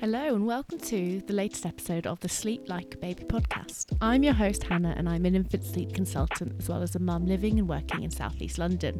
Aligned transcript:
Hello, 0.00 0.32
and 0.32 0.46
welcome 0.46 0.78
to 0.78 1.20
the 1.26 1.32
latest 1.32 1.66
episode 1.66 2.06
of 2.06 2.20
the 2.20 2.28
Sleep 2.28 2.68
Like 2.68 2.94
a 2.94 2.98
Baby 2.98 3.24
podcast. 3.24 3.86
I'm 4.00 4.22
your 4.22 4.32
host, 4.32 4.62
Hannah, 4.62 4.94
and 4.96 5.08
I'm 5.08 5.26
an 5.26 5.34
infant 5.34 5.64
sleep 5.64 5.92
consultant 5.92 6.54
as 6.60 6.68
well 6.68 6.82
as 6.82 6.94
a 6.94 7.00
mum 7.00 7.26
living 7.26 7.58
and 7.58 7.68
working 7.68 8.04
in 8.04 8.10
southeast 8.12 8.58
London. 8.58 8.96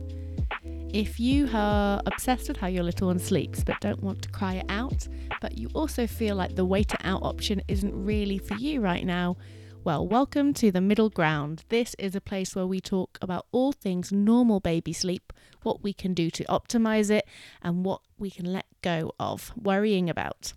If 0.92 1.20
you 1.20 1.48
are 1.54 2.02
obsessed 2.04 2.48
with 2.48 2.56
how 2.56 2.66
your 2.66 2.82
little 2.82 3.06
one 3.06 3.20
sleeps 3.20 3.62
but 3.62 3.78
don't 3.78 4.02
want 4.02 4.22
to 4.22 4.28
cry 4.30 4.54
it 4.54 4.66
out, 4.68 5.06
but 5.40 5.56
you 5.56 5.68
also 5.72 6.08
feel 6.08 6.34
like 6.34 6.56
the 6.56 6.64
wait 6.64 6.92
it 6.92 7.00
out 7.04 7.22
option 7.22 7.62
isn't 7.68 7.94
really 7.94 8.38
for 8.38 8.54
you 8.54 8.80
right 8.80 9.06
now, 9.06 9.36
well, 9.84 10.04
welcome 10.04 10.52
to 10.54 10.72
the 10.72 10.80
middle 10.80 11.10
ground. 11.10 11.62
This 11.68 11.94
is 12.00 12.16
a 12.16 12.20
place 12.20 12.56
where 12.56 12.66
we 12.66 12.80
talk 12.80 13.18
about 13.22 13.46
all 13.52 13.70
things 13.70 14.10
normal 14.10 14.58
baby 14.58 14.92
sleep, 14.92 15.32
what 15.62 15.80
we 15.80 15.92
can 15.92 16.12
do 16.12 16.28
to 16.30 16.44
optimize 16.46 17.08
it, 17.08 17.24
and 17.62 17.84
what 17.84 18.00
we 18.18 18.32
can 18.32 18.52
let 18.52 18.66
go 18.82 19.12
of 19.20 19.52
worrying 19.56 20.10
about. 20.10 20.54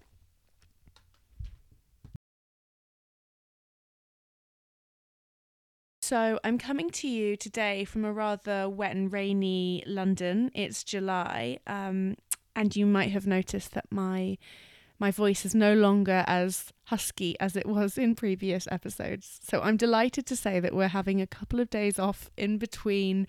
So, 6.11 6.41
I'm 6.43 6.57
coming 6.57 6.89
to 6.89 7.07
you 7.07 7.37
today 7.37 7.85
from 7.85 8.03
a 8.03 8.11
rather 8.11 8.67
wet 8.67 8.93
and 8.93 9.09
rainy 9.13 9.81
London. 9.87 10.51
It's 10.53 10.83
July, 10.83 11.59
um, 11.67 12.17
and 12.53 12.75
you 12.75 12.85
might 12.85 13.11
have 13.11 13.25
noticed 13.25 13.71
that 13.75 13.85
my 13.89 14.37
my 14.99 15.09
voice 15.09 15.45
is 15.45 15.55
no 15.55 15.73
longer 15.73 16.25
as 16.27 16.73
husky 16.87 17.39
as 17.39 17.55
it 17.55 17.65
was 17.65 17.97
in 17.97 18.15
previous 18.15 18.67
episodes. 18.69 19.39
So, 19.41 19.61
I'm 19.61 19.77
delighted 19.77 20.25
to 20.25 20.35
say 20.35 20.59
that 20.59 20.75
we're 20.75 20.89
having 20.89 21.21
a 21.21 21.27
couple 21.27 21.61
of 21.61 21.69
days 21.69 21.97
off 21.97 22.29
in 22.35 22.57
between 22.57 23.25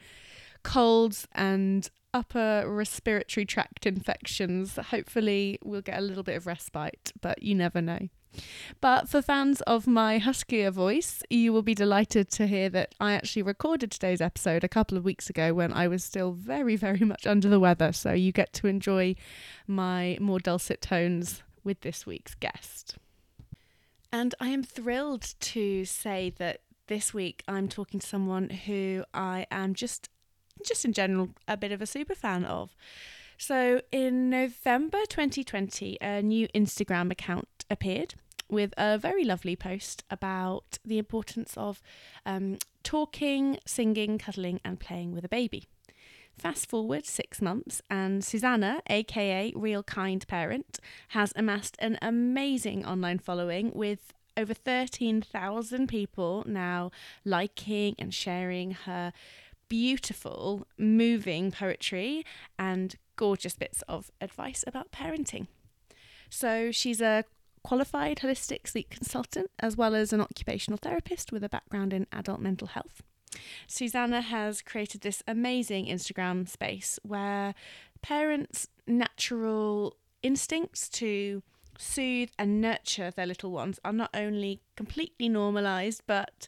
colds 0.64 1.28
and 1.30 1.88
upper 2.12 2.64
respiratory 2.66 3.46
tract 3.46 3.86
infections. 3.86 4.74
Hopefully, 4.74 5.60
we'll 5.62 5.82
get 5.82 5.98
a 6.00 6.02
little 6.02 6.24
bit 6.24 6.34
of 6.34 6.48
respite, 6.48 7.12
but 7.20 7.44
you 7.44 7.54
never 7.54 7.80
know. 7.80 8.08
But 8.80 9.08
for 9.08 9.22
fans 9.22 9.60
of 9.62 9.86
my 9.86 10.18
huskier 10.18 10.70
voice, 10.70 11.22
you 11.30 11.52
will 11.52 11.62
be 11.62 11.74
delighted 11.74 12.30
to 12.32 12.46
hear 12.46 12.68
that 12.70 12.94
I 13.00 13.12
actually 13.12 13.42
recorded 13.42 13.90
today's 13.90 14.20
episode 14.20 14.64
a 14.64 14.68
couple 14.68 14.98
of 14.98 15.04
weeks 15.04 15.30
ago 15.30 15.54
when 15.54 15.72
I 15.72 15.88
was 15.88 16.02
still 16.02 16.32
very, 16.32 16.76
very 16.76 17.00
much 17.00 17.26
under 17.26 17.48
the 17.48 17.60
weather. 17.60 17.92
So 17.92 18.12
you 18.12 18.32
get 18.32 18.52
to 18.54 18.66
enjoy 18.66 19.14
my 19.66 20.16
more 20.20 20.40
dulcet 20.40 20.80
tones 20.80 21.42
with 21.64 21.80
this 21.82 22.06
week's 22.06 22.34
guest. 22.34 22.96
And 24.12 24.34
I 24.40 24.48
am 24.48 24.62
thrilled 24.62 25.34
to 25.40 25.84
say 25.84 26.34
that 26.38 26.60
this 26.88 27.14
week 27.14 27.42
I'm 27.48 27.68
talking 27.68 28.00
to 28.00 28.06
someone 28.06 28.50
who 28.50 29.04
I 29.14 29.46
am 29.50 29.74
just 29.74 30.08
just 30.66 30.84
in 30.84 30.92
general 30.92 31.30
a 31.48 31.56
bit 31.56 31.72
of 31.72 31.82
a 31.82 31.86
super 31.86 32.14
fan 32.14 32.44
of. 32.44 32.76
So 33.38 33.80
in 33.90 34.30
November 34.30 34.98
2020, 35.08 35.98
a 36.00 36.22
new 36.22 36.46
Instagram 36.48 37.10
account 37.10 37.48
appeared 37.70 38.14
with 38.52 38.74
a 38.76 38.98
very 38.98 39.24
lovely 39.24 39.56
post 39.56 40.04
about 40.10 40.78
the 40.84 40.98
importance 40.98 41.54
of 41.56 41.82
um, 42.26 42.58
talking, 42.84 43.58
singing, 43.66 44.18
cuddling, 44.18 44.60
and 44.64 44.78
playing 44.78 45.12
with 45.12 45.24
a 45.24 45.28
baby. 45.28 45.66
Fast 46.38 46.68
forward 46.68 47.06
six 47.06 47.40
months, 47.42 47.82
and 47.90 48.24
Susanna, 48.24 48.82
aka 48.88 49.52
Real 49.56 49.82
Kind 49.82 50.26
Parent, 50.28 50.78
has 51.08 51.32
amassed 51.34 51.76
an 51.78 51.98
amazing 52.02 52.84
online 52.84 53.18
following 53.18 53.72
with 53.74 54.12
over 54.36 54.54
13,000 54.54 55.86
people 55.88 56.44
now 56.46 56.90
liking 57.24 57.94
and 57.98 58.14
sharing 58.14 58.72
her 58.72 59.12
beautiful, 59.68 60.66
moving 60.78 61.50
poetry 61.50 62.24
and 62.58 62.96
gorgeous 63.16 63.54
bits 63.54 63.82
of 63.82 64.10
advice 64.20 64.64
about 64.66 64.90
parenting. 64.90 65.46
So 66.28 66.70
she's 66.70 67.00
a 67.00 67.24
qualified 67.62 68.18
holistic 68.18 68.66
sleep 68.66 68.90
consultant 68.90 69.50
as 69.58 69.76
well 69.76 69.94
as 69.94 70.12
an 70.12 70.20
occupational 70.20 70.78
therapist 70.78 71.32
with 71.32 71.44
a 71.44 71.48
background 71.48 71.92
in 71.92 72.06
adult 72.12 72.40
mental 72.40 72.68
health. 72.68 73.02
Susanna 73.66 74.20
has 74.20 74.62
created 74.62 75.00
this 75.00 75.22
amazing 75.26 75.86
Instagram 75.86 76.48
space 76.48 76.98
where 77.02 77.54
parents' 78.02 78.68
natural 78.86 79.96
instincts 80.22 80.88
to 80.88 81.42
soothe 81.78 82.30
and 82.38 82.60
nurture 82.60 83.10
their 83.10 83.26
little 83.26 83.50
ones 83.50 83.80
are 83.84 83.92
not 83.92 84.10
only 84.14 84.60
completely 84.76 85.28
normalized, 85.28 86.02
but 86.06 86.46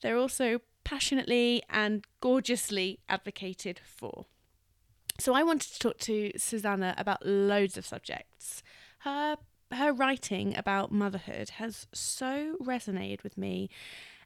they're 0.00 0.16
also 0.16 0.60
passionately 0.84 1.62
and 1.68 2.04
gorgeously 2.20 2.98
advocated 3.08 3.80
for. 3.84 4.26
So 5.18 5.34
I 5.34 5.42
wanted 5.42 5.72
to 5.72 5.78
talk 5.78 5.98
to 5.98 6.32
Susanna 6.36 6.94
about 6.96 7.24
loads 7.24 7.76
of 7.76 7.86
subjects. 7.86 8.62
Her 9.00 9.36
her 9.74 9.92
writing 9.92 10.56
about 10.56 10.92
motherhood 10.92 11.50
has 11.50 11.86
so 11.92 12.56
resonated 12.60 13.22
with 13.22 13.36
me 13.36 13.70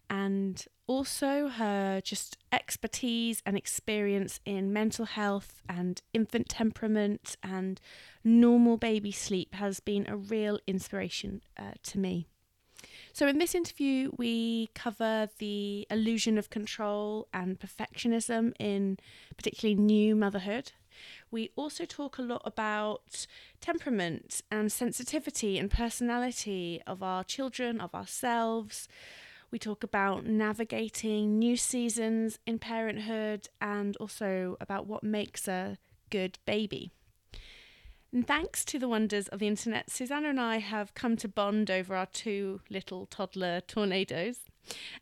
and 0.09 0.67
also 0.87 1.49
her 1.49 2.01
just 2.01 2.39
expertise 2.53 3.43
and 3.45 3.57
experience 3.57 4.41
in 4.45 4.73
mental 4.73 5.05
health 5.05 5.63
and 5.69 6.01
infant 6.15 6.49
temperament 6.49 7.37
and 7.43 7.81
normal 8.23 8.77
baby 8.77 9.11
sleep 9.11 9.55
has 9.55 9.81
been 9.81 10.07
a 10.09 10.17
real 10.17 10.59
inspiration 10.67 11.43
uh, 11.59 11.73
to 11.83 11.99
me. 11.99 12.27
So, 13.13 13.27
in 13.27 13.39
this 13.39 13.55
interview, 13.55 14.11
we 14.17 14.69
cover 14.75 15.29
the 15.39 15.87
illusion 15.91 16.39
of 16.39 16.51
control 16.51 17.27
and 17.33 17.59
perfectionism 17.59 18.53
in 18.61 18.99
particularly 19.37 19.81
new 19.81 20.15
motherhood. 20.15 20.73
We 21.31 21.51
also 21.57 21.85
talk 21.85 22.19
a 22.19 22.23
lot 22.23 22.43
about 22.45 23.27
temperament 23.61 24.43
and 24.51 24.71
sensitivity 24.71 25.59
and 25.59 25.71
personality 25.71 26.81
of 26.87 27.03
our 27.03 27.25
children, 27.25 27.81
of 27.81 27.95
ourselves. 27.95 28.89
We 29.51 29.59
talk 29.59 29.85
about 29.85 30.27
navigating 30.27 31.39
new 31.39 31.57
seasons 31.57 32.39
in 32.47 32.59
parenthood 32.59 33.49
and 33.61 33.97
also 33.99 34.57
about 34.61 34.87
what 34.87 35.05
makes 35.05 35.47
a 35.47 35.79
good 36.11 36.39
baby. 36.47 36.91
And 38.13 38.27
thanks 38.27 38.65
to 38.67 38.79
the 38.79 38.89
wonders 38.89 39.29
of 39.29 39.41
the 39.41 39.47
internet, 39.47 39.91
Susanna 39.91 40.31
and 40.31 40.41
I 40.41 40.59
have 40.59 40.95
come 40.95 41.17
to 41.19 41.29
bond 41.29 41.71
over 41.71 41.95
our 41.95 42.07
two 42.07 42.61
little 42.71 43.07
toddler 43.07 43.61
tornadoes. 43.61 44.39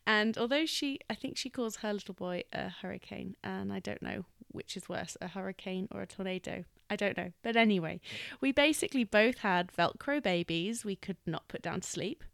And 0.06 0.36
although 0.36 0.66
she, 0.66 0.98
I 1.08 1.14
think 1.14 1.36
she 1.36 1.48
calls 1.48 1.76
her 1.76 1.92
little 1.92 2.14
boy 2.14 2.42
a 2.52 2.68
hurricane, 2.68 3.36
and 3.42 3.72
I 3.72 3.78
don't 3.78 4.02
know 4.02 4.24
which 4.54 4.76
is 4.76 4.88
worse, 4.88 5.16
a 5.20 5.28
hurricane 5.28 5.88
or 5.90 6.00
a 6.00 6.06
tornado. 6.06 6.64
I 6.88 6.96
don't 6.96 7.16
know. 7.16 7.32
But 7.42 7.56
anyway, 7.56 8.00
we 8.40 8.52
basically 8.52 9.04
both 9.04 9.38
had 9.38 9.72
Velcro 9.72 10.22
babies 10.22 10.84
we 10.84 10.96
could 10.96 11.16
not 11.26 11.48
put 11.48 11.62
down 11.62 11.80
to 11.80 11.88
sleep. 11.88 12.24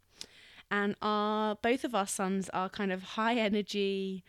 And 0.70 0.94
our 1.02 1.56
both 1.56 1.84
of 1.84 1.94
our 1.94 2.06
sons 2.06 2.48
are 2.50 2.68
kind 2.68 2.92
of 2.92 3.02
high 3.02 3.34
energy, 3.36 4.22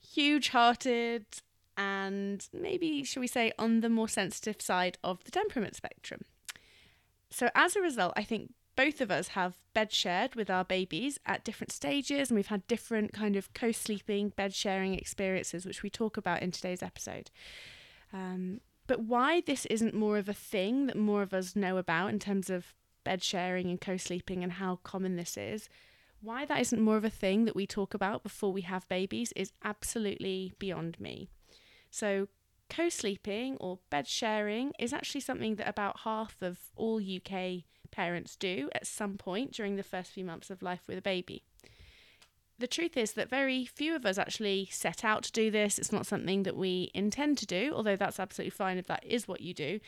huge 0.00 0.48
hearted, 0.48 1.26
and 1.76 2.46
maybe, 2.52 3.04
shall 3.04 3.20
we 3.20 3.26
say, 3.26 3.52
on 3.58 3.80
the 3.80 3.88
more 3.88 4.08
sensitive 4.08 4.60
side 4.60 4.98
of 5.04 5.22
the 5.24 5.30
temperament 5.30 5.76
spectrum. 5.76 6.22
So, 7.30 7.50
as 7.54 7.76
a 7.76 7.80
result, 7.80 8.14
I 8.16 8.24
think 8.24 8.54
both 8.76 9.00
of 9.00 9.10
us 9.10 9.28
have 9.28 9.56
bed 9.74 9.90
shared 9.90 10.34
with 10.34 10.50
our 10.50 10.64
babies 10.64 11.18
at 11.24 11.44
different 11.44 11.72
stages, 11.72 12.30
and 12.30 12.36
we've 12.36 12.46
had 12.48 12.66
different 12.66 13.12
kind 13.12 13.34
of 13.34 13.52
co 13.54 13.72
sleeping, 13.72 14.30
bed 14.30 14.54
sharing 14.54 14.94
experiences, 14.94 15.64
which 15.64 15.82
we 15.82 15.90
talk 15.90 16.16
about 16.16 16.42
in 16.42 16.50
today's 16.50 16.82
episode. 16.82 17.30
Um, 18.12 18.60
but 18.86 19.00
why 19.00 19.40
this 19.40 19.66
isn't 19.66 19.94
more 19.94 20.18
of 20.18 20.28
a 20.28 20.34
thing 20.34 20.86
that 20.86 20.96
more 20.96 21.22
of 21.22 21.34
us 21.34 21.56
know 21.56 21.78
about 21.78 22.10
in 22.10 22.18
terms 22.18 22.50
of 22.50 22.74
bed 23.02 23.22
sharing 23.22 23.70
and 23.70 23.80
co 23.80 23.96
sleeping 23.96 24.42
and 24.42 24.52
how 24.52 24.76
common 24.84 25.16
this 25.16 25.36
is, 25.36 25.68
why 26.20 26.44
that 26.44 26.60
isn't 26.60 26.80
more 26.80 26.96
of 26.96 27.04
a 27.04 27.10
thing 27.10 27.46
that 27.46 27.56
we 27.56 27.66
talk 27.66 27.94
about 27.94 28.22
before 28.22 28.52
we 28.52 28.62
have 28.62 28.88
babies 28.88 29.32
is 29.34 29.52
absolutely 29.64 30.52
beyond 30.58 31.00
me. 31.00 31.28
So, 31.90 32.28
co 32.68 32.88
sleeping 32.90 33.56
or 33.58 33.78
bed 33.90 34.06
sharing 34.06 34.72
is 34.78 34.92
actually 34.92 35.22
something 35.22 35.56
that 35.56 35.68
about 35.68 36.00
half 36.00 36.36
of 36.42 36.58
all 36.76 37.00
UK 37.00 37.64
parents 37.86 38.36
do 38.36 38.68
at 38.74 38.86
some 38.86 39.16
point 39.16 39.52
during 39.52 39.76
the 39.76 39.82
first 39.82 40.12
few 40.12 40.24
months 40.24 40.50
of 40.50 40.62
life 40.62 40.82
with 40.86 40.98
a 40.98 41.02
baby. 41.02 41.42
The 42.58 42.66
truth 42.66 42.96
is 42.96 43.12
that 43.12 43.28
very 43.28 43.66
few 43.66 43.94
of 43.94 44.06
us 44.06 44.16
actually 44.16 44.68
set 44.72 45.04
out 45.04 45.22
to 45.24 45.32
do 45.32 45.50
this. 45.50 45.78
It's 45.78 45.92
not 45.92 46.06
something 46.06 46.44
that 46.44 46.56
we 46.56 46.90
intend 46.94 47.36
to 47.38 47.46
do, 47.46 47.72
although 47.74 47.96
that's 47.96 48.18
absolutely 48.18 48.50
fine 48.50 48.78
if 48.78 48.86
that 48.86 49.04
is 49.04 49.28
what 49.28 49.42
you 49.42 49.52
do. 49.52 49.80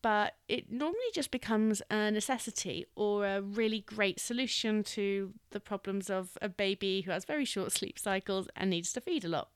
But 0.00 0.34
it 0.48 0.70
normally 0.70 0.98
just 1.12 1.30
becomes 1.30 1.82
a 1.90 2.10
necessity 2.10 2.86
or 2.94 3.26
a 3.26 3.40
really 3.42 3.80
great 3.80 4.20
solution 4.20 4.82
to 4.84 5.32
the 5.50 5.60
problems 5.60 6.10
of 6.10 6.36
a 6.42 6.48
baby 6.48 7.02
who 7.02 7.10
has 7.10 7.24
very 7.24 7.44
short 7.44 7.72
sleep 7.72 7.98
cycles 7.98 8.48
and 8.56 8.70
needs 8.70 8.92
to 8.94 9.00
feed 9.00 9.24
a 9.24 9.28
lot. 9.28 9.48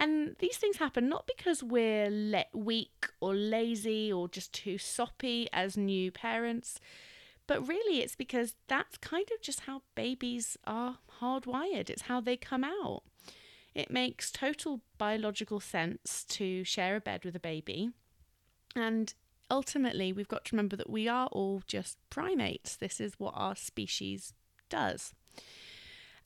And 0.00 0.34
these 0.38 0.56
things 0.56 0.78
happen 0.78 1.10
not 1.10 1.26
because 1.26 1.62
we're 1.62 2.08
le- 2.10 2.46
weak 2.54 3.08
or 3.20 3.34
lazy 3.34 4.10
or 4.10 4.28
just 4.28 4.54
too 4.54 4.78
soppy 4.78 5.46
as 5.52 5.76
new 5.76 6.10
parents, 6.10 6.80
but 7.46 7.68
really 7.68 8.00
it's 8.00 8.16
because 8.16 8.54
that's 8.66 8.96
kind 8.96 9.28
of 9.34 9.42
just 9.42 9.60
how 9.60 9.82
babies 9.94 10.56
are 10.66 11.00
hardwired, 11.20 11.90
it's 11.90 12.02
how 12.02 12.18
they 12.18 12.38
come 12.38 12.64
out. 12.64 13.02
It 13.74 13.90
makes 13.90 14.32
total 14.32 14.80
biological 14.96 15.60
sense 15.60 16.24
to 16.30 16.64
share 16.64 16.96
a 16.96 17.00
bed 17.00 17.26
with 17.26 17.36
a 17.36 17.40
baby. 17.40 17.90
And 18.74 19.12
ultimately, 19.50 20.14
we've 20.14 20.28
got 20.28 20.46
to 20.46 20.56
remember 20.56 20.76
that 20.76 20.88
we 20.88 21.08
are 21.08 21.26
all 21.26 21.62
just 21.66 21.98
primates. 22.08 22.74
This 22.74 23.00
is 23.00 23.18
what 23.18 23.34
our 23.36 23.54
species 23.54 24.32
does. 24.70 25.12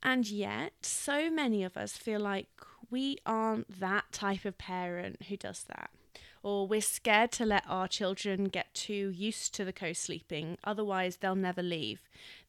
And 0.01 0.29
yet, 0.29 0.73
so 0.83 1.29
many 1.31 1.65
of 1.65 1.77
us 1.77 1.97
feel 1.97 2.21
like 2.21 2.49
we 2.95 3.19
aren't 3.27 3.81
that 3.81 4.05
type 4.13 4.45
of 4.45 4.57
parent 4.57 5.25
who 5.25 5.37
does 5.37 5.65
that. 5.65 5.91
Or 6.45 6.69
we're 6.69 6.81
scared 6.81 7.33
to 7.33 7.45
let 7.45 7.65
our 7.69 7.89
children 7.89 8.45
get 8.45 8.73
too 8.73 9.11
used 9.11 9.53
to 9.55 9.65
the 9.65 9.73
co 9.73 9.93
sleeping, 9.93 10.59
otherwise, 10.63 11.17
they'll 11.17 11.35
never 11.35 11.61
leave. 11.61 12.03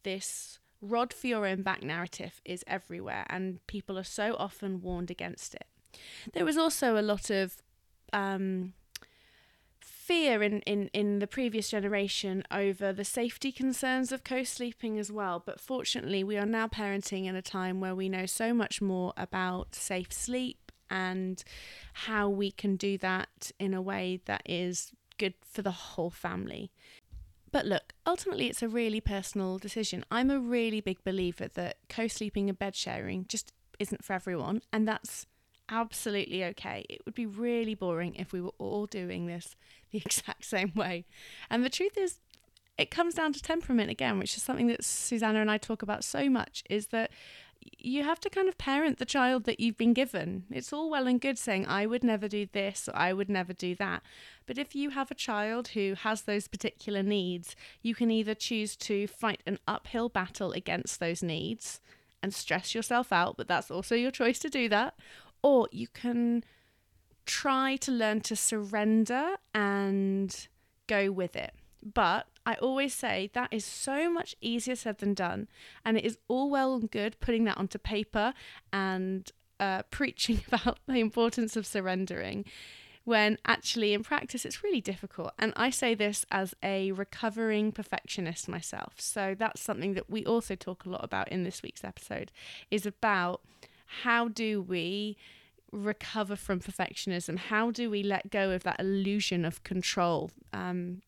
This 0.03 0.59
rod 0.81 1.11
for 1.13 1.25
your 1.25 1.47
own 1.47 1.63
back 1.63 1.81
narrative 1.81 2.41
is 2.45 2.63
everywhere, 2.67 3.25
and 3.27 3.65
people 3.65 3.97
are 3.97 4.03
so 4.03 4.35
often 4.37 4.81
warned 4.81 5.09
against 5.09 5.55
it. 5.55 5.65
There 6.33 6.45
was 6.45 6.57
also 6.57 6.95
a 6.95 7.01
lot 7.01 7.31
of 7.31 7.63
um, 8.13 8.73
fear 10.05 10.43
in, 10.43 10.59
in, 10.61 10.87
in 10.93 11.19
the 11.19 11.27
previous 11.27 11.69
generation 11.69 12.43
over 12.51 12.93
the 12.93 13.03
safety 13.03 13.51
concerns 13.51 14.11
of 14.11 14.23
co 14.23 14.43
sleeping 14.43 14.99
as 14.99 15.11
well. 15.11 15.41
But 15.43 15.59
fortunately, 15.59 16.23
we 16.23 16.37
are 16.37 16.45
now 16.45 16.67
parenting 16.67 17.25
in 17.25 17.35
a 17.35 17.41
time 17.41 17.79
where 17.79 17.95
we 17.95 18.07
know 18.07 18.25
so 18.25 18.53
much 18.53 18.81
more 18.81 19.13
about 19.17 19.73
safe 19.73 20.13
sleep 20.13 20.71
and 20.89 21.43
how 21.93 22.29
we 22.29 22.51
can 22.51 22.75
do 22.75 22.97
that 22.99 23.51
in 23.59 23.73
a 23.73 23.81
way 23.81 24.21
that 24.25 24.43
is 24.45 24.91
good 25.17 25.33
for 25.43 25.63
the 25.63 25.71
whole 25.71 26.11
family. 26.11 26.71
But 27.51 27.65
look, 27.65 27.93
ultimately, 28.05 28.47
it's 28.47 28.61
a 28.61 28.67
really 28.67 29.01
personal 29.01 29.57
decision. 29.57 30.05
I'm 30.11 30.29
a 30.29 30.39
really 30.39 30.81
big 30.81 31.03
believer 31.03 31.47
that 31.55 31.77
co 31.89 32.07
sleeping 32.07 32.49
and 32.49 32.59
bed 32.59 32.75
sharing 32.75 33.25
just 33.27 33.53
isn't 33.79 34.03
for 34.03 34.13
everyone, 34.13 34.61
and 34.71 34.87
that's 34.87 35.25
absolutely 35.69 36.43
okay. 36.45 36.85
It 36.89 37.01
would 37.05 37.15
be 37.15 37.25
really 37.25 37.75
boring 37.75 38.15
if 38.15 38.31
we 38.31 38.41
were 38.41 38.53
all 38.57 38.85
doing 38.85 39.27
this 39.27 39.55
the 39.91 39.99
exact 39.99 40.45
same 40.45 40.71
way. 40.75 41.05
And 41.49 41.63
the 41.63 41.69
truth 41.69 41.97
is, 41.97 42.19
it 42.77 42.91
comes 42.91 43.13
down 43.13 43.31
to 43.33 43.41
temperament 43.41 43.89
again, 43.89 44.19
which 44.19 44.35
is 44.35 44.43
something 44.43 44.67
that 44.67 44.83
Susanna 44.83 45.39
and 45.39 45.49
I 45.49 45.57
talk 45.57 45.81
about 45.81 46.03
so 46.03 46.29
much, 46.29 46.63
is 46.69 46.87
that 46.87 47.09
you 47.77 48.03
have 48.03 48.19
to 48.19 48.29
kind 48.29 48.47
of 48.47 48.57
parent 48.57 48.97
the 48.97 49.05
child 49.05 49.45
that 49.45 49.59
you've 49.59 49.77
been 49.77 49.93
given. 49.93 50.43
It's 50.51 50.73
all 50.73 50.89
well 50.89 51.07
and 51.07 51.19
good 51.19 51.37
saying, 51.37 51.65
I 51.67 51.85
would 51.85 52.03
never 52.03 52.27
do 52.27 52.47
this 52.51 52.87
or 52.87 52.95
I 52.95 53.13
would 53.13 53.29
never 53.29 53.53
do 53.53 53.75
that. 53.75 54.03
But 54.45 54.57
if 54.57 54.75
you 54.75 54.91
have 54.91 55.09
a 55.09 55.15
child 55.15 55.69
who 55.69 55.95
has 56.01 56.23
those 56.23 56.47
particular 56.47 57.01
needs, 57.01 57.55
you 57.81 57.95
can 57.95 58.11
either 58.11 58.35
choose 58.35 58.75
to 58.77 59.07
fight 59.07 59.41
an 59.47 59.59
uphill 59.67 60.09
battle 60.09 60.51
against 60.51 60.99
those 60.99 61.23
needs 61.23 61.79
and 62.21 62.33
stress 62.33 62.73
yourself 62.73 63.11
out, 63.11 63.37
but 63.37 63.47
that's 63.47 63.71
also 63.71 63.95
your 63.95 64.11
choice 64.11 64.39
to 64.39 64.49
do 64.49 64.67
that, 64.69 64.95
or 65.45 65.69
you 65.71 65.87
can 65.87 66.43
try 67.27 67.75
to 67.75 67.91
learn 67.91 68.19
to 68.19 68.35
surrender 68.35 69.35
and 69.53 70.47
go 70.87 71.11
with 71.11 71.35
it. 71.35 71.53
But 71.83 72.25
I 72.47 72.55
always 72.55 72.95
say 72.95 73.29
that 73.33 73.49
is 73.51 73.63
so 73.63 74.11
much 74.11 74.35
easier 74.41 74.75
said 74.75 74.97
than 74.97 75.13
done. 75.13 75.47
And 75.85 75.99
it 75.99 76.03
is 76.03 76.17
all 76.27 76.49
well 76.49 76.73
and 76.73 76.89
good 76.89 77.19
putting 77.19 77.43
that 77.43 77.59
onto 77.59 77.77
paper 77.77 78.33
and 78.73 79.31
uh, 79.59 79.83
preaching 79.91 80.41
about 80.47 80.79
the 80.87 80.99
importance 80.99 81.55
of 81.55 81.67
surrendering 81.67 82.45
when 83.03 83.37
actually 83.45 83.93
in 83.93 84.01
practice 84.01 84.45
it's 84.45 84.63
really 84.63 84.81
difficult. 84.81 85.31
And 85.37 85.53
I 85.55 85.69
say 85.69 85.93
this 85.93 86.25
as 86.31 86.55
a 86.63 86.91
recovering 86.93 87.71
perfectionist 87.71 88.49
myself. 88.49 88.95
So 88.97 89.35
that's 89.37 89.61
something 89.61 89.93
that 89.93 90.09
we 90.09 90.25
also 90.25 90.55
talk 90.55 90.85
a 90.85 90.89
lot 90.89 91.03
about 91.03 91.31
in 91.31 91.43
this 91.43 91.61
week's 91.61 91.83
episode 91.83 92.31
is 92.71 92.87
about 92.87 93.41
how 93.85 94.27
do 94.27 94.61
we 94.61 95.17
recover 95.71 96.35
from 96.35 96.59
perfectionism? 96.59 97.37
How 97.37 97.71
do 97.71 97.89
we 97.89 98.03
let 98.03 98.31
go 98.31 98.51
of 98.51 98.63
that 98.63 98.79
illusion 98.79 99.45
of 99.45 99.63
control? 99.63 100.31
Um, 100.53 101.01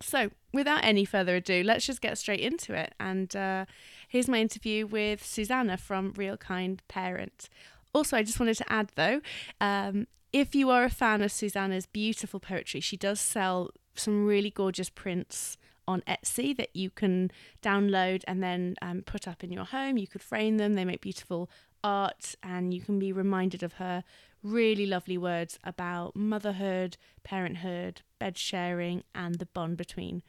so, 0.00 0.30
without 0.52 0.84
any 0.84 1.04
further 1.04 1.36
ado, 1.36 1.62
let's 1.64 1.86
just 1.86 2.00
get 2.00 2.18
straight 2.18 2.40
into 2.40 2.72
it. 2.72 2.94
And 3.00 3.34
uh, 3.34 3.64
here's 4.08 4.28
my 4.28 4.40
interview 4.40 4.86
with 4.86 5.24
Susanna 5.24 5.76
from 5.76 6.12
Real 6.16 6.36
Kind 6.36 6.82
Parent. 6.88 7.48
Also, 7.94 8.16
I 8.16 8.22
just 8.22 8.38
wanted 8.38 8.56
to 8.58 8.72
add 8.72 8.92
though, 8.94 9.20
um, 9.60 10.06
if 10.32 10.54
you 10.54 10.70
are 10.70 10.84
a 10.84 10.90
fan 10.90 11.22
of 11.22 11.32
Susanna's 11.32 11.86
beautiful 11.86 12.38
poetry, 12.38 12.80
she 12.80 12.96
does 12.96 13.20
sell 13.20 13.70
some 13.94 14.26
really 14.26 14.50
gorgeous 14.50 14.90
prints 14.90 15.56
on 15.88 16.02
Etsy 16.06 16.54
that 16.56 16.68
you 16.76 16.90
can 16.90 17.30
download 17.62 18.22
and 18.28 18.42
then 18.42 18.76
um, 18.82 19.02
put 19.02 19.26
up 19.26 19.42
in 19.42 19.50
your 19.50 19.64
home. 19.64 19.96
You 19.96 20.06
could 20.06 20.22
frame 20.22 20.58
them, 20.58 20.74
they 20.74 20.84
make 20.84 21.00
beautiful 21.00 21.50
art, 21.82 22.34
and 22.42 22.72
you 22.74 22.80
can 22.80 22.98
be 22.98 23.12
reminded 23.12 23.62
of 23.62 23.74
her 23.74 24.04
really 24.42 24.86
lovely 24.86 25.18
words 25.18 25.58
about 25.64 26.14
motherhood, 26.14 26.96
parenthood, 27.24 28.02
bed 28.18 28.38
sharing, 28.38 29.02
and 29.14 29.36
the 29.36 29.46
bond 29.46 29.76
between 29.76 30.22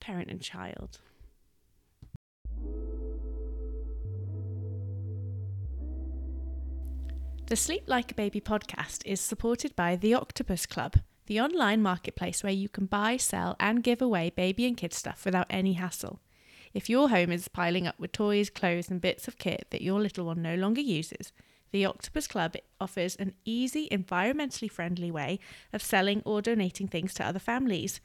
parent 0.00 0.30
and 0.30 0.40
child. 0.40 0.98
The 7.48 7.54
Sleep 7.54 7.84
Like 7.86 8.10
a 8.10 8.14
Baby 8.14 8.40
podcast 8.40 9.02
is 9.04 9.20
supported 9.20 9.76
by 9.76 9.94
The 9.94 10.14
Octopus 10.14 10.66
Club, 10.66 10.96
the 11.26 11.40
online 11.40 11.80
marketplace 11.80 12.42
where 12.42 12.52
you 12.52 12.68
can 12.68 12.86
buy, 12.86 13.16
sell, 13.18 13.54
and 13.60 13.84
give 13.84 14.02
away 14.02 14.30
baby 14.30 14.66
and 14.66 14.76
kid 14.76 14.92
stuff 14.92 15.24
without 15.24 15.46
any 15.48 15.74
hassle. 15.74 16.18
If 16.76 16.90
your 16.90 17.08
home 17.08 17.32
is 17.32 17.48
piling 17.48 17.86
up 17.86 17.98
with 17.98 18.12
toys, 18.12 18.50
clothes, 18.50 18.90
and 18.90 19.00
bits 19.00 19.26
of 19.26 19.38
kit 19.38 19.66
that 19.70 19.80
your 19.80 19.98
little 19.98 20.26
one 20.26 20.42
no 20.42 20.56
longer 20.56 20.82
uses, 20.82 21.32
the 21.72 21.86
Octopus 21.86 22.26
Club 22.26 22.54
offers 22.78 23.16
an 23.16 23.32
easy, 23.46 23.88
environmentally 23.88 24.70
friendly 24.70 25.10
way 25.10 25.38
of 25.72 25.82
selling 25.82 26.20
or 26.26 26.42
donating 26.42 26.86
things 26.86 27.14
to 27.14 27.24
other 27.24 27.38
families. 27.38 28.02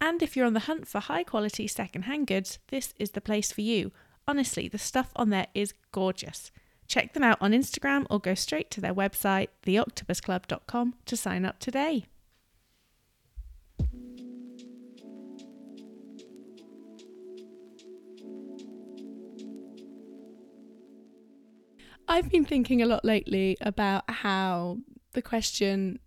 And 0.00 0.24
if 0.24 0.36
you're 0.36 0.44
on 0.44 0.54
the 0.54 0.66
hunt 0.66 0.88
for 0.88 0.98
high 0.98 1.22
quality 1.22 1.68
second-hand 1.68 2.26
goods, 2.26 2.58
this 2.66 2.94
is 2.98 3.12
the 3.12 3.20
place 3.20 3.52
for 3.52 3.60
you. 3.60 3.92
Honestly, 4.26 4.66
the 4.66 4.76
stuff 4.76 5.12
on 5.14 5.30
there 5.30 5.46
is 5.54 5.74
gorgeous. 5.92 6.50
Check 6.88 7.12
them 7.12 7.22
out 7.22 7.38
on 7.40 7.52
Instagram 7.52 8.06
or 8.10 8.18
go 8.18 8.34
straight 8.34 8.72
to 8.72 8.80
their 8.80 8.92
website, 8.92 9.50
theoctopusclub.com, 9.64 10.94
to 11.06 11.16
sign 11.16 11.44
up 11.44 11.60
today. 11.60 12.06
I've 22.10 22.28
been 22.28 22.44
thinking 22.44 22.82
a 22.82 22.86
lot 22.86 23.04
lately 23.04 23.56
about 23.60 24.02
how 24.10 24.78
the 25.12 25.22
question 25.22 26.00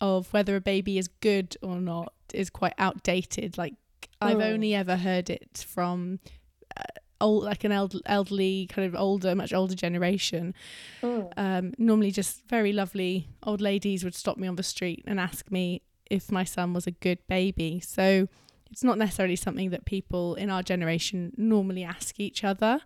of 0.00 0.32
whether 0.32 0.56
a 0.56 0.60
baby 0.60 0.96
is 0.96 1.06
good 1.06 1.54
or 1.60 1.82
not 1.82 2.14
is 2.32 2.48
quite 2.48 2.72
outdated. 2.78 3.58
Like 3.58 3.74
I've 4.22 4.38
oh. 4.38 4.42
only 4.42 4.74
ever 4.74 4.96
heard 4.96 5.28
it 5.28 5.66
from 5.68 6.18
uh, 6.78 6.84
old, 7.20 7.44
like 7.44 7.64
an 7.64 7.72
eld- 7.72 8.00
elderly, 8.06 8.68
kind 8.70 8.88
of 8.88 8.98
older, 8.98 9.34
much 9.34 9.52
older 9.52 9.74
generation. 9.74 10.54
Oh. 11.02 11.30
Um, 11.36 11.74
normally, 11.76 12.10
just 12.10 12.48
very 12.48 12.72
lovely 12.72 13.28
old 13.42 13.60
ladies 13.60 14.02
would 14.02 14.14
stop 14.14 14.38
me 14.38 14.48
on 14.48 14.56
the 14.56 14.62
street 14.62 15.04
and 15.06 15.20
ask 15.20 15.50
me 15.50 15.82
if 16.10 16.32
my 16.32 16.44
son 16.44 16.72
was 16.72 16.86
a 16.86 16.90
good 16.90 17.18
baby. 17.28 17.80
So 17.80 18.28
it's 18.70 18.84
not 18.84 18.98
necessarily 18.98 19.36
something 19.36 19.70
that 19.70 19.84
people 19.84 20.34
in 20.36 20.50
our 20.50 20.62
generation 20.62 21.32
normally 21.36 21.82
ask 21.82 22.20
each 22.20 22.44
other. 22.44 22.80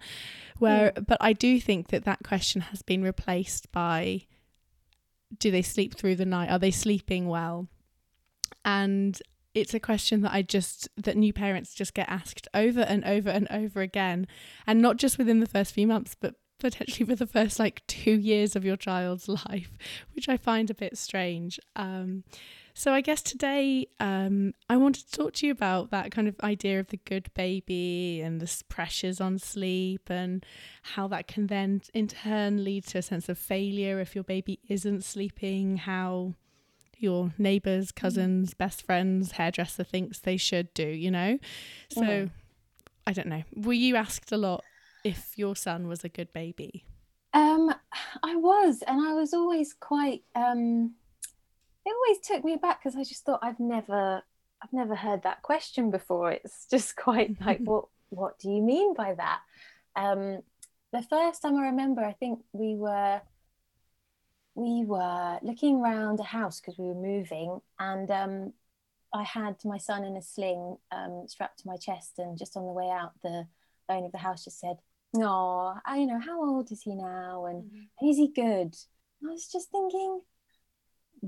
Where 0.58 0.92
mm. 0.92 1.06
but 1.06 1.18
i 1.20 1.32
do 1.32 1.60
think 1.60 1.88
that 1.88 2.04
that 2.04 2.20
question 2.24 2.62
has 2.62 2.82
been 2.82 3.02
replaced 3.02 3.70
by 3.72 4.22
do 5.38 5.50
they 5.50 5.62
sleep 5.62 5.96
through 5.96 6.16
the 6.16 6.24
night? 6.24 6.50
Are 6.50 6.58
they 6.58 6.70
sleeping 6.70 7.26
well? 7.26 7.68
And 8.64 9.20
it's 9.52 9.74
a 9.74 9.80
question 9.80 10.22
that 10.22 10.32
i 10.32 10.42
just 10.42 10.88
that 10.96 11.16
new 11.16 11.32
parents 11.32 11.74
just 11.74 11.94
get 11.94 12.08
asked 12.08 12.48
over 12.54 12.80
and 12.80 13.04
over 13.04 13.30
and 13.30 13.46
over 13.50 13.80
again. 13.80 14.26
And 14.66 14.80
not 14.80 14.96
just 14.96 15.18
within 15.18 15.40
the 15.40 15.46
first 15.46 15.72
few 15.72 15.86
months 15.86 16.16
but 16.18 16.36
potentially 16.60 17.04
for 17.04 17.16
the 17.16 17.26
first 17.26 17.58
like 17.58 17.86
two 17.86 18.18
years 18.18 18.56
of 18.56 18.64
your 18.64 18.76
child's 18.76 19.28
life 19.48 19.76
which 20.14 20.28
i 20.28 20.36
find 20.36 20.70
a 20.70 20.74
bit 20.74 20.96
strange. 20.96 21.60
Um 21.76 22.24
so 22.76 22.92
I 22.92 23.00
guess 23.00 23.22
today 23.22 23.86
um, 24.00 24.52
I 24.68 24.76
wanted 24.76 25.08
to 25.08 25.16
talk 25.16 25.32
to 25.34 25.46
you 25.46 25.52
about 25.52 25.90
that 25.92 26.10
kind 26.10 26.26
of 26.26 26.34
idea 26.40 26.80
of 26.80 26.88
the 26.88 26.96
good 26.96 27.32
baby 27.32 28.20
and 28.20 28.40
the 28.40 28.62
pressures 28.68 29.20
on 29.20 29.38
sleep 29.38 30.10
and 30.10 30.44
how 30.82 31.06
that 31.08 31.28
can 31.28 31.46
then 31.46 31.82
in 31.94 32.08
turn 32.08 32.64
lead 32.64 32.84
to 32.88 32.98
a 32.98 33.02
sense 33.02 33.28
of 33.28 33.38
failure 33.38 34.00
if 34.00 34.16
your 34.16 34.24
baby 34.24 34.58
isn't 34.68 35.04
sleeping, 35.04 35.76
how 35.76 36.34
your 36.98 37.32
neighbors, 37.38 37.92
mm. 37.92 37.94
cousins, 37.94 38.54
best 38.54 38.82
friends, 38.82 39.32
hairdresser 39.32 39.84
thinks 39.84 40.18
they 40.18 40.36
should 40.36 40.74
do, 40.74 40.86
you 40.86 41.12
know? 41.12 41.38
So 41.90 42.02
mm. 42.02 42.30
I 43.06 43.12
don't 43.12 43.28
know. 43.28 43.44
Were 43.54 43.72
you 43.72 43.94
asked 43.94 44.32
a 44.32 44.36
lot 44.36 44.64
if 45.04 45.34
your 45.36 45.54
son 45.54 45.86
was 45.86 46.02
a 46.02 46.08
good 46.08 46.32
baby? 46.32 46.84
Um, 47.32 47.72
I 48.22 48.34
was, 48.34 48.82
and 48.86 49.00
I 49.00 49.12
was 49.12 49.32
always 49.32 49.74
quite 49.74 50.22
um 50.34 50.94
it 51.84 51.94
always 51.94 52.20
took 52.20 52.44
me 52.44 52.56
back 52.56 52.82
because 52.82 52.96
I 52.96 53.04
just 53.04 53.24
thought 53.24 53.40
I've 53.42 53.60
never 53.60 54.22
I've 54.62 54.72
never 54.72 54.94
heard 54.94 55.22
that 55.24 55.42
question 55.42 55.90
before. 55.90 56.32
It's 56.32 56.66
just 56.70 56.96
quite 56.96 57.40
like 57.44 57.60
what 57.60 57.86
what 58.10 58.38
do 58.38 58.50
you 58.50 58.62
mean 58.62 58.94
by 58.94 59.14
that? 59.14 59.40
Um, 59.96 60.40
the 60.92 61.02
first 61.02 61.42
time 61.42 61.56
I 61.56 61.66
remember, 61.66 62.02
I 62.02 62.12
think 62.12 62.40
we 62.52 62.76
were 62.76 63.20
we 64.54 64.84
were 64.84 65.38
looking 65.42 65.80
around 65.80 66.20
a 66.20 66.24
house 66.24 66.60
because 66.60 66.78
we 66.78 66.86
were 66.86 66.94
moving, 66.94 67.60
and 67.78 68.10
um, 68.10 68.52
I 69.12 69.24
had 69.24 69.56
my 69.64 69.78
son 69.78 70.04
in 70.04 70.16
a 70.16 70.22
sling 70.22 70.76
um, 70.92 71.24
strapped 71.26 71.60
to 71.60 71.66
my 71.66 71.76
chest, 71.76 72.18
and 72.18 72.38
just 72.38 72.56
on 72.56 72.64
the 72.64 72.72
way 72.72 72.88
out, 72.88 73.12
the 73.22 73.46
owner 73.88 74.06
of 74.06 74.12
the 74.12 74.18
house 74.18 74.44
just 74.44 74.60
said, 74.60 74.76
"No, 75.12 75.74
I 75.84 75.98
you 75.98 76.06
know 76.06 76.20
how 76.20 76.44
old 76.44 76.70
is 76.70 76.82
he 76.82 76.94
now, 76.94 77.46
and 77.46 77.64
mm-hmm. 77.64 78.08
is 78.08 78.16
he 78.16 78.28
good?" 78.28 78.76
And 79.20 79.30
I 79.30 79.32
was 79.32 79.48
just 79.48 79.70
thinking, 79.70 80.20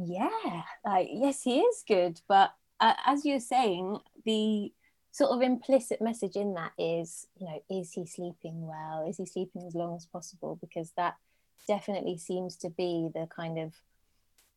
yeah, 0.04 0.62
like 0.84 1.08
yes, 1.10 1.42
he 1.42 1.60
is 1.60 1.84
good, 1.86 2.20
but 2.28 2.52
uh, 2.80 2.94
as 3.06 3.24
you're 3.24 3.40
saying, 3.40 3.98
the 4.24 4.72
sort 5.12 5.30
of 5.30 5.40
implicit 5.40 6.02
message 6.02 6.36
in 6.36 6.52
that 6.54 6.72
is, 6.78 7.26
you 7.38 7.46
know, 7.46 7.62
is 7.70 7.92
he 7.92 8.04
sleeping 8.04 8.66
well? 8.66 9.06
Is 9.08 9.16
he 9.16 9.24
sleeping 9.24 9.64
as 9.66 9.74
long 9.74 9.96
as 9.96 10.04
possible? 10.04 10.58
Because 10.60 10.92
that 10.96 11.14
definitely 11.66 12.18
seems 12.18 12.56
to 12.56 12.68
be 12.68 13.08
the 13.14 13.26
kind 13.34 13.58
of 13.58 13.72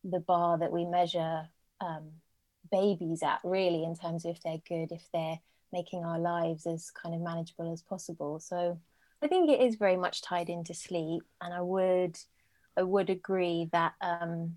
the 0.04 0.20
bar 0.20 0.58
that 0.58 0.72
we 0.72 0.84
measure 0.84 1.48
um, 1.80 2.10
babies 2.70 3.22
at, 3.22 3.40
really, 3.42 3.84
in 3.84 3.96
terms 3.96 4.26
of 4.26 4.32
if 4.32 4.42
they're 4.42 4.60
good, 4.68 4.92
if 4.92 5.08
they're 5.14 5.40
making 5.72 6.04
our 6.04 6.18
lives 6.18 6.66
as 6.66 6.90
kind 6.90 7.14
of 7.14 7.22
manageable 7.22 7.72
as 7.72 7.80
possible. 7.80 8.38
So 8.40 8.78
I 9.22 9.28
think 9.28 9.50
it 9.50 9.62
is 9.62 9.76
very 9.76 9.96
much 9.96 10.20
tied 10.20 10.50
into 10.50 10.74
sleep, 10.74 11.22
and 11.40 11.54
I 11.54 11.62
would 11.62 12.18
I 12.76 12.82
would 12.82 13.08
agree 13.08 13.68
that 13.72 13.94
um, 14.02 14.56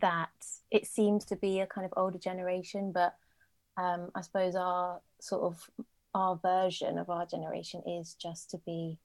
that 0.00 0.30
it 0.70 0.86
seems 0.86 1.24
to 1.26 1.36
be 1.36 1.60
a 1.60 1.66
kind 1.66 1.84
of 1.84 1.92
older 1.96 2.18
generation, 2.18 2.92
but 2.92 3.14
um, 3.76 4.10
I 4.14 4.20
suppose 4.20 4.54
our 4.54 5.00
sort 5.20 5.42
of 5.42 5.70
our 6.14 6.36
version 6.36 6.98
of 6.98 7.10
our 7.10 7.26
generation 7.26 7.82
is 7.86 8.14
just 8.14 8.50
to 8.50 8.58
be 8.58 8.98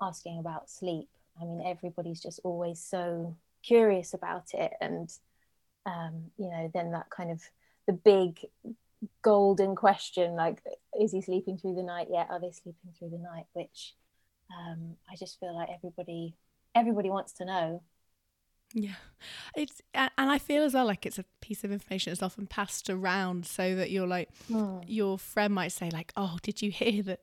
asking 0.00 0.38
about 0.38 0.70
sleep. 0.70 1.08
I 1.40 1.44
mean, 1.44 1.62
everybody's 1.64 2.20
just 2.20 2.40
always 2.42 2.80
so 2.80 3.36
curious 3.62 4.14
about 4.14 4.54
it, 4.54 4.72
and 4.80 5.12
um, 5.86 6.30
you 6.36 6.50
know, 6.50 6.70
then 6.72 6.92
that 6.92 7.10
kind 7.10 7.30
of 7.30 7.42
the 7.86 7.92
big 7.92 8.40
golden 9.22 9.76
question, 9.76 10.34
like, 10.34 10.62
is 11.00 11.12
he 11.12 11.22
sleeping 11.22 11.56
through 11.56 11.74
the 11.74 11.82
night 11.82 12.08
yet? 12.10 12.28
Are 12.30 12.40
they 12.40 12.50
sleeping 12.50 12.92
through 12.98 13.10
the 13.10 13.18
night? 13.18 13.46
Which 13.52 13.94
um, 14.50 14.96
I 15.10 15.16
just 15.16 15.38
feel 15.40 15.54
like 15.54 15.68
everybody 15.74 16.34
everybody 16.74 17.10
wants 17.10 17.32
to 17.32 17.44
know 17.44 17.82
yeah, 18.74 18.94
it's 19.56 19.80
and 19.94 20.10
I 20.16 20.38
feel 20.38 20.62
as 20.62 20.74
well 20.74 20.86
like 20.86 21.06
it's 21.06 21.18
a 21.18 21.24
piece 21.40 21.64
of 21.64 21.72
information 21.72 22.10
that's 22.10 22.22
often 22.22 22.46
passed 22.46 22.90
around, 22.90 23.46
so 23.46 23.74
that 23.76 23.90
you're 23.90 24.06
like, 24.06 24.28
mm. 24.50 24.82
your 24.86 25.18
friend 25.18 25.54
might 25.54 25.72
say 25.72 25.90
like, 25.90 26.12
"Oh, 26.16 26.38
did 26.42 26.62
you 26.62 26.70
hear 26.70 27.02
that 27.04 27.20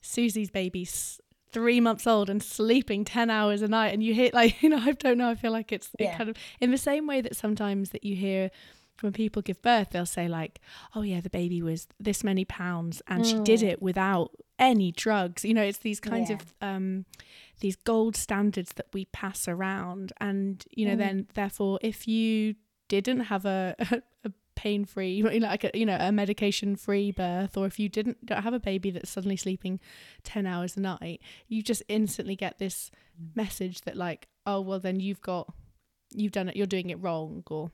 Susie's 0.00 0.50
baby's 0.50 1.20
three 1.52 1.80
months 1.80 2.06
old 2.06 2.30
and 2.30 2.42
sleeping 2.42 3.04
ten 3.04 3.30
hours 3.30 3.62
a 3.62 3.68
night?" 3.68 3.92
And 3.92 4.02
you 4.02 4.14
hear 4.14 4.30
like, 4.32 4.62
you 4.62 4.68
know, 4.68 4.78
I 4.78 4.92
don't 4.92 5.18
know. 5.18 5.30
I 5.30 5.34
feel 5.34 5.52
like 5.52 5.72
it's 5.72 5.90
yeah. 5.98 6.14
it 6.14 6.18
kind 6.18 6.30
of 6.30 6.36
in 6.60 6.70
the 6.70 6.78
same 6.78 7.06
way 7.06 7.20
that 7.20 7.36
sometimes 7.36 7.90
that 7.90 8.04
you 8.04 8.16
hear 8.16 8.50
when 9.02 9.12
people 9.12 9.42
give 9.42 9.62
birth, 9.62 9.90
they'll 9.90 10.06
say 10.06 10.28
like, 10.28 10.60
"Oh 10.94 11.02
yeah, 11.02 11.20
the 11.20 11.30
baby 11.30 11.62
was 11.62 11.86
this 11.98 12.24
many 12.24 12.44
pounds 12.44 13.02
and 13.06 13.24
mm. 13.24 13.30
she 13.30 13.40
did 13.40 13.60
hmm. 13.60 13.68
it 13.68 13.82
without 13.82 14.32
any 14.58 14.92
drugs." 14.92 15.44
You 15.44 15.54
know, 15.54 15.62
it's 15.62 15.78
these 15.78 16.00
kinds 16.00 16.30
yeah. 16.30 16.36
of 16.36 16.54
um, 16.60 17.04
these 17.60 17.76
gold 17.76 18.16
standards 18.16 18.72
that 18.74 18.86
we 18.92 19.06
pass 19.06 19.48
around, 19.48 20.12
and 20.20 20.64
you 20.70 20.86
know, 20.86 20.94
mm. 20.94 20.98
then 20.98 21.26
therefore, 21.34 21.78
if 21.82 22.08
you 22.08 22.56
didn't 22.88 23.20
have 23.20 23.44
a, 23.44 23.74
a, 24.24 24.32
pain 24.56 24.84
free, 24.84 25.12
you 25.12 25.24
know, 25.40 25.46
like 25.46 25.64
a, 25.64 25.70
you 25.72 25.86
know, 25.86 25.96
a 25.98 26.12
medication 26.12 26.76
free 26.76 27.10
birth, 27.10 27.56
or 27.56 27.66
if 27.66 27.78
you 27.78 27.88
didn't 27.88 28.26
don't 28.26 28.42
have 28.42 28.54
a 28.54 28.60
baby 28.60 28.90
that's 28.90 29.10
suddenly 29.10 29.36
sleeping 29.36 29.80
ten 30.22 30.46
hours 30.46 30.76
a 30.76 30.80
night, 30.80 31.20
you 31.48 31.62
just 31.62 31.82
instantly 31.88 32.36
get 32.36 32.58
this 32.58 32.90
mm. 33.20 33.34
message 33.34 33.82
that 33.82 33.96
like, 33.96 34.28
oh 34.46 34.60
well, 34.60 34.80
then 34.80 35.00
you've 35.00 35.20
got 35.20 35.52
you've 36.12 36.32
done 36.32 36.48
it, 36.48 36.56
you're 36.56 36.66
doing 36.66 36.90
it 36.90 37.00
wrong, 37.00 37.42
or 37.50 37.70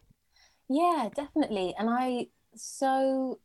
yeah, 0.69 1.09
definitely. 1.15 1.75
And 1.79 1.89
I 1.91 2.29
so 2.55 3.39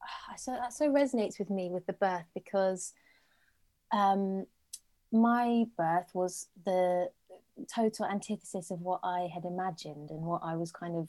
so 0.36 0.52
that 0.52 0.72
so 0.72 0.90
resonates 0.90 1.38
with 1.38 1.50
me 1.50 1.70
with 1.70 1.86
the 1.86 1.92
birth 1.92 2.26
because 2.34 2.92
um 3.92 4.46
my 5.12 5.66
birth 5.76 6.10
was 6.14 6.48
the 6.64 7.10
total 7.74 8.06
antithesis 8.06 8.70
of 8.70 8.80
what 8.80 9.00
I 9.02 9.28
had 9.32 9.44
imagined 9.44 10.10
and 10.10 10.22
what 10.22 10.42
I 10.44 10.56
was 10.56 10.72
kind 10.72 10.96
of 10.96 11.08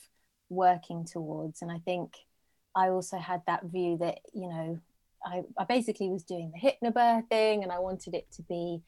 working 0.49 1.05
towards. 1.05 1.61
And 1.61 1.71
I 1.71 1.79
think 1.79 2.15
I 2.75 2.89
also 2.89 3.17
had 3.17 3.41
that 3.47 3.65
view 3.65 3.97
that, 3.97 4.19
you 4.33 4.47
know, 4.47 4.79
I, 5.25 5.43
I 5.57 5.65
basically 5.65 6.09
was 6.09 6.23
doing 6.23 6.51
the 6.51 6.59
hypnobirthing 6.59 7.63
and 7.63 7.71
I 7.71 7.79
wanted 7.79 8.13
it 8.13 8.31
to 8.33 8.43
be 8.43 8.81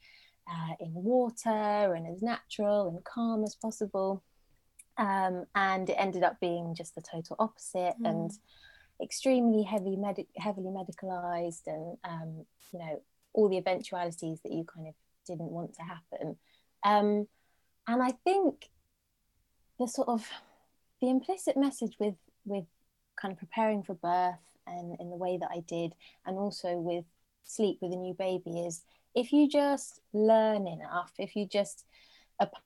uh, 0.50 0.74
in 0.80 0.94
water 0.94 1.94
and 1.94 2.06
as 2.06 2.22
natural 2.22 2.88
and 2.88 3.04
calm 3.04 3.44
as 3.44 3.56
possible. 3.56 4.22
Um, 5.00 5.46
and 5.54 5.88
it 5.88 5.94
ended 5.94 6.22
up 6.22 6.38
being 6.40 6.74
just 6.74 6.94
the 6.94 7.00
total 7.00 7.34
opposite 7.38 7.94
mm. 8.00 8.04
and 8.04 8.30
extremely 9.02 9.62
heavy 9.62 9.96
med- 9.96 10.26
heavily 10.36 10.68
medicalized 10.68 11.66
and 11.66 11.96
um, 12.04 12.44
you 12.72 12.78
know 12.78 13.02
all 13.32 13.48
the 13.48 13.56
eventualities 13.56 14.40
that 14.42 14.52
you 14.52 14.64
kind 14.64 14.86
of 14.86 14.94
didn't 15.26 15.50
want 15.50 15.74
to 15.74 15.82
happen 15.82 16.36
um, 16.84 17.26
and 17.86 18.02
i 18.02 18.12
think 18.24 18.70
the 19.78 19.86
sort 19.86 20.08
of 20.08 20.28
the 21.00 21.08
implicit 21.08 21.56
message 21.56 21.96
with 21.98 22.14
with 22.44 22.64
kind 23.20 23.32
of 23.32 23.38
preparing 23.38 23.82
for 23.82 23.94
birth 23.94 24.34
and 24.66 24.96
in 25.00 25.10
the 25.10 25.16
way 25.16 25.38
that 25.38 25.50
i 25.52 25.60
did 25.66 25.94
and 26.26 26.36
also 26.36 26.74
with 26.76 27.04
sleep 27.44 27.78
with 27.80 27.92
a 27.92 27.96
new 27.96 28.14
baby 28.14 28.60
is 28.60 28.82
if 29.14 29.32
you 29.32 29.48
just 29.48 30.00
learn 30.12 30.66
enough 30.66 31.12
if 31.18 31.34
you 31.34 31.46
just 31.46 31.84
apply 32.38 32.60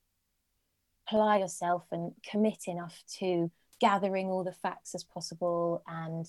yourself 1.15 1.85
and 1.93 2.13
commit 2.29 2.65
enough 2.67 3.03
to 3.19 3.51
gathering 3.81 4.29
all 4.29 4.45
the 4.45 4.53
facts 4.53 4.95
as 4.95 5.05
possible 5.05 5.83
and 5.87 6.27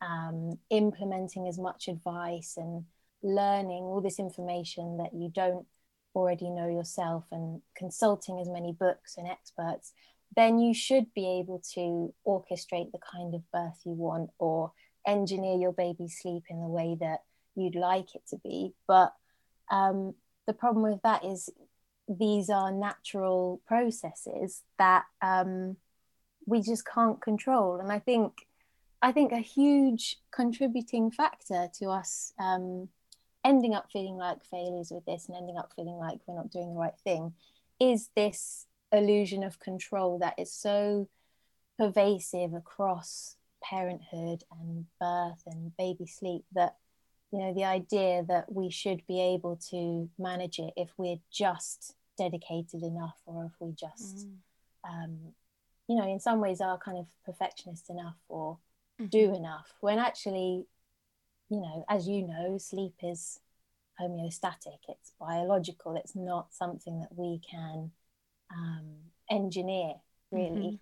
um, 0.00 0.58
implementing 0.70 1.46
as 1.48 1.58
much 1.58 1.88
advice 1.88 2.54
and 2.56 2.84
learning 3.22 3.84
all 3.84 4.00
this 4.00 4.18
information 4.18 4.98
that 4.98 5.14
you 5.14 5.30
don't 5.32 5.66
already 6.14 6.50
know 6.50 6.68
yourself 6.68 7.24
and 7.32 7.60
consulting 7.76 8.38
as 8.40 8.48
many 8.48 8.72
books 8.72 9.16
and 9.16 9.28
experts, 9.28 9.92
then 10.36 10.58
you 10.58 10.74
should 10.74 11.12
be 11.14 11.40
able 11.40 11.60
to 11.74 12.12
orchestrate 12.26 12.92
the 12.92 12.98
kind 12.98 13.34
of 13.34 13.50
birth 13.52 13.80
you 13.84 13.92
want 13.92 14.30
or 14.38 14.72
engineer 15.06 15.56
your 15.56 15.72
baby's 15.72 16.18
sleep 16.20 16.44
in 16.48 16.60
the 16.60 16.66
way 16.66 16.96
that 17.00 17.20
you'd 17.54 17.74
like 17.74 18.14
it 18.14 18.22
to 18.28 18.36
be. 18.42 18.74
But 18.86 19.12
um, 19.70 20.14
the 20.46 20.52
problem 20.52 20.90
with 20.90 21.02
that 21.02 21.24
is 21.24 21.50
these 22.08 22.50
are 22.50 22.70
natural 22.72 23.60
processes 23.66 24.62
that 24.78 25.04
um, 25.22 25.76
we 26.46 26.60
just 26.60 26.86
can't 26.86 27.20
control. 27.20 27.80
And 27.80 27.90
I 27.90 27.98
think 27.98 28.46
I 29.02 29.12
think 29.12 29.32
a 29.32 29.38
huge 29.38 30.16
contributing 30.32 31.10
factor 31.10 31.68
to 31.78 31.90
us 31.90 32.32
um, 32.38 32.88
ending 33.44 33.74
up 33.74 33.90
feeling 33.92 34.16
like 34.16 34.42
failures 34.44 34.90
with 34.90 35.04
this 35.04 35.28
and 35.28 35.36
ending 35.36 35.58
up 35.58 35.72
feeling 35.76 35.96
like 35.96 36.20
we're 36.26 36.36
not 36.36 36.50
doing 36.50 36.72
the 36.72 36.80
right 36.80 36.98
thing 37.04 37.34
is 37.78 38.08
this 38.16 38.66
illusion 38.92 39.42
of 39.44 39.60
control 39.60 40.18
that 40.20 40.34
is 40.38 40.50
so 40.50 41.08
pervasive 41.78 42.54
across 42.54 43.36
parenthood 43.62 44.42
and 44.58 44.86
birth 45.00 45.42
and 45.46 45.76
baby 45.76 46.06
sleep 46.06 46.44
that 46.54 46.76
you 47.34 47.40
know 47.40 47.52
the 47.52 47.64
idea 47.64 48.22
that 48.28 48.44
we 48.52 48.70
should 48.70 49.04
be 49.08 49.20
able 49.20 49.56
to 49.70 50.08
manage 50.20 50.60
it 50.60 50.72
if 50.76 50.90
we're 50.96 51.18
just 51.32 51.96
dedicated 52.16 52.84
enough 52.84 53.16
or 53.26 53.46
if 53.46 53.52
we 53.58 53.72
just 53.72 54.28
mm. 54.28 54.88
um, 54.88 55.18
you 55.88 55.96
know 55.96 56.08
in 56.08 56.20
some 56.20 56.40
ways 56.40 56.60
are 56.60 56.78
kind 56.78 56.96
of 56.96 57.06
perfectionist 57.26 57.90
enough 57.90 58.14
or 58.28 58.58
mm-hmm. 59.00 59.08
do 59.08 59.34
enough 59.34 59.72
when 59.80 59.98
actually 59.98 60.64
you 61.50 61.60
know 61.60 61.84
as 61.88 62.06
you 62.06 62.24
know 62.24 62.56
sleep 62.56 62.94
is 63.02 63.40
homeostatic 64.00 64.78
it's 64.88 65.12
biological 65.18 65.96
it's 65.96 66.14
not 66.14 66.54
something 66.54 67.00
that 67.00 67.10
we 67.16 67.40
can 67.50 67.90
um, 68.52 68.86
engineer 69.28 69.94
really 70.30 70.78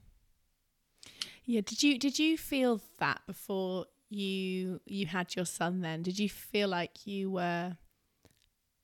mm-hmm. 1.06 1.28
yeah 1.47 1.62
did 1.62 1.82
you 1.82 1.99
did 1.99 2.18
you 2.18 2.37
feel 2.37 2.78
that 2.99 3.23
before 3.26 3.87
you 4.14 4.81
you 4.85 5.07
had 5.07 5.35
your 5.35 5.45
son 5.45 5.81
then 5.81 6.02
did 6.02 6.19
you 6.19 6.28
feel 6.28 6.69
like 6.69 7.07
you 7.07 7.31
were 7.31 7.76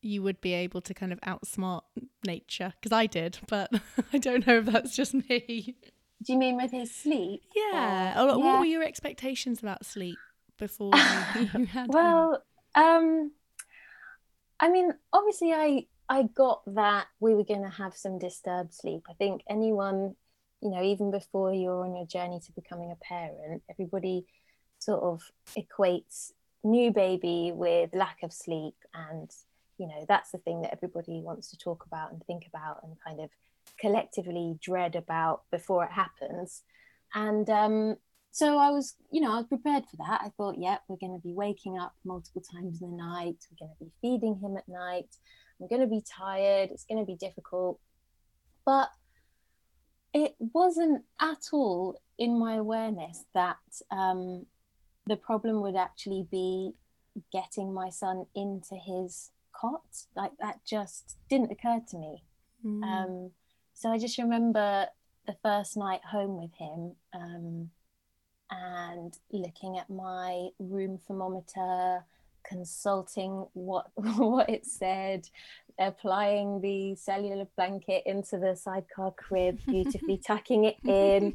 you 0.01 0.23
would 0.23 0.41
be 0.41 0.53
able 0.55 0.81
to 0.81 0.95
kind 0.95 1.13
of 1.13 1.21
outsmart 1.21 1.83
nature 2.25 2.73
because 2.81 2.93
I 2.95 3.07
did, 3.07 3.39
but 3.49 3.71
I 4.13 4.19
don't 4.19 4.47
know 4.47 4.59
if 4.59 4.67
that's 4.67 4.95
just 4.95 5.15
me. 5.15 5.77
Do 6.23 6.33
you 6.33 6.39
mean 6.39 6.57
with 6.57 6.73
his 6.73 6.95
sleep? 6.95 7.43
Yeah. 7.55 8.23
Or, 8.23 8.29
yeah. 8.29 8.37
What 8.37 8.61
were 8.61 8.65
your 8.65 8.83
expectations 8.83 9.61
about 9.61 9.85
sleep 9.87 10.19
before 10.59 10.93
you, 10.95 11.49
you 11.59 11.67
had? 11.67 11.93
well, 11.93 12.43
um, 12.75 13.33
I 14.61 14.69
mean, 14.69 14.93
obviously, 15.13 15.53
I 15.53 15.87
I 16.09 16.23
got 16.23 16.63
that 16.75 17.07
we 17.21 17.35
were 17.35 17.45
going 17.45 17.63
to 17.63 17.69
have 17.69 17.97
some 17.97 18.19
disturbed 18.19 18.75
sleep. 18.75 19.03
I 19.09 19.13
think 19.15 19.43
anyone, 19.49 20.17
you 20.61 20.71
know, 20.71 20.83
even 20.83 21.11
before 21.11 21.53
you're 21.53 21.85
on 21.85 21.95
your 21.95 22.07
journey 22.07 22.41
to 22.41 22.53
becoming 22.53 22.91
a 22.91 23.05
parent, 23.05 23.63
everybody 23.71 24.27
sort 24.79 25.03
of 25.03 25.23
equates 25.57 26.33
new 26.65 26.91
baby 26.91 27.53
with 27.55 27.91
lack 27.95 28.23
of 28.23 28.33
sleep 28.33 28.75
and 28.95 29.31
you 29.79 29.87
know 29.87 30.05
that's 30.09 30.33
the 30.33 30.39
thing 30.39 30.63
that 30.63 30.73
everybody 30.73 31.21
wants 31.21 31.51
to 31.51 31.57
talk 31.57 31.85
about 31.87 32.13
and 32.13 32.23
think 32.25 32.47
about 32.47 32.81
and 32.83 32.97
kind 33.07 33.21
of 33.21 33.31
collectively 33.81 34.59
dread 34.61 34.97
about 34.97 35.43
before 35.51 35.85
it 35.85 35.93
happens 35.93 36.63
and 37.15 37.49
um, 37.49 37.97
so 38.31 38.59
I 38.59 38.71
was, 38.71 38.95
you 39.11 39.21
know, 39.21 39.33
I 39.33 39.39
was 39.39 39.47
prepared 39.47 39.85
for 39.87 39.97
that. 39.97 40.21
I 40.23 40.29
thought, 40.37 40.57
yeah, 40.59 40.79
we're 40.87 40.97
going 40.97 41.19
to 41.19 41.23
be 41.27 41.33
waking 41.33 41.79
up 41.79 41.95
multiple 42.05 42.43
times 42.43 42.83
in 42.83 42.91
the 42.91 42.97
night. 42.97 43.37
We're 43.51 43.67
going 43.67 43.77
to 43.77 43.85
be 43.85 43.91
feeding 44.01 44.39
him 44.39 44.57
at 44.57 44.69
night. 44.69 45.09
I'm 45.61 45.67
going 45.67 45.81
to 45.81 45.89
be 45.89 46.03
tired. 46.03 46.71
It's 46.71 46.85
going 46.85 47.01
to 47.01 47.07
be 47.07 47.17
difficult. 47.17 47.81
But 48.65 48.91
it 50.15 50.37
wasn't 50.39 51.05
at 51.21 51.49
all 51.53 52.01
in 52.19 52.39
my 52.39 52.55
awareness 52.57 53.25
that 53.35 53.57
um, 53.91 54.47
the 55.09 55.17
problem 55.17 55.63
would 55.63 55.77
actually 55.77 56.27
be 56.31 56.73
getting 57.33 57.73
my 57.73 57.91
son 57.91 58.27
into 58.35 58.75
his 58.75 59.31
cot. 59.53 60.05
Like 60.15 60.33
that 60.41 60.61
just 60.65 61.17
didn't 61.29 61.51
occur 61.51 61.81
to 61.91 61.99
me. 61.99 62.23
Mm. 62.65 62.83
Um, 62.83 63.31
so 63.75 63.91
I 63.91 63.99
just 63.99 64.19
remember 64.19 64.87
the 65.27 65.37
first 65.43 65.77
night 65.77 66.01
home 66.05 66.41
with 66.41 66.55
him 66.55 66.95
um, 67.15 67.71
and 68.51 69.17
looking 69.31 69.79
at 69.79 69.91
my 69.91 70.49
room 70.59 70.99
thermometer, 70.99 72.05
consulting 72.45 73.47
what 73.55 73.91
what 73.95 74.51
it 74.51 74.67
said, 74.67 75.29
applying 75.79 76.61
the 76.61 76.95
cellular 76.97 77.47
blanket 77.57 78.03
into 78.07 78.39
the 78.39 78.57
sidecar 78.57 79.13
crib, 79.13 79.59
beautifully 79.67 80.19
tucking 80.27 80.65
it 80.65 80.77
in. 80.85 81.35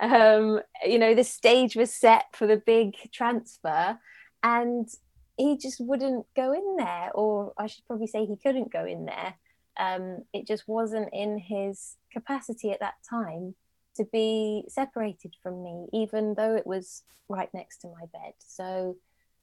Um, 0.00 0.60
you 0.84 0.98
know, 0.98 1.14
the 1.14 1.24
stage 1.24 1.76
was 1.76 1.92
set 1.92 2.26
for 2.32 2.46
the 2.46 2.56
big 2.56 2.94
transfer, 3.12 3.98
and 4.42 4.88
he 5.36 5.56
just 5.56 5.80
wouldn't 5.80 6.26
go 6.34 6.52
in 6.52 6.76
there, 6.76 7.10
or 7.14 7.52
I 7.58 7.66
should 7.66 7.86
probably 7.86 8.06
say 8.06 8.24
he 8.24 8.36
couldn't 8.36 8.72
go 8.72 8.84
in 8.84 9.04
there. 9.06 9.34
Um, 9.78 10.24
it 10.32 10.46
just 10.46 10.66
wasn't 10.66 11.10
in 11.12 11.38
his 11.38 11.96
capacity 12.12 12.70
at 12.70 12.80
that 12.80 12.94
time 13.08 13.54
to 13.96 14.04
be 14.04 14.64
separated 14.68 15.34
from 15.42 15.62
me, 15.62 15.86
even 15.92 16.34
though 16.34 16.54
it 16.54 16.66
was 16.66 17.02
right 17.28 17.48
next 17.52 17.78
to 17.78 17.88
my 17.88 18.06
bed. 18.12 18.32
So, 18.38 18.96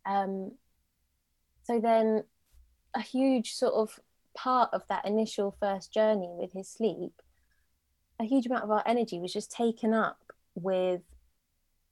um, 0.05 0.53
so 1.63 1.79
then 1.79 2.23
a 2.95 3.01
huge 3.01 3.53
sort 3.53 3.73
of 3.73 3.99
part 4.35 4.69
of 4.73 4.83
that 4.87 5.05
initial 5.05 5.55
first 5.59 5.93
journey 5.93 6.29
with 6.37 6.53
his 6.53 6.69
sleep, 6.69 7.21
a 8.19 8.23
huge 8.23 8.45
amount 8.45 8.63
of 8.63 8.71
our 8.71 8.83
energy 8.85 9.19
was 9.19 9.33
just 9.33 9.51
taken 9.51 9.93
up 9.93 10.19
with 10.55 11.01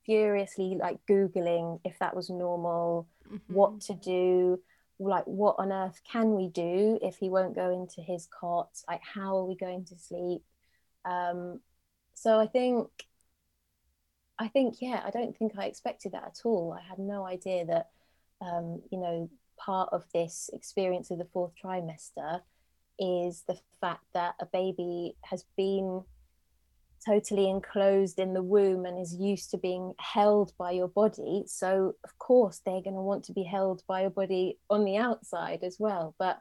furiously 0.06 0.78
like 0.80 1.00
Googling 1.10 1.80
if 1.84 2.00
that 2.00 2.16
was 2.16 2.30
normal, 2.30 3.08
mm-hmm. 3.28 3.54
what 3.54 3.82
to 3.82 3.94
do, 3.94 4.60
like 5.00 5.26
what 5.26 5.56
on 5.58 5.72
earth 5.72 6.02
can 6.10 6.36
we 6.36 6.48
do 6.48 7.00
if 7.02 7.18
he 7.18 7.30
won't 7.30 7.56
go 7.56 7.72
into 7.72 8.02
his 8.02 8.28
cot, 8.28 8.70
like 8.88 9.02
how 9.04 9.38
are 9.38 9.46
we 9.46 9.56
going 9.56 9.86
to 9.86 9.98
sleep? 9.98 10.44
Um, 11.06 11.60
so 12.14 12.40
I 12.40 12.48
think, 12.48 12.88
I 14.38 14.48
think, 14.48 14.76
yeah, 14.82 15.02
I 15.06 15.12
don't 15.12 15.38
think 15.38 15.54
I 15.58 15.66
expected 15.66 16.14
that 16.14 16.24
at 16.24 16.40
all. 16.46 16.78
I 16.78 16.88
had 16.88 17.00
no 17.00 17.26
idea 17.26 17.66
that, 17.66 17.90
um, 18.42 18.82
you 18.92 19.00
know, 19.00 19.30
part 19.64 19.90
of 19.92 20.06
this 20.14 20.50
experience 20.54 21.12
of 21.12 21.18
the 21.18 21.26
fourth 21.26 21.52
trimester 21.64 22.42
is 23.00 23.44
the 23.48 23.58
fact 23.80 24.04
that 24.14 24.36
a 24.40 24.46
baby 24.46 25.16
has 25.24 25.46
been 25.56 26.04
totally 27.06 27.50
enclosed 27.50 28.20
in 28.20 28.34
the 28.34 28.44
womb 28.44 28.86
and 28.86 29.00
is 29.00 29.16
used 29.16 29.52
to 29.52 29.58
being 29.58 29.94
held 30.00 30.54
by 30.58 30.72
your 30.72 30.88
body. 30.88 31.44
So, 31.48 31.96
of 32.04 32.18
course, 32.20 32.62
they're 32.64 32.82
going 32.82 32.96
to 32.96 33.02
want 33.02 33.24
to 33.26 33.34
be 33.34 33.44
held 33.44 33.84
by 33.88 34.02
your 34.02 34.12
body 34.12 34.60
on 34.70 34.86
the 34.86 34.98
outside 34.98 35.64
as 35.64 35.78
well. 35.80 36.14
But 36.20 36.40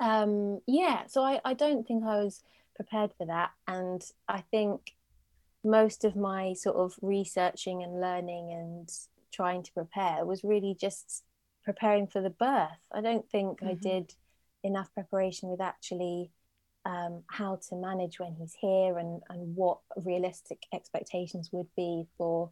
um, 0.00 0.60
yeah, 0.66 1.06
so 1.06 1.22
I, 1.22 1.40
I 1.44 1.54
don't 1.54 1.86
think 1.86 2.04
I 2.04 2.22
was 2.22 2.42
prepared 2.76 3.10
for 3.18 3.26
that. 3.26 3.50
And 3.66 4.02
I 4.26 4.40
think 4.50 4.94
most 5.64 6.04
of 6.04 6.16
my 6.16 6.54
sort 6.54 6.76
of 6.76 6.94
researching 7.02 7.82
and 7.82 8.00
learning 8.00 8.52
and 8.52 8.90
trying 9.32 9.62
to 9.64 9.72
prepare 9.72 10.24
was 10.24 10.44
really 10.44 10.76
just 10.80 11.24
preparing 11.68 12.06
for 12.06 12.22
the 12.22 12.30
birth. 12.30 12.80
I 12.90 13.02
don't 13.02 13.28
think 13.28 13.60
mm-hmm. 13.60 13.68
I 13.68 13.74
did 13.74 14.14
enough 14.64 14.88
preparation 14.94 15.50
with 15.50 15.60
actually 15.60 16.30
um, 16.86 17.24
how 17.26 17.60
to 17.68 17.76
manage 17.76 18.18
when 18.18 18.34
he's 18.34 18.56
here 18.58 18.96
and, 18.96 19.20
and 19.28 19.54
what 19.54 19.80
realistic 19.94 20.62
expectations 20.72 21.50
would 21.52 21.66
be 21.76 22.06
for 22.16 22.50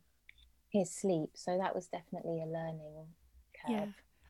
his 0.69 0.95
sleep. 0.95 1.31
So 1.33 1.57
that 1.57 1.75
was 1.75 1.87
definitely 1.87 2.43
a 2.43 2.47
learning 2.47 3.07
curve. 3.67 3.71
Yeah. 3.71 3.87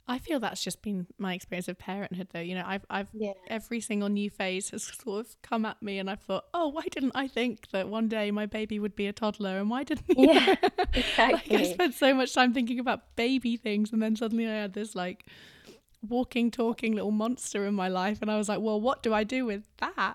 I 0.09 0.19
feel 0.19 0.39
that's 0.39 0.63
just 0.63 0.83
been 0.83 1.07
my 1.19 1.35
experience 1.35 1.67
of 1.67 1.79
parenthood, 1.79 2.29
though. 2.33 2.41
You 2.41 2.55
know, 2.55 2.65
I've, 2.65 2.87
I've 2.89 3.09
yeah. 3.13 3.33
every 3.49 3.81
single 3.81 4.09
new 4.09 4.31
phase 4.31 4.71
has 4.71 4.85
sort 4.85 5.27
of 5.27 5.43
come 5.43 5.65
at 5.65 5.83
me, 5.83 5.99
and 5.99 6.09
I've 6.09 6.21
thought, 6.21 6.45
oh, 6.55 6.69
why 6.69 6.83
didn't 6.91 7.13
I 7.15 7.27
think 7.27 7.71
that 7.73 7.89
one 7.89 8.09
day 8.09 8.31
my 8.31 8.47
baby 8.47 8.79
would 8.79 8.95
be 8.95 9.09
a 9.09 9.13
toddler, 9.13 9.59
and 9.59 9.69
why 9.69 9.83
didn't? 9.83 10.05
Yeah, 10.09 10.55
exactly. 10.93 11.57
like 11.59 11.67
I 11.67 11.73
spent 11.73 11.95
so 11.95 12.15
much 12.15 12.33
time 12.33 12.55
thinking 12.55 12.79
about 12.79 13.17
baby 13.17 13.57
things, 13.57 13.93
and 13.93 14.01
then 14.01 14.15
suddenly 14.15 14.47
I 14.47 14.55
had 14.55 14.75
this 14.75 14.95
like 14.95 15.27
walking, 16.03 16.51
talking 16.51 16.95
little 16.95 17.11
monster 17.11 17.67
in 17.67 17.75
my 17.75 17.89
life, 17.89 18.19
and 18.23 18.31
I 18.31 18.37
was 18.37 18.49
like, 18.49 18.61
well, 18.61 18.81
what 18.81 19.03
do 19.03 19.13
I 19.13 19.25
do 19.25 19.45
with 19.45 19.65
that? 19.79 20.15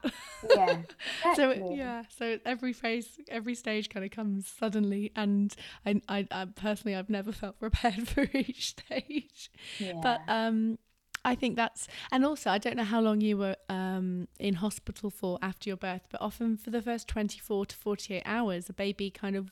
Yeah. 0.50 0.78
so 1.36 1.52
yeah, 1.72 2.04
so 2.18 2.40
every 2.46 2.74
phase, 2.74 3.20
every 3.30 3.56
stage 3.56 3.90
kind 3.90 4.06
of 4.06 4.12
comes 4.12 4.48
suddenly, 4.48 5.12
and 5.16 5.56
I, 5.86 6.02
I, 6.08 6.28
I 6.32 6.46
personally, 6.46 6.96
I've 6.96 7.10
never 7.10 7.32
felt 7.32 7.60
prepared 7.60 8.08
for 8.08 8.28
each 8.34 8.70
stage. 8.70 9.52
Yeah. 9.80 10.00
But 10.02 10.22
um, 10.28 10.78
I 11.24 11.36
think 11.36 11.56
that's, 11.56 11.88
and 12.12 12.26
also 12.26 12.50
I 12.50 12.58
don't 12.58 12.78
know 12.78 12.84
how 12.84 13.02
long 13.02 13.22
you 13.22 13.38
were 13.38 13.56
um 13.70 14.28
in 14.40 14.56
hospital 14.56 15.10
for 15.10 15.38
after 15.42 15.70
your 15.70 15.78
birth, 15.78 16.08
but 16.10 16.22
often 16.22 16.58
for 16.58 16.70
the 16.70 16.82
first 16.82 17.08
twenty 17.08 17.40
four 17.40 17.66
to 17.66 17.76
forty 17.76 18.16
eight 18.16 18.24
hours, 18.26 18.70
a 18.70 18.74
baby 18.74 19.12
kind 19.12 19.36
of, 19.36 19.52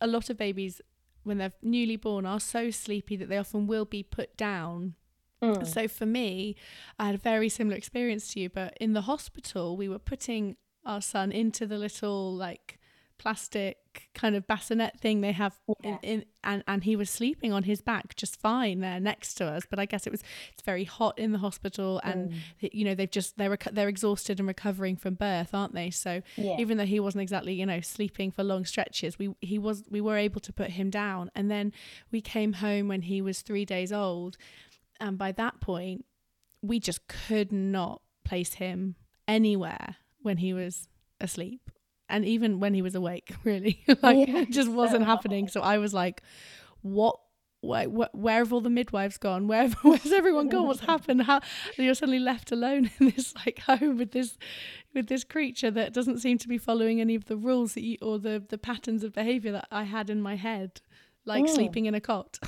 a 0.00 0.06
lot 0.06 0.30
of 0.30 0.36
babies 0.36 0.80
when 1.24 1.38
they're 1.38 1.52
newly 1.62 1.96
born 1.96 2.24
are 2.24 2.40
so 2.40 2.70
sleepy 2.70 3.16
that 3.16 3.28
they 3.28 3.36
often 3.36 3.66
will 3.66 3.84
be 3.84 4.02
put 4.02 4.36
down 4.36 4.94
Mm. 5.42 5.66
So 5.66 5.88
for 5.88 6.06
me, 6.06 6.56
I 6.98 7.06
had 7.06 7.14
a 7.14 7.18
very 7.18 7.48
similar 7.48 7.76
experience 7.76 8.32
to 8.32 8.40
you, 8.40 8.48
but 8.48 8.76
in 8.80 8.92
the 8.92 9.02
hospital, 9.02 9.76
we 9.76 9.88
were 9.88 9.98
putting 9.98 10.56
our 10.84 11.00
son 11.00 11.30
into 11.30 11.66
the 11.66 11.78
little 11.78 12.34
like 12.34 12.78
plastic 13.18 14.08
kind 14.14 14.36
of 14.36 14.46
bassinet 14.46 14.98
thing 15.00 15.20
they 15.20 15.32
have 15.32 15.58
yeah. 15.82 15.98
in, 16.02 16.20
in, 16.20 16.24
and 16.44 16.62
and 16.68 16.84
he 16.84 16.94
was 16.94 17.10
sleeping 17.10 17.52
on 17.52 17.64
his 17.64 17.80
back 17.80 18.14
just 18.14 18.40
fine 18.40 18.78
there 18.78 19.00
next 19.00 19.34
to 19.34 19.44
us 19.44 19.64
but 19.68 19.80
i 19.80 19.84
guess 19.84 20.06
it 20.06 20.10
was 20.10 20.22
it's 20.52 20.62
very 20.62 20.84
hot 20.84 21.18
in 21.18 21.32
the 21.32 21.38
hospital 21.38 22.00
and 22.04 22.30
mm. 22.30 22.70
you 22.72 22.84
know 22.84 22.94
they've 22.94 23.10
just 23.10 23.36
they're 23.36 23.58
they're 23.72 23.88
exhausted 23.88 24.38
and 24.38 24.46
recovering 24.46 24.94
from 24.94 25.14
birth 25.14 25.52
aren't 25.52 25.74
they 25.74 25.90
so 25.90 26.22
yeah. 26.36 26.56
even 26.58 26.78
though 26.78 26.86
he 26.86 27.00
wasn't 27.00 27.20
exactly 27.20 27.52
you 27.52 27.66
know 27.66 27.80
sleeping 27.80 28.30
for 28.30 28.44
long 28.44 28.64
stretches 28.64 29.18
we 29.18 29.34
he 29.40 29.58
was 29.58 29.82
we 29.90 30.00
were 30.00 30.16
able 30.16 30.40
to 30.40 30.52
put 30.52 30.70
him 30.70 30.88
down 30.88 31.28
and 31.34 31.50
then 31.50 31.72
we 32.12 32.20
came 32.20 32.54
home 32.54 32.86
when 32.86 33.02
he 33.02 33.20
was 33.20 33.42
3 33.42 33.64
days 33.64 33.92
old 33.92 34.36
and 35.00 35.18
by 35.18 35.32
that 35.32 35.60
point, 35.60 36.04
we 36.62 36.80
just 36.80 37.06
could 37.08 37.52
not 37.52 38.02
place 38.24 38.54
him 38.54 38.96
anywhere 39.26 39.96
when 40.22 40.38
he 40.38 40.52
was 40.52 40.88
asleep. 41.20 41.70
And 42.08 42.24
even 42.24 42.58
when 42.58 42.74
he 42.74 42.82
was 42.82 42.94
awake, 42.94 43.34
really, 43.44 43.84
like 44.02 44.28
yeah, 44.28 44.38
it 44.38 44.50
just 44.50 44.70
wasn't 44.70 45.04
happening. 45.04 45.48
So 45.48 45.60
I 45.60 45.78
was 45.78 45.92
like, 45.92 46.22
what 46.82 47.18
where, 47.60 47.86
where 47.86 48.38
have 48.38 48.52
all 48.52 48.60
the 48.60 48.70
midwives 48.70 49.18
gone? 49.18 49.48
Where 49.48 49.68
where's 49.82 50.12
everyone 50.12 50.48
gone? 50.48 50.66
What's 50.66 50.80
happened? 50.80 51.22
How 51.22 51.40
you're 51.76 51.94
suddenly 51.94 52.20
left 52.20 52.52
alone 52.52 52.90
in 52.98 53.10
this 53.10 53.34
like 53.34 53.60
home 53.60 53.98
with 53.98 54.12
this 54.12 54.38
with 54.94 55.08
this 55.08 55.24
creature 55.24 55.70
that 55.72 55.92
doesn't 55.92 56.18
seem 56.18 56.38
to 56.38 56.48
be 56.48 56.58
following 56.58 57.00
any 57.00 57.14
of 57.14 57.26
the 57.26 57.36
rules 57.36 57.74
that 57.74 57.82
you, 57.82 57.98
or 58.00 58.18
the 58.18 58.42
the 58.48 58.58
patterns 58.58 59.04
of 59.04 59.12
behavior 59.12 59.52
that 59.52 59.68
I 59.70 59.84
had 59.84 60.08
in 60.08 60.22
my 60.22 60.36
head, 60.36 60.80
like 61.24 61.44
mm. 61.44 61.50
sleeping 61.50 61.86
in 61.86 61.94
a 61.94 62.00
cot. 62.00 62.38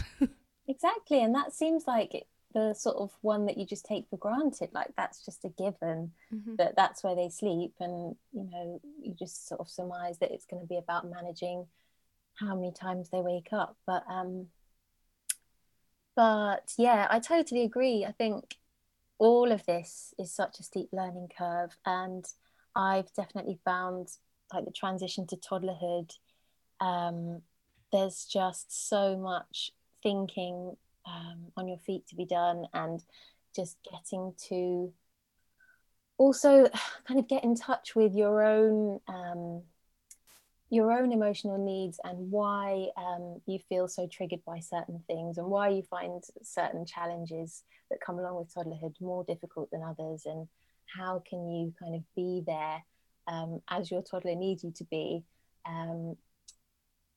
exactly, 0.68 1.22
and 1.22 1.34
that 1.34 1.52
seems 1.52 1.86
like 1.86 2.26
the 2.52 2.74
sort 2.74 2.96
of 2.96 3.12
one 3.20 3.46
that 3.46 3.56
you 3.56 3.64
just 3.64 3.84
take 3.84 4.06
for 4.10 4.16
granted 4.16 4.70
like 4.72 4.88
that's 4.96 5.24
just 5.24 5.44
a 5.44 5.48
given 5.50 6.10
mm-hmm. 6.34 6.56
that 6.56 6.74
that's 6.76 7.02
where 7.02 7.14
they 7.14 7.28
sleep. 7.28 7.74
And 7.80 8.16
you 8.32 8.48
know 8.50 8.80
you 9.02 9.14
just 9.18 9.48
sort 9.48 9.60
of 9.60 9.68
surmise 9.68 10.18
that 10.18 10.32
it's 10.32 10.46
going 10.46 10.62
to 10.62 10.68
be 10.68 10.76
about 10.76 11.08
managing 11.08 11.66
how 12.34 12.54
many 12.54 12.72
times 12.72 13.08
they 13.10 13.20
wake 13.20 13.48
up. 13.52 13.76
But 13.86 14.04
um 14.08 14.46
but 16.16 16.72
yeah 16.76 17.06
i 17.10 17.20
totally 17.20 17.62
agree. 17.62 18.04
I 18.04 18.12
think 18.12 18.56
all 19.18 19.52
of 19.52 19.64
this 19.66 20.12
is 20.18 20.32
such 20.32 20.58
a 20.58 20.62
steep 20.62 20.88
learning 20.92 21.28
curve. 21.36 21.76
And 21.86 22.24
i've 22.76 23.12
definitely 23.14 23.58
found 23.64 24.08
like 24.52 24.64
the 24.64 24.70
transition 24.70 25.26
to 25.26 25.36
toddlerhood 25.36 26.12
um 26.80 27.42
there's 27.92 28.24
just 28.24 28.88
so 28.88 29.16
much 29.16 29.72
thinking 30.02 30.76
um, 31.10 31.46
on 31.56 31.68
your 31.68 31.78
feet 31.78 32.06
to 32.08 32.16
be 32.16 32.24
done 32.24 32.66
and 32.72 33.02
just 33.54 33.78
getting 33.90 34.32
to 34.48 34.92
also 36.18 36.68
kind 37.06 37.18
of 37.18 37.28
get 37.28 37.42
in 37.44 37.54
touch 37.54 37.96
with 37.96 38.14
your 38.14 38.42
own 38.42 39.00
um, 39.08 39.62
your 40.72 40.92
own 40.92 41.12
emotional 41.12 41.58
needs 41.58 41.98
and 42.04 42.30
why 42.30 42.86
um, 42.96 43.40
you 43.46 43.58
feel 43.68 43.88
so 43.88 44.06
triggered 44.06 44.44
by 44.44 44.60
certain 44.60 45.02
things 45.08 45.36
and 45.36 45.46
why 45.48 45.68
you 45.68 45.82
find 45.82 46.22
certain 46.42 46.86
challenges 46.86 47.64
that 47.90 48.00
come 48.00 48.18
along 48.18 48.36
with 48.36 48.54
toddlerhood 48.54 48.94
more 49.00 49.24
difficult 49.24 49.68
than 49.72 49.82
others 49.82 50.26
and 50.26 50.46
how 50.86 51.22
can 51.28 51.48
you 51.48 51.74
kind 51.80 51.94
of 51.94 52.02
be 52.14 52.42
there 52.46 52.84
um, 53.26 53.60
as 53.68 53.90
your 53.90 54.02
toddler 54.02 54.36
needs 54.36 54.62
you 54.62 54.70
to 54.70 54.84
be 54.84 55.24
um, 55.66 56.16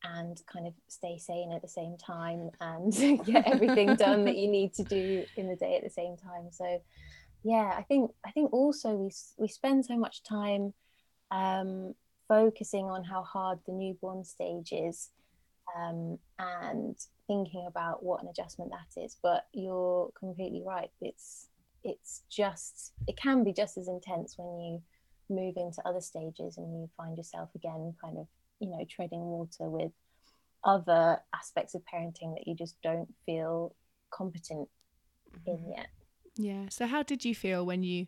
and 0.03 0.41
kind 0.51 0.67
of 0.67 0.73
stay 0.87 1.17
sane 1.17 1.51
at 1.53 1.61
the 1.61 1.67
same 1.67 1.97
time 1.97 2.49
and 2.59 2.93
get 3.25 3.47
everything 3.47 3.95
done 3.95 4.25
that 4.25 4.37
you 4.37 4.47
need 4.47 4.73
to 4.73 4.83
do 4.83 5.25
in 5.37 5.47
the 5.47 5.55
day 5.55 5.75
at 5.75 5.83
the 5.83 5.89
same 5.89 6.17
time. 6.17 6.49
So 6.51 6.81
yeah 7.45 7.73
i 7.77 7.81
think 7.81 8.09
i 8.25 8.31
think 8.31 8.53
also 8.53 8.95
we 8.95 9.11
we 9.37 9.49
spend 9.49 9.85
so 9.85 9.97
much 9.97 10.23
time 10.23 10.73
um, 11.33 11.95
focusing 12.27 12.85
on 12.85 13.03
how 13.03 13.23
hard 13.23 13.59
the 13.65 13.73
newborn 13.73 14.23
stage 14.23 14.71
is 14.71 15.09
um, 15.75 16.19
and 16.39 16.95
thinking 17.27 17.65
about 17.67 18.03
what 18.03 18.21
an 18.21 18.29
adjustment 18.29 18.71
that 18.71 19.01
is. 19.01 19.17
But 19.21 19.47
you're 19.53 20.11
completely 20.17 20.61
right. 20.65 20.89
It's 21.01 21.47
it's 21.83 22.21
just 22.29 22.93
it 23.07 23.17
can 23.17 23.43
be 23.43 23.51
just 23.51 23.77
as 23.77 23.87
intense 23.87 24.35
when 24.37 24.59
you 24.59 24.81
move 25.29 25.55
into 25.57 25.81
other 25.87 26.01
stages 26.01 26.57
and 26.57 26.71
you 26.73 26.89
find 26.95 27.17
yourself 27.17 27.49
again 27.55 27.93
kind 28.01 28.17
of 28.17 28.27
you 28.59 28.69
know 28.69 28.85
treading 28.89 29.21
water 29.21 29.69
with 29.69 29.91
other 30.63 31.19
aspects 31.35 31.75
of 31.75 31.81
parenting 31.93 32.33
that 32.35 32.47
you 32.47 32.55
just 32.55 32.75
don't 32.81 33.13
feel 33.25 33.75
competent 34.11 34.69
in 35.45 35.55
mm-hmm. 35.55 35.71
yet. 35.71 35.87
Yeah 36.35 36.65
so 36.69 36.87
how 36.87 37.03
did 37.03 37.25
you 37.25 37.35
feel 37.35 37.65
when 37.65 37.83
you 37.83 38.07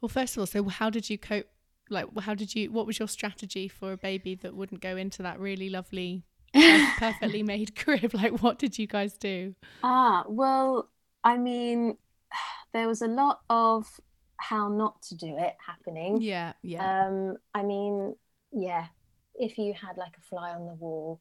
well 0.00 0.08
first 0.08 0.36
of 0.36 0.40
all 0.40 0.46
so 0.46 0.64
how 0.64 0.90
did 0.90 1.08
you 1.10 1.18
cope 1.18 1.46
like 1.90 2.06
how 2.20 2.34
did 2.34 2.54
you 2.54 2.72
what 2.72 2.86
was 2.86 2.98
your 2.98 3.08
strategy 3.08 3.68
for 3.68 3.92
a 3.92 3.96
baby 3.96 4.34
that 4.34 4.54
wouldn't 4.54 4.80
go 4.80 4.96
into 4.96 5.22
that 5.22 5.38
really 5.38 5.68
lovely 5.68 6.24
perfectly 6.98 7.42
made 7.42 7.76
crib? 7.76 8.14
Like 8.14 8.42
what 8.42 8.58
did 8.58 8.78
you 8.78 8.86
guys 8.86 9.16
do? 9.16 9.54
Ah 9.82 10.24
well 10.28 10.88
i 11.22 11.36
mean 11.36 11.96
there 12.72 12.88
was 12.88 13.02
a 13.02 13.06
lot 13.06 13.40
of 13.50 13.86
how 14.38 14.68
not 14.68 15.00
to 15.02 15.14
do 15.14 15.36
it 15.38 15.54
happening. 15.64 16.20
Yeah 16.20 16.54
yeah. 16.62 17.06
Um 17.06 17.36
i 17.54 17.62
mean 17.62 18.16
yeah 18.52 18.86
if 19.38 19.58
you 19.58 19.74
had 19.74 19.96
like 19.96 20.16
a 20.16 20.28
fly 20.28 20.50
on 20.50 20.66
the 20.66 20.74
wall 20.74 21.20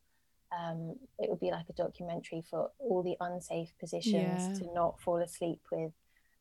um 0.57 0.95
it 1.19 1.29
would 1.29 1.39
be 1.39 1.51
like 1.51 1.65
a 1.69 1.73
documentary 1.73 2.43
for 2.49 2.69
all 2.79 3.01
the 3.03 3.17
unsafe 3.19 3.73
positions 3.79 4.13
yeah. 4.47 4.53
to 4.53 4.73
not 4.73 4.99
fall 5.01 5.17
asleep 5.17 5.61
with 5.71 5.91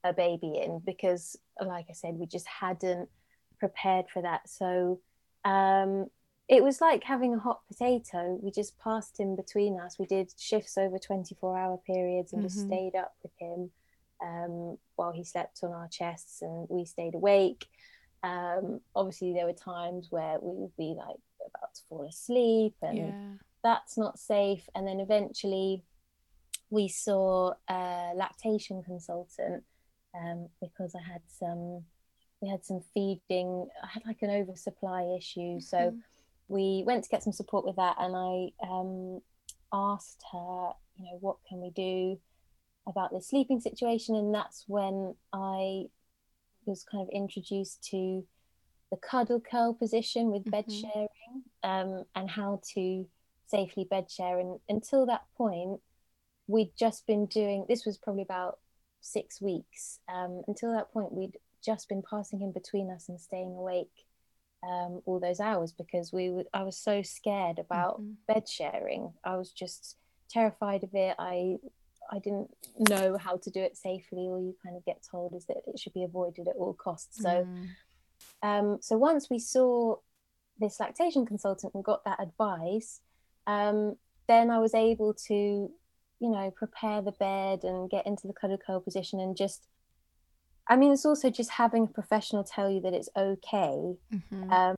a 0.04 0.12
baby 0.12 0.60
in 0.62 0.80
because 0.84 1.36
like 1.64 1.86
i 1.88 1.92
said 1.92 2.14
we 2.14 2.26
just 2.26 2.46
hadn't 2.46 3.08
prepared 3.58 4.06
for 4.12 4.22
that. 4.22 4.48
So 4.48 5.00
um, 5.44 6.06
it 6.48 6.62
was 6.62 6.80
like 6.80 7.02
having 7.04 7.34
a 7.34 7.38
hot 7.38 7.60
potato. 7.66 8.38
We 8.42 8.50
just 8.50 8.78
passed 8.78 9.18
him 9.18 9.36
between 9.36 9.78
us. 9.80 9.98
We 9.98 10.06
did 10.06 10.32
shifts 10.38 10.76
over 10.76 10.98
24 10.98 11.58
hour 11.58 11.80
periods 11.86 12.32
and 12.32 12.40
mm-hmm. 12.40 12.48
just 12.48 12.66
stayed 12.66 12.94
up 12.94 13.14
with 13.22 13.32
him 13.38 13.70
um, 14.22 14.78
while 14.96 15.12
he 15.12 15.24
slept 15.24 15.60
on 15.62 15.72
our 15.72 15.88
chests 15.88 16.42
and 16.42 16.66
we 16.68 16.84
stayed 16.84 17.14
awake. 17.14 17.66
Um, 18.22 18.80
obviously, 18.94 19.32
there 19.32 19.46
were 19.46 19.52
times 19.52 20.08
where 20.10 20.38
we 20.40 20.54
would 20.54 20.76
be 20.76 20.94
like 20.96 21.16
about 21.46 21.74
to 21.74 21.82
fall 21.88 22.06
asleep 22.06 22.74
and 22.82 22.98
yeah. 22.98 23.12
that's 23.62 23.96
not 23.96 24.18
safe. 24.18 24.68
And 24.74 24.86
then 24.86 25.00
eventually 25.00 25.82
we 26.70 26.88
saw 26.88 27.52
a 27.68 28.12
lactation 28.14 28.82
consultant 28.82 29.64
um, 30.14 30.48
because 30.60 30.94
I 30.94 31.02
had 31.02 31.22
some 31.26 31.84
we 32.44 32.50
had 32.50 32.64
some 32.64 32.80
feeding 32.92 33.66
i 33.82 33.86
had 33.86 34.04
like 34.06 34.20
an 34.22 34.30
oversupply 34.30 35.14
issue 35.16 35.60
so 35.60 35.78
mm-hmm. 35.78 35.98
we 36.48 36.82
went 36.86 37.02
to 37.02 37.10
get 37.10 37.22
some 37.22 37.32
support 37.32 37.64
with 37.64 37.76
that 37.76 37.96
and 37.98 38.14
i 38.14 38.48
um, 38.68 39.20
asked 39.72 40.22
her 40.32 40.70
you 40.96 41.04
know 41.04 41.18
what 41.20 41.36
can 41.48 41.60
we 41.60 41.70
do 41.70 42.18
about 42.86 43.10
this 43.12 43.28
sleeping 43.28 43.60
situation 43.60 44.14
and 44.14 44.34
that's 44.34 44.64
when 44.66 45.14
i 45.32 45.84
was 46.66 46.84
kind 46.84 47.02
of 47.02 47.08
introduced 47.10 47.82
to 47.82 48.24
the 48.94 49.08
cuddle 49.08 49.40
curl 49.40 49.74
position 49.74 50.30
with 50.30 50.50
bed 50.50 50.66
mm-hmm. 50.66 50.88
sharing 50.88 51.42
um, 51.62 52.04
and 52.14 52.30
how 52.30 52.60
to 52.74 53.06
safely 53.46 53.84
bed 53.84 54.10
share 54.10 54.38
and 54.38 54.58
until 54.68 55.06
that 55.06 55.22
point 55.36 55.80
we'd 56.46 56.70
just 56.78 57.06
been 57.06 57.26
doing 57.26 57.64
this 57.68 57.84
was 57.84 57.98
probably 57.98 58.22
about 58.22 58.58
six 59.00 59.40
weeks 59.40 59.98
um, 60.12 60.42
until 60.48 60.72
that 60.72 60.92
point 60.92 61.12
we'd 61.12 61.36
just 61.64 61.88
been 61.88 62.02
passing 62.08 62.40
him 62.40 62.52
between 62.52 62.90
us 62.90 63.08
and 63.08 63.20
staying 63.20 63.54
awake 63.56 64.06
um, 64.62 65.02
all 65.04 65.20
those 65.20 65.40
hours 65.40 65.72
because 65.72 66.12
we 66.12 66.30
were, 66.30 66.44
I 66.54 66.62
was 66.62 66.76
so 66.76 67.02
scared 67.02 67.58
about 67.58 68.00
mm-hmm. 68.00 68.32
bed 68.32 68.48
sharing. 68.48 69.12
I 69.24 69.36
was 69.36 69.50
just 69.52 69.96
terrified 70.30 70.84
of 70.84 70.90
it. 70.94 71.14
I 71.18 71.56
I 72.10 72.18
didn't 72.18 72.50
know 72.78 73.16
how 73.16 73.36
to 73.38 73.50
do 73.50 73.60
it 73.60 73.76
safely. 73.76 74.20
All 74.28 74.40
you 74.40 74.54
kind 74.62 74.76
of 74.76 74.84
get 74.84 75.02
told 75.10 75.34
is 75.34 75.46
that 75.46 75.58
it 75.66 75.78
should 75.78 75.94
be 75.94 76.04
avoided 76.04 76.48
at 76.48 76.56
all 76.56 76.74
costs. 76.74 77.22
So, 77.22 77.28
mm. 77.28 77.68
Um, 78.44 78.78
so 78.82 78.98
once 78.98 79.30
we 79.30 79.38
saw 79.38 79.96
this 80.60 80.78
lactation 80.78 81.24
consultant 81.24 81.72
and 81.74 81.82
got 81.82 82.04
that 82.04 82.20
advice, 82.22 83.00
um, 83.46 83.96
then 84.28 84.50
I 84.50 84.58
was 84.58 84.74
able 84.74 85.14
to, 85.28 85.34
you 85.34 85.70
know, 86.30 86.52
prepare 86.54 87.00
the 87.00 87.12
bed 87.12 87.64
and 87.64 87.88
get 87.88 88.06
into 88.06 88.26
the 88.26 88.34
cuddle 88.34 88.58
curl 88.58 88.80
position 88.80 89.18
and 89.18 89.34
just 89.34 89.66
I 90.66 90.76
mean, 90.76 90.92
it's 90.92 91.04
also 91.04 91.28
just 91.30 91.50
having 91.50 91.84
a 91.84 91.88
professional 91.88 92.42
tell 92.42 92.70
you 92.70 92.80
that 92.82 92.94
it's 92.94 93.10
okay 93.16 93.96
mm-hmm. 94.14 94.50
um, 94.50 94.76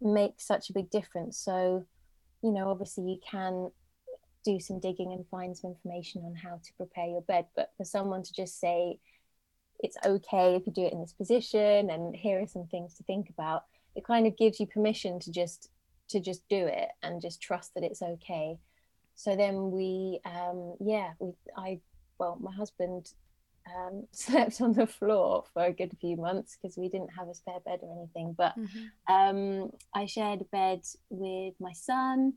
makes 0.00 0.46
such 0.46 0.70
a 0.70 0.72
big 0.72 0.90
difference. 0.90 1.38
So, 1.38 1.86
you 2.42 2.52
know, 2.52 2.70
obviously 2.70 3.04
you 3.04 3.18
can 3.30 3.70
do 4.44 4.58
some 4.60 4.80
digging 4.80 5.12
and 5.12 5.26
find 5.28 5.56
some 5.56 5.72
information 5.72 6.22
on 6.24 6.34
how 6.34 6.60
to 6.64 6.72
prepare 6.78 7.06
your 7.06 7.20
bed, 7.22 7.46
but 7.54 7.70
for 7.76 7.84
someone 7.84 8.22
to 8.22 8.32
just 8.32 8.58
say 8.58 8.98
it's 9.80 9.96
okay 10.04 10.56
if 10.56 10.66
you 10.66 10.72
do 10.72 10.84
it 10.84 10.92
in 10.92 11.00
this 11.00 11.12
position 11.12 11.90
and 11.90 12.14
here 12.14 12.40
are 12.40 12.46
some 12.46 12.66
things 12.66 12.94
to 12.94 13.04
think 13.04 13.30
about, 13.30 13.64
it 13.94 14.04
kind 14.04 14.26
of 14.26 14.36
gives 14.36 14.60
you 14.60 14.66
permission 14.66 15.18
to 15.20 15.30
just 15.30 15.70
to 16.08 16.20
just 16.20 16.48
do 16.48 16.66
it 16.66 16.88
and 17.02 17.20
just 17.20 17.40
trust 17.40 17.74
that 17.74 17.82
it's 17.82 18.02
okay. 18.02 18.58
So 19.16 19.34
then 19.34 19.70
we, 19.70 20.20
um, 20.24 20.76
yeah, 20.80 21.12
we, 21.18 21.32
I, 21.56 21.80
well, 22.18 22.38
my 22.40 22.52
husband 22.52 23.10
um, 23.66 24.06
slept 24.12 24.60
on 24.60 24.72
the 24.72 24.86
floor 24.86 25.44
for 25.52 25.64
a 25.64 25.72
good 25.72 25.96
few 26.00 26.16
months 26.16 26.56
because 26.56 26.76
we 26.76 26.88
didn't 26.88 27.10
have 27.18 27.28
a 27.28 27.34
spare 27.34 27.60
bed 27.64 27.80
or 27.82 27.96
anything. 27.96 28.34
But 28.36 28.54
mm-hmm. 28.56 29.12
um, 29.12 29.70
I 29.94 30.06
shared 30.06 30.42
a 30.42 30.44
bed 30.44 30.82
with 31.10 31.54
my 31.58 31.72
son 31.72 32.34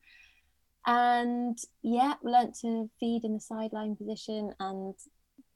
and 0.85 1.57
yeah, 1.83 2.13
learnt 2.23 2.57
to 2.61 2.89
feed 2.99 3.23
in 3.23 3.33
the 3.33 3.39
sideline 3.39 3.95
position. 3.95 4.53
And 4.59 4.95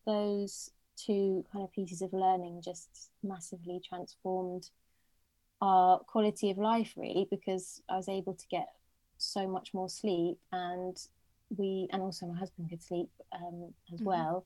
those 0.05 0.69
two 0.95 1.45
kind 1.51 1.63
of 1.63 1.71
pieces 1.71 2.01
of 2.01 2.13
learning 2.13 2.61
just 2.63 3.09
massively 3.23 3.81
transformed 3.87 4.69
our 5.61 5.99
quality 5.99 6.51
of 6.51 6.57
life, 6.57 6.93
really, 6.97 7.27
because 7.29 7.81
I 7.89 7.95
was 7.95 8.09
able 8.09 8.33
to 8.33 8.47
get 8.47 8.67
so 9.17 9.47
much 9.47 9.73
more 9.73 9.89
sleep 9.89 10.37
and 10.51 10.97
we 11.57 11.87
and 11.91 12.01
also 12.01 12.25
my 12.25 12.37
husband 12.37 12.69
could 12.69 12.83
sleep 12.83 13.09
um, 13.33 13.73
as 13.93 13.99
mm-hmm. 13.99 14.09
well 14.09 14.45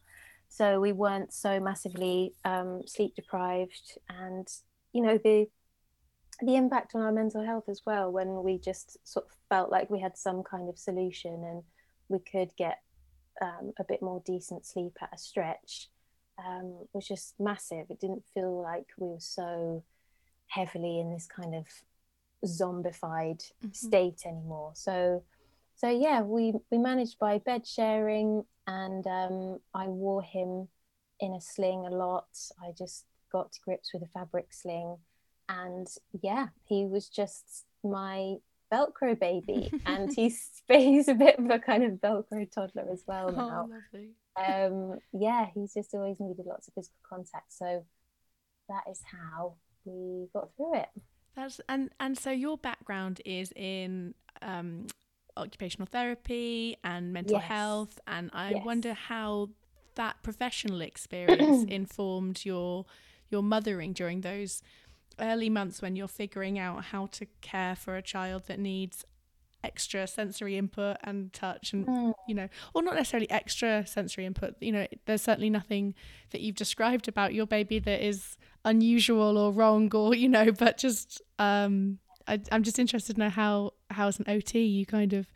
so 0.50 0.80
we 0.80 0.92
weren't 0.92 1.34
so 1.34 1.60
massively 1.60 2.34
um, 2.46 2.82
sleep 2.86 3.16
deprived 3.16 3.98
and 4.10 4.48
you 4.94 5.02
know 5.02 5.18
the 5.24 5.48
the 6.42 6.56
impact 6.56 6.94
on 6.94 7.02
our 7.02 7.12
mental 7.12 7.44
health 7.44 7.68
as 7.68 7.82
well 7.86 8.12
when 8.12 8.44
we 8.44 8.60
just 8.60 8.98
sort 9.08 9.26
of 9.26 9.32
felt 9.50 9.72
like 9.72 9.90
we 9.90 10.00
had 10.00 10.16
some 10.16 10.44
kind 10.44 10.70
of 10.70 10.78
solution 10.78 11.34
and 11.34 11.64
we 12.10 12.20
could 12.20 12.56
get 12.58 12.80
um, 13.42 13.74
a 13.80 13.84
bit 13.84 14.02
more 14.02 14.22
decent 14.26 14.66
sleep 14.66 14.96
at 15.02 15.10
a 15.14 15.18
stretch 15.18 15.90
um, 16.45 16.86
was 16.93 17.08
just 17.08 17.34
massive 17.39 17.86
it 17.89 18.00
didn't 18.00 18.23
feel 18.34 18.62
like 18.62 18.88
we 18.97 19.08
were 19.08 19.19
so 19.19 19.84
heavily 20.47 21.00
in 21.00 21.12
this 21.12 21.28
kind 21.28 21.56
of 21.56 21.65
zombified 22.45 23.41
mm-hmm. 23.63 23.71
state 23.71 24.21
anymore 24.26 24.71
so 24.76 25.23
so 25.76 25.89
yeah 25.89 26.21
we 26.21 26.54
we 26.71 26.78
managed 26.78 27.17
by 27.19 27.38
bed 27.39 27.65
sharing 27.65 28.43
and 28.67 29.08
um, 29.08 29.60
I 29.73 29.88
wore 29.88 30.21
him 30.21 30.67
in 31.19 31.34
a 31.34 31.41
sling 31.41 31.86
a 31.88 31.89
lot. 31.89 32.28
I 32.62 32.71
just 32.78 33.06
got 33.32 33.52
to 33.54 33.60
grips 33.62 33.93
with 33.93 34.04
a 34.04 34.08
fabric 34.08 34.54
sling, 34.54 34.97
and 35.50 35.88
yeah, 36.21 36.47
he 36.65 36.86
was 36.86 37.08
just 37.08 37.65
my 37.84 38.36
Velcro 38.71 39.17
baby, 39.17 39.71
and 39.86 40.13
he's 40.13 40.62
he's 40.67 41.08
a 41.08 41.15
bit 41.15 41.39
of 41.39 41.50
a 41.50 41.60
kind 41.60 41.84
of 41.84 41.93
Velcro 41.93 42.52
toddler 42.52 42.88
as 42.91 43.04
well 43.08 43.30
oh, 43.30 43.36
now. 43.36 43.69
Oh, 43.71 44.00
um, 44.38 45.00
yeah, 45.13 45.47
he's 45.54 45.73
just 45.73 45.93
always 45.93 46.17
needed 46.19 46.45
lots 46.45 46.67
of 46.67 46.73
physical 46.73 47.00
contact, 47.08 47.52
so 47.54 47.84
that 48.69 48.84
is 48.89 49.02
how 49.12 49.56
we 49.86 50.28
got 50.34 50.50
through 50.56 50.76
it. 50.76 50.89
That's 51.36 51.62
and 51.69 51.91
and 52.00 52.17
so 52.17 52.32
your 52.32 52.58
background 52.58 53.21
is 53.26 53.52
in 53.56 54.15
um, 54.41 54.88
occupational 55.38 55.86
therapy 55.86 56.78
and 56.84 57.13
mental 57.13 57.38
yes. 57.38 57.45
health 57.45 58.00
and 58.08 58.30
I 58.34 58.52
yes. 58.52 58.65
wonder 58.65 58.93
how 58.93 59.50
that 59.95 60.21
professional 60.23 60.82
experience 60.82 61.63
informed 61.69 62.43
your 62.43 62.86
your 63.30 63.43
mothering 63.43 63.93
during 63.93 64.21
those 64.21 64.62
early 65.19 65.50
months 65.50 65.82
when 65.82 65.95
you're 65.95 66.08
figuring 66.08 66.60
out 66.60 66.86
how 66.86 67.08
to 67.08 67.26
care 67.41 67.76
for 67.76 67.95
a 67.95 68.02
child 68.02 68.43
that 68.47 68.60
needs 68.60 69.06
extra 69.63 70.06
sensory 70.08 70.58
input 70.58 70.98
and 71.04 71.34
touch 71.34 71.74
and 71.74 71.88
mm. 71.88 72.13
you 72.28 72.36
know 72.36 72.48
or 72.74 72.84
not 72.84 72.96
necessarily 72.96 73.30
extra 73.32 73.86
sensory 73.88 74.26
input 74.26 74.56
you 74.62 74.72
know 74.72 74.86
there's 75.06 75.22
certainly 75.22 75.50
nothing 75.50 75.96
that 76.30 76.41
you've 76.41 76.56
described 76.56 77.08
about 77.08 77.34
your 77.34 77.46
baby 77.46 77.80
that 77.80 78.06
is 78.06 78.38
unusual 78.65 79.38
or 79.38 79.52
wrong 79.52 79.93
or 79.96 80.13
you 80.13 80.30
know 80.30 80.52
but 80.52 80.78
just 80.78 81.22
um 81.39 81.98
I, 82.28 82.39
am 82.52 82.63
just 82.63 82.78
interested 82.78 83.15
to 83.15 83.20
know 83.20 83.30
how 83.30 83.72
how 83.89 84.08
as 84.08 84.20
an 84.20 84.26
OT 84.28 84.62
you 84.62 84.86
kind 84.86 85.13
of 85.13 85.28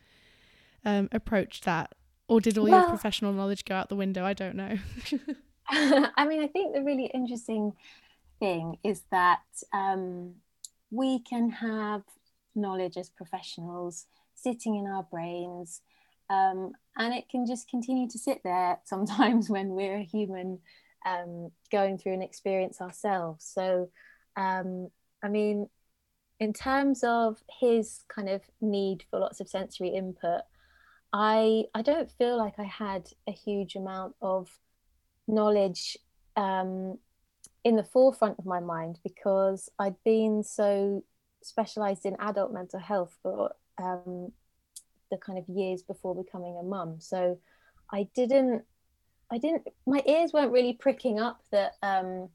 um, 0.84 1.10
approached 1.12 1.66
that, 1.66 1.94
or 2.28 2.42
did 2.42 2.58
all 2.58 2.66
well, 2.66 2.82
your 2.82 2.90
professional 2.90 3.34
knowledge 3.34 3.66
go 3.66 3.76
out 3.76 3.90
the 3.90 3.96
window? 3.96 4.26
I 4.26 4.34
don't 4.34 4.56
know. 4.56 4.78
I 5.70 6.26
mean, 6.28 6.42
I 6.42 6.48
think 6.48 6.74
the 6.74 6.84
really 6.84 7.06
interesting 7.14 7.74
thing 8.40 8.78
is 8.84 9.04
that 9.12 9.42
um, 9.74 10.36
we 10.90 11.20
can 11.20 11.50
have 11.50 12.04
knowledge 12.56 12.98
as 12.98 13.10
professionals 13.10 14.08
sitting 14.36 14.76
in 14.76 14.88
our 14.88 15.04
brains. 15.04 15.82
Um, 16.30 16.74
and 16.98 17.14
it 17.14 17.30
can 17.30 17.46
just 17.46 17.70
continue 17.70 18.08
to 18.10 18.18
sit 18.18 18.42
there 18.44 18.80
sometimes 18.86 19.50
when 19.50 19.70
we're 19.70 19.98
a 19.98 20.04
human 20.04 20.60
um, 21.06 21.52
going 21.72 21.98
through 21.98 22.14
an 22.14 22.22
experience 22.22 22.80
ourselves. 22.80 23.46
So, 23.46 23.90
um, 24.38 24.90
I 25.24 25.28
mean, 25.28 25.68
in 26.40 26.54
terms 26.54 27.04
of 27.04 27.38
his 27.60 28.02
kind 28.08 28.30
of 28.30 28.42
need 28.62 29.04
for 29.10 29.20
lots 29.20 29.40
of 29.40 29.50
sensory 29.50 29.90
input, 29.90 30.42
I 31.14 31.66
I 31.76 31.82
don't 31.82 32.10
feel 32.12 32.38
like 32.38 32.58
I 32.58 32.64
had 32.64 33.10
a 33.28 33.32
huge 33.32 33.76
amount 33.76 34.16
of 34.22 34.50
knowledge 35.28 35.98
um, 36.36 36.98
in 37.64 37.76
the 37.76 37.84
forefront 37.84 38.40
of 38.40 38.46
my 38.46 38.60
mind 38.60 39.00
because 39.04 39.70
I'd 39.78 40.02
been 40.04 40.44
so 40.44 41.04
specialized 41.44 42.06
in 42.06 42.16
adult 42.20 42.54
mental 42.54 42.80
health 42.80 43.16
for 43.22 43.52
um, 43.82 44.32
the 45.10 45.18
kind 45.18 45.38
of 45.38 45.48
years 45.48 45.82
before 45.82 46.16
becoming 46.16 46.58
a 46.58 46.64
mum. 46.64 46.98
So 47.00 47.40
I 47.92 48.08
didn't, 48.16 48.64
I 49.32 49.38
didn't, 49.38 49.68
my 49.86 50.02
ears 50.06 50.34
weren't 50.34 50.52
really 50.52 50.74
pricking 50.74 51.20
up 51.20 51.42
that 51.52 51.74
um, 51.84 52.30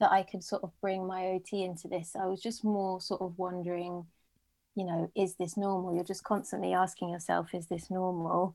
that 0.00 0.12
I 0.12 0.22
could 0.22 0.44
sort 0.44 0.62
of 0.62 0.72
bring 0.80 1.06
my 1.06 1.26
OT 1.26 1.64
into 1.64 1.88
this. 1.88 2.14
I 2.20 2.26
was 2.26 2.40
just 2.40 2.64
more 2.64 3.00
sort 3.00 3.22
of 3.22 3.38
wondering, 3.38 4.06
you 4.74 4.84
know, 4.84 5.10
is 5.16 5.34
this 5.34 5.56
normal? 5.56 5.94
You're 5.94 6.04
just 6.04 6.24
constantly 6.24 6.74
asking 6.74 7.10
yourself, 7.10 7.54
is 7.54 7.66
this 7.66 7.90
normal? 7.90 8.54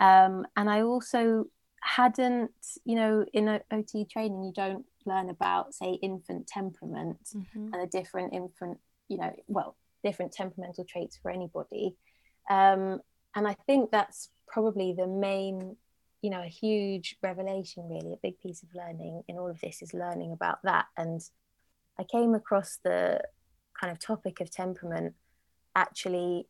Um, 0.00 0.46
and 0.56 0.68
I 0.68 0.82
also 0.82 1.46
hadn't, 1.80 2.50
you 2.84 2.96
know, 2.96 3.24
in 3.32 3.60
OT 3.70 4.04
training, 4.04 4.44
you 4.44 4.52
don't 4.52 4.84
learn 5.06 5.30
about, 5.30 5.74
say, 5.74 5.98
infant 6.02 6.46
temperament 6.46 7.18
mm-hmm. 7.36 7.72
and 7.72 7.82
the 7.82 7.86
different 7.86 8.32
infant, 8.32 8.78
you 9.08 9.18
know, 9.18 9.34
well, 9.48 9.76
different 10.04 10.32
temperamental 10.32 10.84
traits 10.84 11.18
for 11.20 11.30
anybody. 11.30 11.96
Um, 12.50 13.00
and 13.34 13.46
I 13.46 13.56
think 13.66 13.90
that's 13.90 14.30
probably 14.48 14.92
the 14.92 15.06
main, 15.06 15.76
you 16.20 16.30
know, 16.30 16.42
a 16.42 16.48
huge 16.48 17.16
revelation, 17.22 17.88
really, 17.88 18.12
a 18.12 18.20
big 18.22 18.40
piece 18.40 18.62
of 18.62 18.68
learning 18.74 19.22
in 19.28 19.38
all 19.38 19.50
of 19.50 19.60
this 19.60 19.82
is 19.82 19.94
learning 19.94 20.32
about 20.32 20.58
that. 20.64 20.86
And 20.96 21.20
I 21.98 22.04
came 22.04 22.34
across 22.34 22.78
the 22.84 23.20
kind 23.80 23.92
of 23.92 23.98
topic 23.98 24.40
of 24.40 24.50
temperament 24.50 25.14
actually 25.74 26.46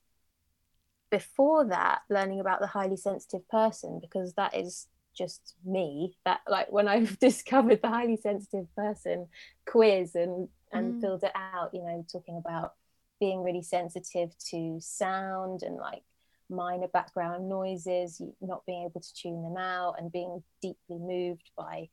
before 1.11 1.67
that, 1.67 2.01
learning 2.09 2.41
about 2.41 2.61
the 2.61 2.67
highly 2.67 2.97
sensitive 2.97 3.47
person, 3.49 4.01
because 4.01 4.33
that 4.35 4.57
is 4.57 4.89
just 5.17 5.55
me 5.65 6.17
that 6.25 6.41
like 6.49 6.71
when 6.71 6.89
I've 6.89 7.19
discovered 7.21 7.81
the 7.83 7.89
highly 7.89 8.17
sensitive 8.17 8.67
person 8.75 9.29
quiz 9.67 10.15
and 10.15 10.49
and 10.73 10.95
mm. 10.95 11.01
filled 11.01 11.25
it 11.25 11.33
out, 11.35 11.71
you 11.75 11.83
know, 11.83 12.05
talking 12.11 12.39
about 12.39 12.75
being 13.21 13.43
really 13.43 13.63
sensitive 13.63 14.35
to 14.51 14.79
sound 14.81 15.63
and 15.63 15.77
like 15.77 16.03
minor 16.49 16.89
background 16.89 17.49
noises, 17.49 18.21
not 18.41 18.65
being 18.67 18.85
able 18.85 19.01
to 19.01 19.15
tune 19.15 19.43
them 19.43 19.57
out, 19.57 19.95
and 19.99 20.13
being 20.13 20.43
deeply 20.61 20.99
moved 20.99 21.51
by 21.57 21.89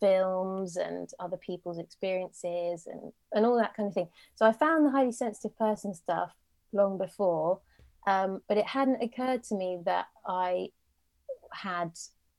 films 0.00 0.76
and 0.76 1.10
other 1.18 1.36
people's 1.36 1.78
experiences 1.78 2.86
and 2.86 3.12
and 3.32 3.44
all 3.44 3.56
that 3.56 3.74
kind 3.74 3.88
of 3.88 3.94
thing. 3.94 4.08
So 4.34 4.46
I 4.46 4.52
found 4.52 4.86
the 4.86 4.90
highly 4.90 5.12
sensitive 5.12 5.56
person 5.56 5.94
stuff 5.94 6.32
long 6.72 6.98
before, 6.98 7.60
um, 8.06 8.42
but 8.48 8.58
it 8.58 8.66
hadn't 8.66 9.02
occurred 9.02 9.44
to 9.44 9.54
me 9.54 9.78
that 9.84 10.06
I 10.26 10.68
had 11.52 11.92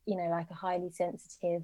you 0.06 0.16
know 0.16 0.30
like 0.30 0.50
a 0.50 0.56
highly 0.56 0.92
sensitive 0.92 1.64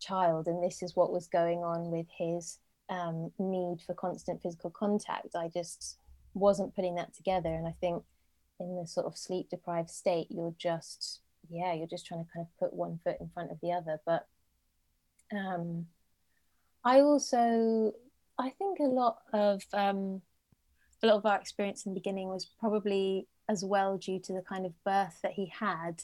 child 0.00 0.46
and 0.46 0.62
this 0.62 0.82
is 0.82 0.96
what 0.96 1.12
was 1.12 1.26
going 1.28 1.58
on 1.58 1.90
with 1.90 2.06
his 2.16 2.58
um, 2.88 3.30
need 3.38 3.78
for 3.86 3.94
constant 3.94 4.42
physical 4.42 4.70
contact. 4.70 5.36
I 5.36 5.48
just 5.48 5.98
wasn't 6.34 6.74
putting 6.74 6.94
that 6.94 7.12
together 7.12 7.48
and 7.48 7.66
i 7.66 7.74
think 7.80 8.04
in 8.60 8.76
the 8.76 8.86
sort 8.86 9.04
of 9.04 9.18
sleep 9.18 9.48
deprived 9.50 9.90
state 9.90 10.28
you're 10.30 10.54
just 10.58 11.20
yeah 11.48 11.72
you're 11.72 11.86
just 11.88 12.06
trying 12.06 12.24
to 12.24 12.30
kind 12.32 12.46
of 12.46 12.58
put 12.58 12.72
one 12.72 13.00
foot 13.02 13.16
in 13.20 13.28
front 13.32 13.50
of 13.50 13.58
the 13.60 13.72
other. 13.72 14.00
But 14.06 14.26
um, 15.32 15.86
i 16.84 17.00
also 17.00 17.92
i 18.38 18.50
think 18.50 18.78
a 18.80 18.84
lot 18.84 19.18
of 19.32 19.62
um, 19.72 20.22
a 21.02 21.06
lot 21.06 21.16
of 21.16 21.26
our 21.26 21.38
experience 21.38 21.86
in 21.86 21.92
the 21.92 22.00
beginning 22.00 22.28
was 22.28 22.50
probably 22.58 23.26
as 23.48 23.64
well 23.64 23.96
due 23.96 24.20
to 24.20 24.32
the 24.32 24.42
kind 24.42 24.66
of 24.66 24.84
birth 24.84 25.18
that 25.22 25.32
he 25.32 25.46
had 25.46 26.02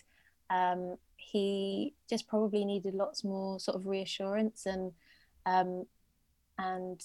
um, 0.50 0.96
he 1.16 1.94
just 2.08 2.28
probably 2.28 2.64
needed 2.64 2.94
lots 2.94 3.24
more 3.24 3.58
sort 3.58 3.76
of 3.76 3.86
reassurance 3.86 4.66
and 4.66 4.92
um, 5.44 5.86
and 6.58 7.00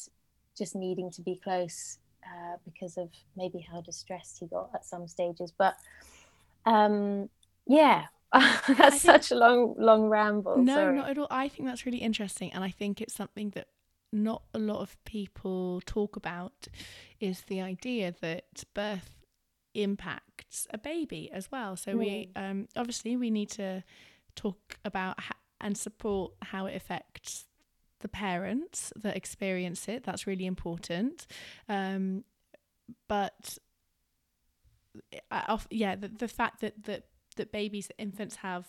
just 0.57 0.75
needing 0.75 1.09
to 1.11 1.21
be 1.21 1.39
close 1.43 1.99
uh, 2.23 2.57
because 2.65 2.97
of 2.97 3.09
maybe 3.35 3.59
how 3.59 3.81
distressed 3.81 4.39
he 4.39 4.47
got 4.47 4.69
at 4.73 4.85
some 4.85 5.07
stages. 5.07 5.51
But 5.57 5.75
um, 6.65 7.29
yeah, 7.67 8.05
that's 8.33 9.01
think, 9.01 9.01
such 9.01 9.31
a 9.31 9.35
long 9.35 9.75
long 9.77 10.07
ramble. 10.07 10.57
No, 10.57 10.75
Sorry. 10.75 10.95
not 10.95 11.09
at 11.09 11.17
all. 11.17 11.27
I 11.29 11.47
think 11.47 11.67
that's 11.67 11.85
really 11.85 11.99
interesting, 11.99 12.53
and 12.53 12.63
I 12.63 12.69
think 12.69 13.01
it's 13.01 13.13
something 13.13 13.51
that 13.51 13.67
not 14.13 14.43
a 14.53 14.59
lot 14.59 14.81
of 14.81 15.01
people 15.05 15.81
talk 15.85 16.15
about 16.15 16.67
is 17.19 17.43
the 17.43 17.61
idea 17.61 18.13
that 18.21 18.63
birth 18.73 19.20
impacts 19.73 20.67
a 20.71 20.77
baby 20.77 21.29
as 21.31 21.51
well. 21.51 21.75
So 21.75 21.93
mm. 21.93 21.99
we 21.99 22.29
um, 22.35 22.67
obviously 22.75 23.15
we 23.15 23.29
need 23.29 23.49
to 23.51 23.83
talk 24.35 24.77
about 24.85 25.19
ha- 25.19 25.35
and 25.59 25.77
support 25.77 26.33
how 26.41 26.65
it 26.65 26.75
affects 26.75 27.45
the 27.99 28.07
parents 28.07 28.91
that 28.95 29.15
experience 29.15 29.87
it. 29.87 30.03
That's 30.03 30.27
really 30.27 30.45
important. 30.45 31.27
Um, 31.69 32.23
but 33.07 33.57
I, 35.29 35.59
yeah, 35.69 35.95
the, 35.95 36.09
the 36.09 36.27
fact 36.27 36.61
that, 36.61 36.83
that 36.85 37.05
that 37.37 37.51
babies, 37.51 37.87
that 37.87 38.01
infants 38.01 38.37
have 38.37 38.67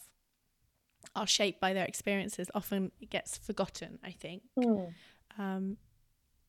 are 1.17 1.27
shaped 1.27 1.61
by 1.61 1.73
their 1.73 1.85
experiences 1.85 2.49
often 2.55 2.93
gets 3.11 3.39
forgotten. 3.39 3.99
I 4.05 4.11
think. 4.13 4.43
Mm. 4.59 4.93
Um, 5.39 5.77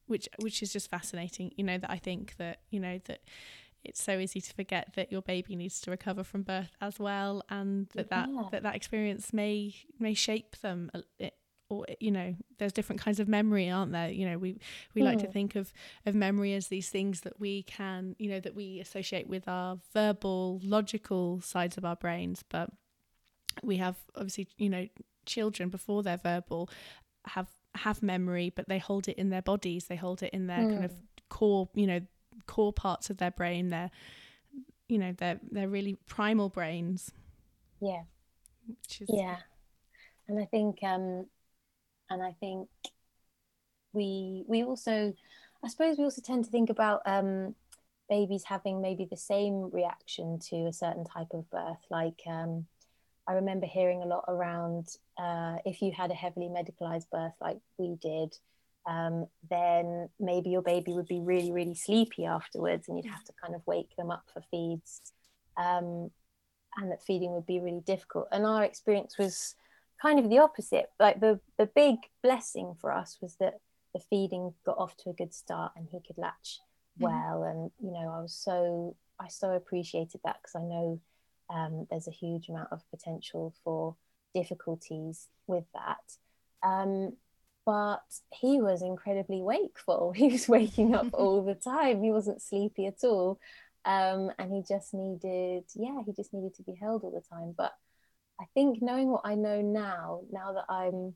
which 0.05 0.27
which 0.41 0.61
is 0.61 0.73
just 0.73 0.89
fascinating. 0.89 1.51
You 1.55 1.63
know 1.63 1.77
that 1.77 1.89
I 1.89 1.97
think 1.97 2.35
that 2.37 2.59
you 2.69 2.79
know 2.79 2.99
that 3.05 3.21
it's 3.83 4.01
so 4.01 4.17
easy 4.19 4.39
to 4.41 4.53
forget 4.53 4.93
that 4.95 5.11
your 5.11 5.21
baby 5.21 5.55
needs 5.55 5.81
to 5.81 5.91
recover 5.91 6.23
from 6.23 6.43
birth 6.43 6.71
as 6.81 6.99
well 6.99 7.43
and 7.49 7.87
that 7.95 8.09
that, 8.09 8.29
yeah. 8.31 8.43
that, 8.51 8.63
that 8.63 8.75
experience 8.75 9.33
may 9.33 9.75
may 9.99 10.13
shape 10.13 10.55
them 10.61 10.89
it, 11.19 11.35
or 11.69 11.85
you 11.99 12.11
know 12.11 12.35
there's 12.57 12.73
different 12.73 13.01
kinds 13.01 13.19
of 13.19 13.27
memory 13.27 13.69
aren't 13.69 13.91
there 13.91 14.09
you 14.09 14.27
know 14.27 14.37
we 14.37 14.57
we 14.93 15.01
mm. 15.01 15.05
like 15.05 15.19
to 15.19 15.25
hmm. 15.25 15.31
think 15.31 15.55
of 15.55 15.73
of 16.05 16.15
memory 16.15 16.53
as 16.53 16.67
these 16.67 16.89
things 16.89 17.21
that 17.21 17.39
we 17.39 17.63
can 17.63 18.15
you 18.19 18.29
know 18.29 18.39
that 18.39 18.55
we 18.55 18.79
associate 18.79 19.27
with 19.27 19.47
our 19.47 19.77
verbal 19.93 20.59
logical 20.63 21.41
sides 21.41 21.77
of 21.77 21.85
our 21.85 21.95
brains 21.95 22.43
but 22.49 22.69
we 23.63 23.77
have 23.77 23.95
obviously 24.15 24.47
you 24.57 24.69
know 24.69 24.87
children 25.25 25.69
before 25.69 26.03
they're 26.03 26.17
verbal 26.17 26.69
have 27.25 27.47
have 27.75 28.03
memory 28.03 28.51
but 28.55 28.67
they 28.67 28.77
hold 28.77 29.07
it 29.07 29.17
in 29.17 29.29
their 29.29 29.41
bodies 29.41 29.85
they 29.85 29.95
hold 29.95 30.21
it 30.21 30.33
in 30.33 30.47
their 30.47 30.59
mm. 30.59 30.69
kind 30.69 30.85
of 30.85 30.91
hmm. 30.91 30.97
core 31.29 31.69
you 31.73 31.87
know 31.87 31.99
core 32.47 32.73
parts 32.73 33.09
of 33.09 33.17
their 33.17 33.31
brain 33.31 33.69
they're 33.69 33.91
you 34.87 34.97
know 34.97 35.13
they're 35.17 35.39
they're 35.51 35.69
really 35.69 35.97
primal 36.07 36.49
brains. 36.49 37.11
Yeah. 37.81 38.03
Which 38.67 39.01
is 39.01 39.09
yeah. 39.11 39.37
And 40.27 40.39
i 40.39 40.45
think 40.45 40.79
um 40.83 41.25
and 42.09 42.23
i 42.23 42.33
think 42.39 42.69
we 43.91 44.43
we 44.47 44.63
also 44.63 45.13
i 45.63 45.67
suppose 45.67 45.97
we 45.97 46.03
also 46.03 46.21
tend 46.21 46.45
to 46.45 46.51
think 46.51 46.69
about 46.69 47.01
um 47.05 47.55
babies 48.09 48.43
having 48.45 48.81
maybe 48.81 49.07
the 49.09 49.17
same 49.17 49.69
reaction 49.71 50.37
to 50.37 50.67
a 50.67 50.73
certain 50.73 51.05
type 51.05 51.33
of 51.33 51.49
birth. 51.49 51.83
Like 51.89 52.21
um 52.27 52.67
I 53.27 53.33
remember 53.33 53.65
hearing 53.65 54.03
a 54.03 54.05
lot 54.05 54.25
around 54.27 54.87
uh, 55.17 55.55
if 55.65 55.81
you 55.81 55.93
had 55.93 56.11
a 56.11 56.13
heavily 56.13 56.47
medicalized 56.47 57.09
birth 57.09 57.33
like 57.39 57.57
we 57.77 57.95
did, 58.01 58.37
um, 58.85 59.27
then 59.49 60.09
maybe 60.19 60.49
your 60.49 60.61
baby 60.61 60.93
would 60.93 61.07
be 61.07 61.21
really, 61.21 61.51
really 61.51 61.75
sleepy 61.75 62.25
afterwards, 62.25 62.87
and 62.87 62.97
you'd 62.97 63.11
have 63.11 63.23
to 63.25 63.33
kind 63.41 63.55
of 63.55 63.61
wake 63.65 63.95
them 63.97 64.11
up 64.11 64.23
for 64.33 64.41
feeds, 64.51 65.01
um, 65.57 66.11
and 66.77 66.91
that 66.91 67.03
feeding 67.03 67.31
would 67.33 67.45
be 67.45 67.59
really 67.59 67.81
difficult. 67.85 68.27
And 68.31 68.45
our 68.45 68.63
experience 68.63 69.17
was 69.17 69.55
kind 70.01 70.19
of 70.19 70.29
the 70.29 70.39
opposite. 70.39 70.91
Like 70.99 71.19
the 71.19 71.39
the 71.57 71.67
big 71.67 71.95
blessing 72.21 72.75
for 72.79 72.91
us 72.91 73.17
was 73.21 73.35
that 73.39 73.59
the 73.93 74.01
feeding 74.09 74.53
got 74.65 74.77
off 74.77 74.97
to 74.97 75.09
a 75.09 75.13
good 75.13 75.33
start, 75.33 75.71
and 75.75 75.87
he 75.89 75.99
could 76.05 76.17
latch 76.17 76.59
mm. 76.99 77.03
well. 77.03 77.41
Mm. 77.41 77.51
And 77.51 77.71
you 77.79 77.91
know, 77.91 78.13
I 78.13 78.21
was 78.21 78.35
so 78.35 78.95
I 79.19 79.29
so 79.29 79.51
appreciated 79.51 80.19
that 80.25 80.37
because 80.41 80.55
I 80.55 80.63
know 80.63 80.99
um, 81.49 81.87
there's 81.89 82.07
a 82.07 82.11
huge 82.11 82.49
amount 82.49 82.69
of 82.71 82.81
potential 82.91 83.53
for 83.63 83.95
difficulties 84.33 85.27
with 85.47 85.65
that. 85.73 86.67
Um, 86.67 87.13
but 87.65 88.03
he 88.33 88.61
was 88.61 88.81
incredibly 88.81 89.41
wakeful. 89.41 90.11
He 90.15 90.29
was 90.29 90.47
waking 90.49 90.95
up 90.95 91.07
all 91.13 91.43
the 91.43 91.55
time. 91.55 92.03
He 92.03 92.11
wasn't 92.11 92.41
sleepy 92.41 92.87
at 92.87 93.03
all. 93.03 93.39
um, 93.85 94.31
and 94.39 94.53
he 94.53 94.61
just 94.67 94.93
needed 94.93 95.63
yeah 95.75 95.99
he 96.05 96.13
just 96.13 96.33
needed 96.33 96.53
to 96.55 96.63
be 96.63 96.73
held 96.79 97.03
all 97.03 97.11
the 97.11 97.35
time 97.35 97.53
but 97.57 97.73
i 98.39 98.45
think 98.53 98.81
knowing 98.81 99.09
what 99.11 99.21
i 99.25 99.35
know 99.35 99.61
now 99.61 100.21
now 100.31 100.53
that 100.53 100.65
i'm 100.69 101.15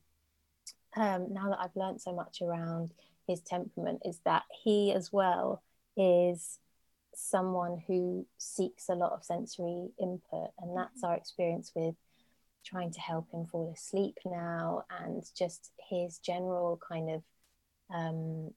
um, 0.96 1.32
now 1.32 1.48
that 1.50 1.58
i've 1.60 1.76
learned 1.76 2.00
so 2.00 2.12
much 2.14 2.42
around 2.42 2.92
his 3.26 3.40
temperament 3.40 4.00
is 4.04 4.20
that 4.24 4.42
he 4.64 4.92
as 4.92 5.12
well 5.12 5.62
is 5.96 6.58
someone 7.14 7.82
who 7.86 8.26
seeks 8.38 8.88
a 8.88 8.94
lot 8.94 9.12
of 9.12 9.24
sensory 9.24 9.88
input 10.00 10.50
and 10.60 10.76
that's 10.76 11.02
our 11.02 11.14
experience 11.16 11.72
with 11.74 11.94
trying 12.64 12.90
to 12.92 13.00
help 13.00 13.30
him 13.32 13.46
fall 13.46 13.72
asleep 13.74 14.18
now 14.24 14.84
and 15.00 15.24
just 15.36 15.70
his 15.88 16.18
general 16.18 16.80
kind 16.86 17.10
of 17.10 17.22
um, 17.94 18.50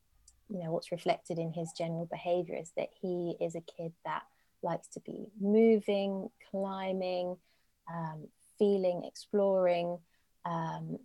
you 0.50 0.64
know 0.64 0.72
what's 0.72 0.92
reflected 0.92 1.40
in 1.40 1.54
his 1.54 1.72
general 1.78 2.06
behavior 2.06 2.58
is 2.58 2.72
that 2.76 2.90
he 3.02 3.36
is 3.40 3.56
a 3.56 3.62
kid 3.62 3.94
that 4.04 4.24
likes 4.64 4.88
to 4.88 5.00
be 5.02 5.28
moving 5.40 6.30
climbing 6.50 7.38
um, 7.92 8.28
feeling 8.60 9.04
exploring 9.06 9.98
um, 10.46 10.98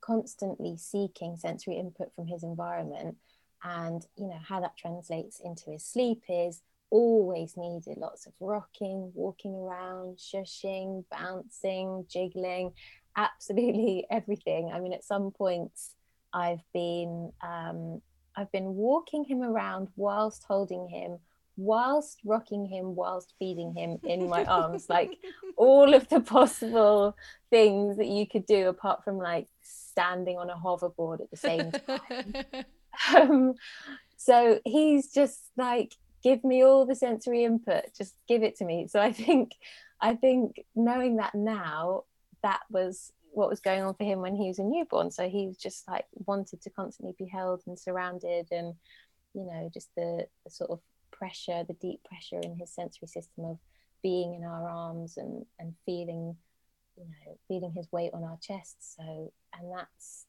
constantly 0.00 0.76
seeking 0.76 1.36
sensory 1.36 1.76
input 1.76 2.14
from 2.14 2.26
his 2.26 2.42
environment. 2.42 3.16
And 3.64 4.06
you 4.16 4.28
know 4.28 4.38
how 4.46 4.60
that 4.60 4.76
translates 4.76 5.40
into 5.44 5.70
his 5.70 5.84
sleep 5.84 6.22
is 6.28 6.62
always 6.90 7.56
needed 7.56 7.96
lots 7.98 8.26
of 8.26 8.32
rocking 8.40 9.10
walking 9.14 9.54
around 9.54 10.16
shushing 10.16 11.04
bouncing 11.10 12.04
jiggling 12.08 12.72
absolutely 13.16 14.06
everything 14.10 14.70
i 14.72 14.80
mean 14.80 14.92
at 14.92 15.04
some 15.04 15.30
points 15.30 15.94
i've 16.32 16.62
been 16.72 17.32
um, 17.42 18.00
I've 18.36 18.52
been 18.52 18.74
walking 18.74 19.24
him 19.24 19.42
around 19.42 19.88
whilst 19.96 20.44
holding 20.46 20.88
him, 20.88 21.18
whilst 21.56 22.20
rocking 22.24 22.66
him, 22.66 22.94
whilst 22.94 23.32
feeding 23.38 23.74
him 23.74 23.98
in 24.04 24.28
my 24.28 24.44
arms, 24.46 24.86
like 24.90 25.18
all 25.56 25.94
of 25.94 26.06
the 26.08 26.20
possible 26.20 27.16
things 27.48 27.96
that 27.96 28.08
you 28.08 28.26
could 28.26 28.44
do 28.44 28.68
apart 28.68 29.02
from 29.04 29.16
like 29.16 29.48
standing 29.62 30.36
on 30.36 30.50
a 30.50 30.54
hoverboard 30.54 31.22
at 31.22 31.30
the 31.30 31.36
same 31.36 31.72
time. 31.72 32.64
um, 33.16 33.54
so 34.18 34.60
he's 34.64 35.10
just 35.10 35.50
like, 35.56 35.94
give 36.26 36.42
me 36.42 36.64
all 36.64 36.84
the 36.84 36.96
sensory 36.96 37.44
input, 37.44 37.84
just 37.96 38.16
give 38.26 38.42
it 38.42 38.56
to 38.56 38.64
me. 38.64 38.88
So 38.88 38.98
I 39.00 39.12
think, 39.12 39.52
I 40.00 40.16
think 40.16 40.64
knowing 40.74 41.18
that 41.18 41.36
now, 41.36 42.02
that 42.42 42.62
was 42.68 43.12
what 43.30 43.48
was 43.48 43.60
going 43.60 43.82
on 43.82 43.94
for 43.94 44.02
him 44.02 44.20
when 44.20 44.34
he 44.34 44.48
was 44.48 44.58
a 44.58 44.64
newborn. 44.64 45.12
So 45.12 45.28
he 45.28 45.46
was 45.46 45.56
just 45.56 45.86
like 45.86 46.06
wanted 46.14 46.62
to 46.62 46.70
constantly 46.70 47.14
be 47.16 47.26
held 47.26 47.62
and 47.66 47.78
surrounded, 47.78 48.48
and 48.50 48.74
you 49.34 49.44
know, 49.44 49.70
just 49.72 49.88
the, 49.94 50.26
the 50.44 50.50
sort 50.50 50.70
of 50.70 50.80
pressure, 51.12 51.62
the 51.62 51.74
deep 51.74 52.00
pressure 52.02 52.40
in 52.42 52.56
his 52.56 52.74
sensory 52.74 53.06
system 53.06 53.44
of 53.44 53.58
being 54.02 54.34
in 54.34 54.42
our 54.42 54.68
arms 54.68 55.18
and 55.18 55.46
and 55.60 55.74
feeling, 55.84 56.36
you 56.96 57.04
know, 57.04 57.38
feeling 57.46 57.72
his 57.72 57.86
weight 57.92 58.10
on 58.14 58.24
our 58.24 58.38
chests. 58.42 58.96
So 58.96 59.32
and 59.56 59.70
that's 59.72 60.26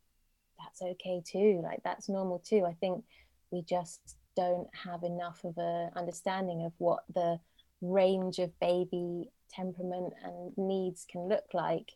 that's 0.60 0.84
okay 0.84 1.24
too. 1.26 1.62
Like 1.64 1.82
that's 1.84 2.08
normal 2.08 2.38
too. 2.38 2.66
I 2.68 2.74
think 2.74 3.04
we 3.50 3.64
just 3.64 4.17
don't 4.38 4.70
have 4.86 5.04
enough 5.04 5.44
of 5.44 5.58
a 5.58 5.90
understanding 5.96 6.64
of 6.64 6.72
what 6.78 7.04
the 7.14 7.40
range 7.82 8.40
of 8.40 8.58
baby 8.60 9.30
temperament 9.52 10.14
and 10.24 10.58
needs 10.58 11.06
can 11.12 11.28
look 11.28 11.46
like 11.54 11.92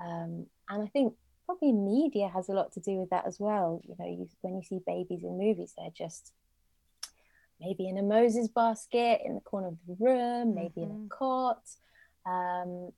um, 0.00 0.46
and 0.68 0.82
I 0.82 0.86
think 0.86 1.14
probably 1.44 1.72
media 1.72 2.28
has 2.28 2.48
a 2.48 2.52
lot 2.52 2.72
to 2.72 2.80
do 2.80 2.98
with 2.98 3.10
that 3.10 3.26
as 3.26 3.38
well. 3.38 3.80
You 3.84 3.94
know, 3.98 4.06
you, 4.06 4.28
when 4.42 4.56
you 4.56 4.62
see 4.62 4.80
babies 4.86 5.22
in 5.22 5.38
movies, 5.38 5.74
they're 5.76 5.90
just 5.96 6.32
maybe 7.60 7.88
in 7.88 7.98
a 7.98 8.02
Moses 8.02 8.48
basket 8.48 9.20
in 9.24 9.34
the 9.34 9.40
corner 9.40 9.68
of 9.68 9.78
the 9.86 9.96
room, 10.04 10.54
maybe 10.54 10.80
mm-hmm. 10.80 10.82
in 10.82 10.90
a 10.90 10.94
mm-hmm. 10.94 11.08
cot, 11.08 11.62
um, 12.26 12.90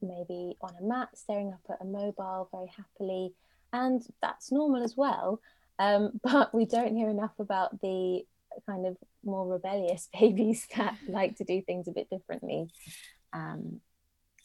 maybe 0.00 0.56
on 0.60 0.74
a 0.80 0.82
mat 0.82 1.08
staring 1.14 1.52
up 1.52 1.60
at 1.68 1.82
a 1.82 1.84
mobile 1.84 2.48
very 2.52 2.70
happily. 2.74 3.34
And 3.72 4.06
that's 4.22 4.52
normal 4.52 4.82
as 4.84 4.96
well. 4.96 5.40
Um, 5.78 6.20
but 6.22 6.54
we 6.54 6.66
don't 6.66 6.96
hear 6.96 7.08
enough 7.08 7.32
about 7.38 7.80
the 7.80 8.22
kind 8.68 8.86
of 8.86 8.96
more 9.24 9.46
rebellious 9.46 10.08
babies 10.18 10.66
that 10.76 10.96
like 11.08 11.36
to 11.36 11.44
do 11.44 11.62
things 11.62 11.88
a 11.88 11.92
bit 11.92 12.08
differently. 12.10 12.68
Um, 13.32 13.80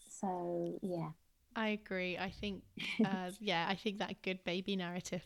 so, 0.09 0.79
yeah. 0.81 1.09
I 1.55 1.69
agree. 1.69 2.17
I 2.17 2.31
think, 2.31 2.63
uh, 3.05 3.31
yeah, 3.39 3.67
I 3.69 3.75
think 3.75 3.99
that 3.99 4.21
good 4.21 4.43
baby 4.43 4.75
narrative 4.75 5.25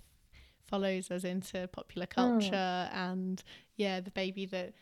follows 0.68 1.12
us 1.12 1.24
into 1.24 1.68
popular 1.68 2.08
mm. 2.08 2.16
culture, 2.16 2.50
mm. 2.52 2.96
and 2.96 3.44
yeah, 3.76 4.00
the 4.00 4.12
baby 4.12 4.46
that 4.48 4.74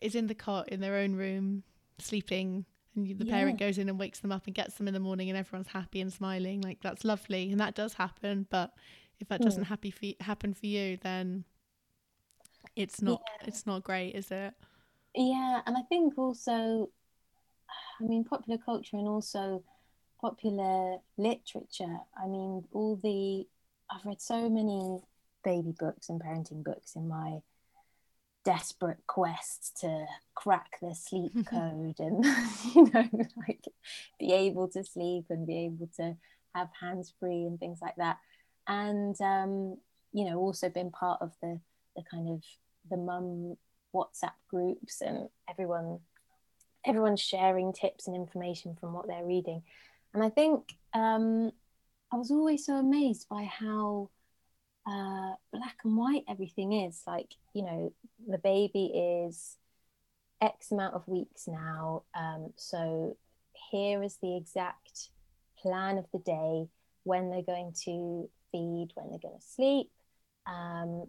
is 0.00 0.14
in 0.14 0.26
the 0.26 0.34
cot 0.34 0.68
in 0.68 0.80
their 0.80 0.96
own 0.96 1.14
room 1.14 1.62
sleeping, 1.98 2.64
and 2.96 3.18
the 3.18 3.24
yeah. 3.24 3.34
parent 3.34 3.58
goes 3.58 3.78
in 3.78 3.88
and 3.88 3.98
wakes 3.98 4.20
them 4.20 4.32
up 4.32 4.46
and 4.46 4.54
gets 4.54 4.74
them 4.74 4.88
in 4.88 4.94
the 4.94 5.00
morning, 5.00 5.30
and 5.30 5.38
everyone's 5.38 5.68
happy 5.68 6.00
and 6.00 6.12
smiling. 6.12 6.60
Like 6.60 6.80
that's 6.82 7.04
lovely, 7.04 7.50
and 7.50 7.60
that 7.60 7.74
does 7.74 7.94
happen. 7.94 8.46
But 8.50 8.72
if 9.20 9.28
that 9.28 9.40
doesn't 9.40 9.64
mm. 9.64 9.68
happy 9.68 9.90
for, 9.90 10.06
happen 10.24 10.54
for 10.54 10.66
you, 10.66 10.96
then 11.02 11.44
it's 12.74 13.02
not 13.02 13.22
yeah. 13.40 13.46
it's 13.48 13.66
not 13.66 13.84
great, 13.84 14.14
is 14.14 14.30
it? 14.30 14.54
Yeah, 15.14 15.60
and 15.66 15.76
I 15.76 15.82
think 15.82 16.16
also, 16.16 16.90
I 18.00 18.04
mean, 18.04 18.24
popular 18.24 18.58
culture 18.58 18.96
and 18.96 19.08
also 19.08 19.62
popular 20.20 20.98
literature. 21.16 21.98
I 22.16 22.26
mean, 22.26 22.64
all 22.72 22.98
the 23.02 23.46
I've 23.90 24.04
read 24.04 24.20
so 24.20 24.48
many 24.48 25.00
baby 25.44 25.74
books 25.78 26.08
and 26.08 26.20
parenting 26.20 26.62
books 26.64 26.94
in 26.94 27.08
my 27.08 27.40
desperate 28.44 29.06
quest 29.06 29.78
to 29.80 30.06
crack 30.34 30.78
the 30.80 30.94
sleep 30.94 31.32
code 31.46 31.96
and 31.98 32.24
you 32.74 32.90
know 32.94 33.08
like 33.36 33.64
be 34.18 34.32
able 34.32 34.66
to 34.68 34.82
sleep 34.82 35.26
and 35.28 35.46
be 35.46 35.66
able 35.66 35.88
to 35.94 36.16
have 36.54 36.68
hands 36.80 37.12
free 37.20 37.44
and 37.44 37.60
things 37.60 37.80
like 37.82 37.96
that 37.96 38.16
and 38.66 39.20
um 39.20 39.76
you 40.12 40.24
know 40.24 40.38
also 40.38 40.68
been 40.68 40.90
part 40.90 41.20
of 41.20 41.32
the 41.42 41.60
the 41.96 42.02
kind 42.10 42.28
of 42.28 42.42
the 42.90 42.96
mum 42.96 43.56
whatsapp 43.94 44.32
groups 44.48 45.00
and 45.00 45.28
everyone 45.48 45.98
everyone's 46.86 47.20
sharing 47.20 47.72
tips 47.72 48.06
and 48.06 48.16
information 48.16 48.76
from 48.80 48.92
what 48.92 49.06
they're 49.06 49.24
reading 49.24 49.62
and 50.14 50.22
I 50.22 50.28
think 50.28 50.74
um, 50.92 51.52
I 52.12 52.16
was 52.16 52.30
always 52.30 52.66
so 52.66 52.74
amazed 52.74 53.28
by 53.28 53.44
how 53.44 54.10
uh, 54.86 55.34
black 55.52 55.76
and 55.84 55.96
white 55.96 56.24
everything 56.28 56.72
is. 56.72 57.02
Like, 57.06 57.34
you 57.54 57.62
know, 57.62 57.92
the 58.26 58.38
baby 58.38 58.86
is 58.86 59.56
X 60.40 60.72
amount 60.72 60.94
of 60.94 61.06
weeks 61.06 61.46
now. 61.46 62.02
Um, 62.14 62.52
so 62.56 63.16
here 63.70 64.02
is 64.02 64.16
the 64.16 64.36
exact 64.36 65.10
plan 65.58 65.98
of 65.98 66.06
the 66.12 66.18
day 66.18 66.68
when 67.04 67.30
they're 67.30 67.42
going 67.42 67.72
to 67.84 68.28
feed, 68.52 68.88
when 68.94 69.10
they're 69.10 69.18
going 69.18 69.38
to 69.38 69.46
sleep, 69.46 69.90
um, 70.46 71.06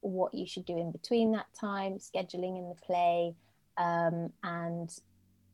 what 0.00 0.34
you 0.34 0.46
should 0.46 0.64
do 0.64 0.76
in 0.76 0.92
between 0.92 1.32
that 1.32 1.46
time, 1.58 1.98
scheduling 1.98 2.58
in 2.58 2.68
the 2.68 2.86
play, 2.86 3.34
um, 3.78 4.32
and 4.42 4.90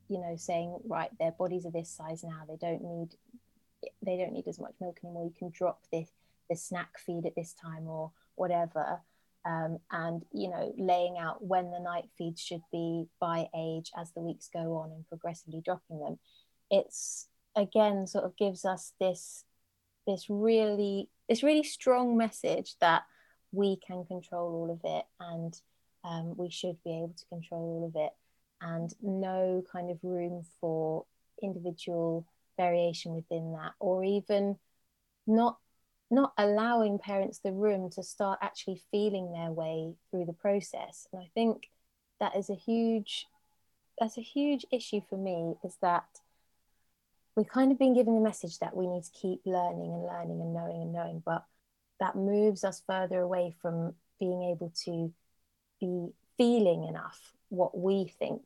you 0.08 0.18
know 0.18 0.34
saying 0.36 0.76
right 0.86 1.10
their 1.18 1.32
bodies 1.32 1.66
are 1.66 1.70
this 1.70 1.90
size 1.90 2.24
now. 2.24 2.42
They 2.48 2.56
don't 2.56 2.82
need 2.82 3.08
they 4.02 4.16
don't 4.16 4.32
need 4.32 4.48
as 4.48 4.58
much 4.58 4.74
milk 4.80 4.98
anymore. 5.04 5.24
You 5.24 5.34
can 5.38 5.50
drop 5.50 5.82
this 5.92 6.08
the 6.50 6.56
snack 6.56 6.98
feed 6.98 7.26
at 7.26 7.36
this 7.36 7.54
time 7.54 7.86
or 7.86 8.10
whatever. 8.34 9.00
Um, 9.44 9.78
and 9.90 10.24
you 10.32 10.50
know 10.50 10.74
laying 10.76 11.16
out 11.18 11.44
when 11.44 11.70
the 11.70 11.78
night 11.78 12.06
feeds 12.16 12.40
should 12.40 12.62
be 12.72 13.06
by 13.20 13.48
age 13.54 13.92
as 13.96 14.10
the 14.12 14.20
weeks 14.20 14.50
go 14.52 14.78
on 14.78 14.90
and 14.90 15.06
progressively 15.06 15.60
dropping 15.64 16.00
them. 16.00 16.18
It's 16.70 17.28
again 17.54 18.06
sort 18.06 18.24
of 18.24 18.36
gives 18.36 18.64
us 18.64 18.94
this 18.98 19.44
this 20.08 20.26
really 20.28 21.08
this 21.28 21.42
really 21.42 21.62
strong 21.62 22.16
message 22.16 22.74
that 22.80 23.02
we 23.52 23.76
can 23.86 24.04
control 24.04 24.54
all 24.54 24.70
of 24.72 24.80
it 24.84 25.04
and 25.20 25.60
um, 26.02 26.34
we 26.36 26.50
should 26.50 26.82
be 26.82 26.90
able 26.90 27.14
to 27.16 27.26
control 27.26 27.60
all 27.60 27.86
of 27.86 28.02
it 28.02 28.12
and 28.60 28.94
no 29.02 29.62
kind 29.70 29.90
of 29.90 29.98
room 30.02 30.44
for 30.60 31.04
individual 31.42 32.26
variation 32.56 33.14
within 33.14 33.52
that 33.52 33.72
or 33.78 34.02
even 34.02 34.56
not 35.26 35.58
not 36.10 36.32
allowing 36.38 36.98
parents 36.98 37.40
the 37.40 37.52
room 37.52 37.90
to 37.90 38.02
start 38.02 38.38
actually 38.40 38.80
feeling 38.90 39.30
their 39.30 39.50
way 39.50 39.94
through 40.10 40.24
the 40.24 40.32
process. 40.32 41.06
And 41.12 41.22
i 41.22 41.28
think 41.34 41.68
that 42.18 42.34
is 42.34 42.48
a 42.48 42.54
huge 42.54 43.26
that's 44.00 44.16
a 44.16 44.22
huge 44.22 44.64
issue 44.72 45.00
for 45.08 45.18
me 45.18 45.54
is 45.62 45.76
that 45.82 46.06
we've 47.38 47.48
kind 47.48 47.70
of 47.70 47.78
been 47.78 47.94
given 47.94 48.14
the 48.14 48.20
message 48.20 48.58
that 48.58 48.76
we 48.76 48.86
need 48.86 49.04
to 49.04 49.12
keep 49.12 49.40
learning 49.46 49.92
and 49.92 50.02
learning 50.02 50.40
and 50.40 50.52
knowing 50.52 50.82
and 50.82 50.92
knowing 50.92 51.22
but 51.24 51.44
that 52.00 52.16
moves 52.16 52.64
us 52.64 52.82
further 52.86 53.20
away 53.20 53.54
from 53.62 53.94
being 54.18 54.42
able 54.42 54.72
to 54.84 55.12
be 55.80 56.08
feeling 56.36 56.84
enough 56.84 57.32
what 57.48 57.76
we 57.76 58.12
think 58.18 58.42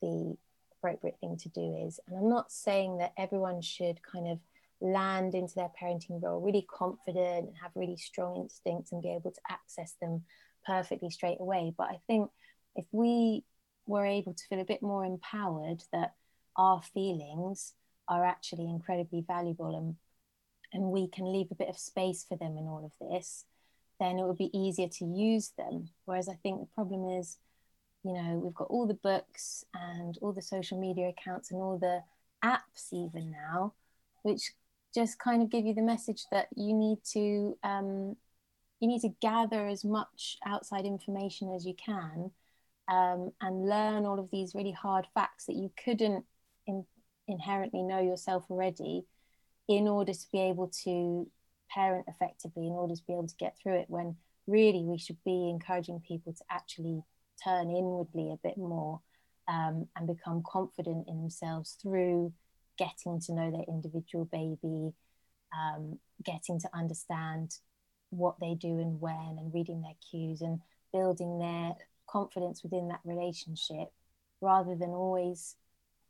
the 0.00 0.36
appropriate 0.78 1.18
thing 1.20 1.36
to 1.36 1.48
do 1.48 1.84
is. 1.86 2.00
And 2.06 2.16
I'm 2.16 2.28
not 2.28 2.52
saying 2.52 2.98
that 2.98 3.12
everyone 3.18 3.60
should 3.60 4.00
kind 4.02 4.28
of 4.28 4.38
land 4.80 5.34
into 5.34 5.54
their 5.54 5.70
parenting 5.80 6.22
role 6.22 6.40
really 6.40 6.66
confident 6.70 7.48
and 7.48 7.56
have 7.60 7.72
really 7.74 7.96
strong 7.96 8.36
instincts 8.36 8.92
and 8.92 9.02
be 9.02 9.10
able 9.10 9.32
to 9.32 9.40
access 9.50 9.94
them 10.00 10.22
perfectly 10.66 11.10
straight 11.10 11.38
away. 11.40 11.74
But 11.76 11.88
I 11.88 12.00
think 12.06 12.30
if 12.76 12.86
we 12.92 13.44
we're 13.86 14.06
able 14.06 14.34
to 14.34 14.44
feel 14.50 14.60
a 14.60 14.64
bit 14.64 14.82
more 14.82 15.04
empowered 15.04 15.82
that 15.92 16.12
our 16.56 16.82
feelings 16.82 17.72
are 18.08 18.24
actually 18.24 18.68
incredibly 18.68 19.22
valuable 19.26 19.76
and 19.76 19.96
and 20.72 20.92
we 20.92 21.08
can 21.08 21.32
leave 21.32 21.50
a 21.50 21.54
bit 21.54 21.68
of 21.68 21.78
space 21.78 22.26
for 22.28 22.36
them 22.36 22.58
in 22.58 22.66
all 22.66 22.84
of 22.84 23.08
this, 23.10 23.46
then 23.98 24.18
it 24.18 24.26
would 24.26 24.36
be 24.36 24.56
easier 24.56 24.86
to 24.86 25.06
use 25.06 25.52
them. 25.56 25.88
Whereas 26.04 26.28
I 26.28 26.34
think 26.34 26.60
the 26.60 26.74
problem 26.74 27.08
is, 27.18 27.38
you 28.04 28.12
know, 28.12 28.38
we've 28.44 28.54
got 28.54 28.68
all 28.68 28.86
the 28.86 28.92
books 28.92 29.64
and 29.72 30.18
all 30.20 30.32
the 30.32 30.42
social 30.42 30.78
media 30.78 31.08
accounts 31.08 31.50
and 31.50 31.62
all 31.62 31.78
the 31.78 32.02
apps 32.44 32.92
even 32.92 33.30
now, 33.30 33.72
which 34.22 34.52
just 34.94 35.18
kind 35.18 35.42
of 35.42 35.50
give 35.50 35.64
you 35.64 35.74
the 35.74 35.82
message 35.82 36.24
that 36.30 36.48
you 36.54 36.74
need 36.74 36.98
to 37.12 37.56
um, 37.62 38.16
you 38.80 38.88
need 38.88 39.00
to 39.00 39.14
gather 39.20 39.66
as 39.66 39.84
much 39.84 40.38
outside 40.46 40.84
information 40.84 41.52
as 41.52 41.66
you 41.66 41.74
can 41.74 42.30
um, 42.88 43.32
and 43.40 43.68
learn 43.68 44.06
all 44.06 44.18
of 44.18 44.30
these 44.30 44.54
really 44.54 44.72
hard 44.72 45.06
facts 45.14 45.46
that 45.46 45.56
you 45.56 45.70
couldn't 45.82 46.24
in, 46.66 46.84
inherently 47.28 47.82
know 47.82 48.00
yourself 48.00 48.44
already 48.50 49.04
in 49.68 49.86
order 49.86 50.12
to 50.12 50.26
be 50.32 50.40
able 50.40 50.68
to 50.84 51.30
parent 51.70 52.06
effectively 52.08 52.66
in 52.66 52.72
order 52.72 52.94
to 52.94 53.02
be 53.06 53.12
able 53.12 53.26
to 53.26 53.36
get 53.36 53.56
through 53.62 53.78
it 53.78 53.86
when 53.88 54.16
really 54.46 54.82
we 54.82 54.98
should 54.98 55.18
be 55.24 55.50
encouraging 55.50 56.00
people 56.00 56.32
to 56.32 56.44
actually 56.50 57.02
turn 57.44 57.70
inwardly 57.70 58.32
a 58.32 58.48
bit 58.48 58.56
more 58.56 59.00
um, 59.46 59.86
and 59.96 60.06
become 60.06 60.42
confident 60.44 61.06
in 61.06 61.20
themselves 61.20 61.76
through 61.82 62.32
getting 62.78 63.20
to 63.20 63.32
know 63.32 63.50
their 63.50 63.64
individual 63.68 64.24
baby 64.24 64.92
um, 65.56 65.98
getting 66.24 66.58
to 66.60 66.68
understand 66.74 67.54
what 68.10 68.36
they 68.40 68.54
do 68.54 68.78
and 68.80 69.00
when 69.00 69.36
and 69.38 69.52
reading 69.52 69.82
their 69.82 69.96
cues 70.10 70.40
and 70.40 70.60
building 70.92 71.38
their 71.38 71.74
confidence 72.08 72.62
within 72.62 72.88
that 72.88 73.00
relationship 73.04 73.88
rather 74.40 74.74
than 74.74 74.90
always 74.90 75.56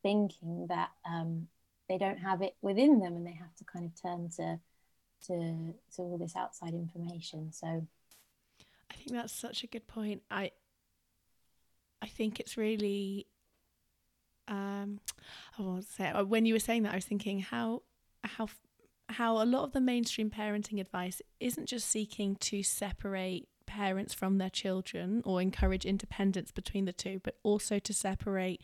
thinking 0.03 0.67
that 0.69 0.91
um, 1.09 1.49
they 1.89 1.99
don't 1.99 2.19
have 2.19 2.43
it 2.43 2.55
within 2.63 3.01
them 3.01 3.17
and 3.17 3.27
they 3.27 3.33
have 3.33 3.55
to 3.57 3.65
kind 3.65 3.85
of 3.85 4.01
turn 4.01 4.29
to 4.37 4.59
to 5.27 5.75
to 5.97 6.03
all 6.03 6.19
this 6.19 6.37
outside 6.37 6.75
information. 6.75 7.53
So 7.53 7.87
i 8.91 8.95
think 8.95 9.11
that's 9.11 9.33
such 9.33 9.65
a 9.65 9.67
good 9.67 9.87
point. 9.87 10.23
I 10.31 10.53
i 12.01 12.07
think 12.07 12.39
it's 12.39 12.57
really 12.57 13.27
um 14.47 15.01
i 15.59 15.63
won't 15.63 15.85
say 15.85 16.09
uh, 16.09 16.25
when 16.25 16.47
you 16.47 16.55
were 16.55 16.61
saying 16.61 16.85
that 16.85 16.93
i 16.93 16.95
was 16.95 17.05
thinking 17.05 17.41
how 17.41 17.83
how 18.23 18.49
how 19.09 19.43
a 19.43 19.45
lot 19.45 19.65
of 19.65 19.73
the 19.73 19.81
mainstream 19.81 20.31
parenting 20.31 20.81
advice 20.81 21.21
isn't 21.41 21.67
just 21.67 21.89
seeking 21.89 22.37
to 22.37 22.63
separate 22.63 23.49
parents 23.67 24.15
from 24.15 24.39
their 24.39 24.51
children 24.51 25.23
or 25.25 25.41
encourage 25.41 25.85
independence 25.85 26.51
between 26.51 26.85
the 26.85 26.93
two, 26.93 27.21
but 27.23 27.37
also 27.43 27.79
to 27.79 27.93
separate 27.93 28.61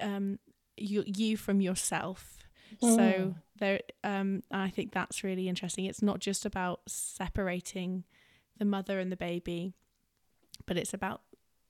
um, 0.00 0.38
you, 0.76 1.04
you 1.06 1.36
from 1.36 1.60
yourself. 1.60 2.38
Mm. 2.82 2.96
So 2.96 3.34
there, 3.58 3.80
um, 4.04 4.42
I 4.50 4.70
think 4.70 4.92
that's 4.92 5.24
really 5.24 5.48
interesting. 5.48 5.84
It's 5.86 6.02
not 6.02 6.20
just 6.20 6.44
about 6.44 6.80
separating 6.86 8.04
the 8.58 8.64
mother 8.64 8.98
and 8.98 9.10
the 9.10 9.16
baby, 9.16 9.74
but 10.66 10.76
it's 10.76 10.94
about 10.94 11.22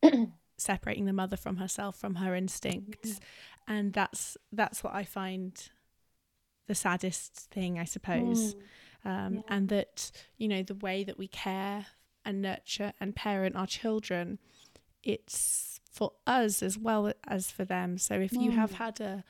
separating 0.59 1.05
the 1.05 1.13
mother 1.13 1.37
from 1.37 1.57
herself, 1.57 1.97
from 1.97 2.17
her 2.17 2.35
instincts, 2.35 3.11
mm. 3.11 3.21
and 3.67 3.93
that's 3.93 4.37
that's 4.53 4.83
what 4.83 4.95
I 4.95 5.05
find 5.05 5.71
the 6.67 6.75
saddest 6.75 7.49
thing, 7.51 7.79
I 7.79 7.85
suppose. 7.85 8.55
Mm. 8.55 8.61
Um, 9.05 9.35
yeah. 9.35 9.41
And 9.49 9.69
that 9.69 10.11
you 10.37 10.49
know 10.49 10.63
the 10.63 10.75
way 10.75 11.05
that 11.05 11.19
we 11.19 11.29
care 11.29 11.87
and 12.25 12.43
nurture 12.43 12.93
and 13.01 13.15
parent 13.15 13.57
our 13.57 13.67
children, 13.67 14.39
it's 15.03 15.81
for 15.91 16.13
us 16.27 16.63
as 16.63 16.79
well 16.79 17.13
as 17.27 17.51
for 17.51 17.65
them. 17.65 17.99
So 17.99 18.15
if 18.15 18.33
mm. 18.33 18.43
you 18.43 18.51
have 18.53 18.73
mm. 18.73 18.75
had 18.75 19.01
a 19.01 19.25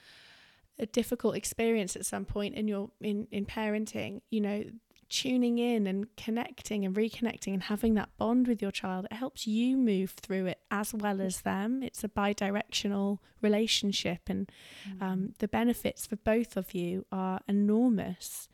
a 0.81 0.87
difficult 0.87 1.35
experience 1.35 1.97
at 1.97 2.07
some 2.07 2.25
point 2.25 2.55
in 2.55 2.69
your 2.69 2.91
in 3.01 3.27
in 3.31 3.47
parenting, 3.47 4.21
you 4.31 4.41
know, 4.41 4.64
tuning 5.09 5.59
in 5.59 5.87
and 5.87 6.14
connecting 6.16 6.85
and 6.85 6.95
reconnecting 6.95 7.55
and 7.55 7.64
having 7.64 7.95
that 7.95 8.11
bond 8.19 8.47
with 8.47 8.61
your 8.61 8.71
child, 8.71 9.07
it 9.11 9.14
helps 9.14 9.47
you 9.47 9.77
move 9.77 10.11
through 10.11 10.47
it 10.47 10.61
as 10.71 10.95
well 10.95 11.21
as 11.21 11.41
them. 11.41 11.83
It's 11.83 12.05
a 12.05 12.09
bi-directional 12.09 13.21
relationship, 13.41 14.23
and 14.29 14.51
mm. 14.89 15.03
um, 15.03 15.35
the 15.39 15.49
benefits 15.49 16.07
for 16.07 16.16
both 16.16 16.57
of 16.57 16.75
you 16.75 17.07
are 17.11 17.41
enormous. 17.49 18.49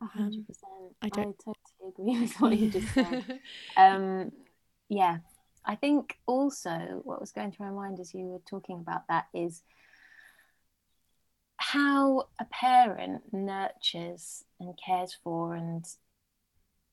Um, 0.00 0.46
I 1.02 1.10
don't 1.10 1.36
I 1.46 1.52
totally 1.52 2.14
agree 2.14 2.20
with 2.22 2.40
what 2.40 2.58
you 2.58 2.70
just 2.70 2.94
said. 2.94 3.40
um, 3.76 4.32
yeah, 4.88 5.18
I 5.64 5.74
think 5.76 6.18
also 6.26 7.00
what 7.04 7.20
was 7.20 7.32
going 7.32 7.52
through 7.52 7.66
my 7.66 7.72
mind 7.72 8.00
as 8.00 8.14
you 8.14 8.26
were 8.26 8.40
talking 8.48 8.78
about 8.80 9.06
that 9.08 9.26
is 9.34 9.62
how 11.56 12.28
a 12.38 12.44
parent 12.46 13.22
nurtures 13.32 14.44
and 14.58 14.78
cares 14.82 15.16
for 15.22 15.54
and 15.54 15.84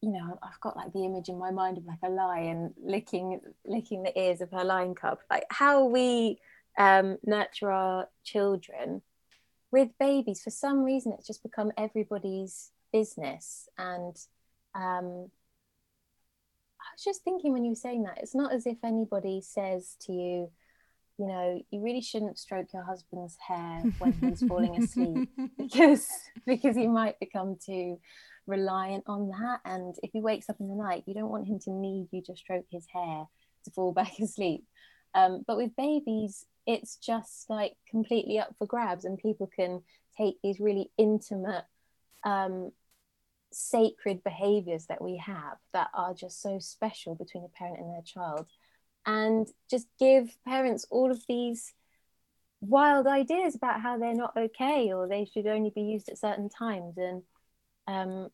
you 0.01 0.11
know 0.11 0.37
i've 0.43 0.59
got 0.59 0.75
like 0.75 0.91
the 0.91 1.05
image 1.05 1.29
in 1.29 1.39
my 1.39 1.51
mind 1.51 1.77
of 1.77 1.85
like 1.85 1.97
a 2.03 2.09
lion 2.09 2.73
licking 2.83 3.39
licking 3.65 4.03
the 4.03 4.19
ears 4.19 4.41
of 4.41 4.51
her 4.51 4.65
lion 4.65 4.93
cub 4.93 5.19
like 5.31 5.45
how 5.49 5.85
we 5.85 6.37
um, 6.77 7.17
nurture 7.25 7.71
our 7.71 8.09
children 8.25 9.01
with 9.71 9.89
babies 9.97 10.43
for 10.43 10.51
some 10.51 10.83
reason 10.83 11.13
it's 11.13 11.25
just 11.25 11.41
become 11.41 11.71
everybody's 11.77 12.71
business. 12.91 13.67
And 13.77 14.15
um, 14.75 15.29
was 16.97 17.03
just 17.03 17.23
thinking 17.23 17.53
when 17.53 17.63
you 17.63 17.71
were 17.71 17.75
saying 17.75 18.03
that, 18.03 18.17
it's 18.17 18.35
not 18.35 18.53
as 18.53 18.65
if 18.65 18.77
anybody 18.83 19.41
says 19.41 19.95
to 20.01 20.11
you, 20.11 20.51
you 21.19 21.27
know, 21.27 21.61
you 21.71 21.81
really 21.81 22.01
shouldn't 22.01 22.39
stroke 22.39 22.67
your 22.73 22.83
husband's 22.83 23.37
hair 23.47 23.83
when 23.99 24.13
he's 24.13 24.43
falling 24.43 24.81
asleep 24.81 25.29
because 25.57 26.07
because 26.45 26.75
he 26.75 26.87
might 26.87 27.19
become 27.19 27.57
too 27.63 27.99
reliant 28.45 29.03
on 29.07 29.29
that. 29.29 29.59
And 29.65 29.95
if 30.03 30.11
he 30.11 30.21
wakes 30.21 30.49
up 30.49 30.57
in 30.59 30.69
the 30.69 30.75
night, 30.75 31.03
you 31.05 31.13
don't 31.13 31.29
want 31.29 31.47
him 31.47 31.59
to 31.59 31.71
need 31.71 32.07
you 32.11 32.21
to 32.23 32.35
stroke 32.35 32.65
his 32.71 32.85
hair 32.91 33.25
to 33.65 33.71
fall 33.71 33.91
back 33.93 34.19
asleep. 34.19 34.63
Um, 35.13 35.43
but 35.47 35.57
with 35.57 35.75
babies, 35.75 36.45
it's 36.65 36.97
just 36.97 37.49
like 37.49 37.73
completely 37.89 38.39
up 38.39 38.55
for 38.57 38.67
grabs, 38.67 39.05
and 39.05 39.17
people 39.17 39.49
can 39.55 39.81
take 40.17 40.35
these 40.43 40.59
really 40.59 40.91
intimate 40.97 41.63
um, 42.23 42.71
sacred 43.51 44.23
behaviors 44.23 44.85
that 44.87 45.01
we 45.01 45.17
have 45.17 45.57
that 45.73 45.89
are 45.93 46.13
just 46.13 46.41
so 46.41 46.59
special 46.59 47.15
between 47.15 47.45
a 47.45 47.57
parent 47.57 47.79
and 47.79 47.93
their 47.93 48.01
child. 48.03 48.47
And 49.05 49.47
just 49.69 49.87
give 49.99 50.35
parents 50.45 50.85
all 50.89 51.11
of 51.11 51.25
these 51.27 51.73
wild 52.59 53.07
ideas 53.07 53.55
about 53.55 53.81
how 53.81 53.97
they're 53.97 54.13
not 54.13 54.35
okay 54.35 54.91
or 54.91 55.07
they 55.07 55.25
should 55.25 55.47
only 55.47 55.71
be 55.73 55.81
used 55.81 56.09
at 56.09 56.17
certain 56.17 56.49
times. 56.49 56.97
And 56.97 57.23
um, 57.87 58.29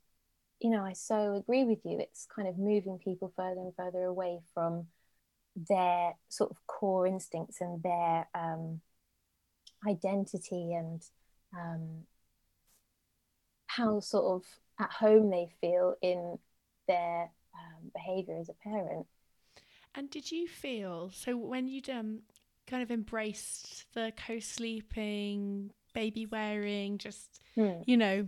you 0.64 0.70
know 0.70 0.84
i 0.84 0.94
so 0.94 1.36
agree 1.36 1.66
with 1.66 1.80
you. 1.84 2.00
It's 2.00 2.26
kind 2.34 2.48
of 2.48 2.58
moving 2.58 2.98
people 2.98 3.34
further 3.36 3.60
and 3.60 3.76
further 3.76 4.06
away 4.06 4.40
from 4.54 4.88
their 5.56 6.14
sort 6.30 6.52
of 6.52 6.58
core 6.66 7.06
instincts 7.06 7.62
and 7.62 7.84
their 7.84 8.28
um, 8.34 8.82
identity 9.88 10.74
and 10.74 11.02
um, 11.56 12.04
how 13.68 14.00
sort 14.00 14.42
of 14.42 14.48
at 14.80 14.92
home 14.92 15.30
they 15.30 15.50
feel 15.62 15.96
in 16.02 16.38
their 16.88 17.32
um, 17.54 17.92
behavior 17.94 18.38
as 18.40 18.50
a 18.50 18.54
parent. 18.54 19.06
And 19.96 20.10
did 20.10 20.32
you 20.32 20.48
feel 20.48 21.12
so 21.14 21.38
when 21.38 21.68
you'd 21.68 21.90
um, 21.90 22.22
kind 22.68 22.82
of 22.82 22.92
embraced 22.92 23.86
the 23.94 24.12
co 24.26 24.40
sleeping, 24.40 25.72
baby 25.94 26.26
wearing, 26.26 26.98
just, 26.98 27.42
hmm. 27.56 27.82
you 27.86 27.98
know, 27.98 28.28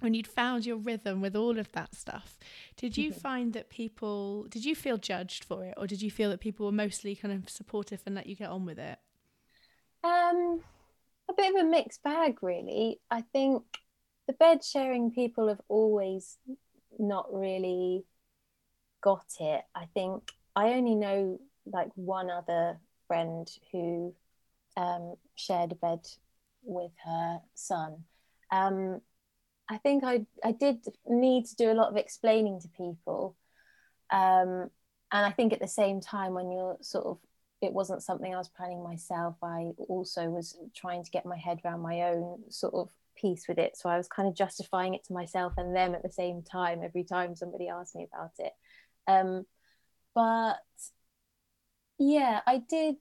when 0.00 0.14
you'd 0.14 0.26
found 0.26 0.66
your 0.66 0.78
rhythm 0.78 1.20
with 1.20 1.36
all 1.36 1.58
of 1.58 1.70
that 1.72 1.94
stuff, 1.94 2.38
did 2.76 2.96
you 2.96 3.10
mm-hmm. 3.10 3.20
find 3.20 3.52
that 3.52 3.68
people, 3.68 4.44
did 4.48 4.64
you 4.64 4.74
feel 4.74 4.96
judged 4.96 5.44
for 5.44 5.64
it 5.64 5.74
or 5.76 5.86
did 5.86 6.02
you 6.02 6.10
feel 6.10 6.30
that 6.30 6.40
people 6.40 6.66
were 6.66 6.72
mostly 6.72 7.14
kind 7.14 7.34
of 7.34 7.48
supportive 7.48 8.00
and 8.06 8.14
let 8.14 8.26
you 8.26 8.34
get 8.34 8.48
on 8.48 8.64
with 8.64 8.78
it? 8.78 8.98
Um, 10.02 10.60
a 11.28 11.34
bit 11.34 11.54
of 11.54 11.60
a 11.60 11.68
mixed 11.68 12.02
bag, 12.02 12.42
really. 12.42 12.98
I 13.10 13.20
think 13.32 13.62
the 14.30 14.36
bed 14.36 14.62
sharing 14.62 15.10
people 15.10 15.48
have 15.48 15.60
always 15.66 16.38
not 17.00 17.26
really 17.34 18.04
got 19.00 19.26
it. 19.40 19.62
I 19.74 19.86
think 19.92 20.22
I 20.54 20.74
only 20.74 20.94
know 20.94 21.40
like 21.66 21.88
one 21.96 22.30
other 22.30 22.78
friend 23.08 23.50
who 23.72 24.14
um, 24.76 25.16
shared 25.34 25.72
a 25.72 25.74
bed 25.74 26.06
with 26.62 26.92
her 27.04 27.40
son. 27.54 28.04
Um, 28.52 29.00
I 29.68 29.78
think 29.78 30.04
I 30.04 30.26
I 30.44 30.52
did 30.52 30.86
need 31.08 31.46
to 31.46 31.56
do 31.56 31.72
a 31.72 31.74
lot 31.74 31.90
of 31.90 31.96
explaining 31.96 32.60
to 32.60 32.68
people, 32.68 33.36
um, 34.12 34.70
and 35.10 35.26
I 35.26 35.32
think 35.32 35.52
at 35.52 35.60
the 35.60 35.66
same 35.66 36.00
time 36.00 36.34
when 36.34 36.52
you're 36.52 36.78
sort 36.82 37.06
of 37.06 37.18
it 37.60 37.72
wasn't 37.72 38.04
something 38.04 38.32
I 38.32 38.38
was 38.38 38.48
planning 38.48 38.84
myself. 38.84 39.34
I 39.42 39.72
also 39.88 40.28
was 40.30 40.56
trying 40.72 41.02
to 41.02 41.10
get 41.10 41.26
my 41.26 41.36
head 41.36 41.60
around 41.64 41.80
my 41.80 42.02
own 42.02 42.44
sort 42.48 42.74
of 42.74 42.90
piece 43.20 43.46
with 43.48 43.58
it. 43.58 43.76
So 43.76 43.88
I 43.88 43.96
was 43.96 44.08
kind 44.08 44.28
of 44.28 44.34
justifying 44.34 44.94
it 44.94 45.04
to 45.04 45.12
myself 45.12 45.54
and 45.56 45.74
them 45.74 45.94
at 45.94 46.02
the 46.02 46.10
same 46.10 46.42
time 46.42 46.80
every 46.82 47.04
time 47.04 47.36
somebody 47.36 47.68
asked 47.68 47.94
me 47.96 48.06
about 48.12 48.32
it. 48.38 48.52
Um, 49.06 49.46
but 50.14 50.58
yeah, 51.98 52.40
I 52.46 52.58
did. 52.68 52.96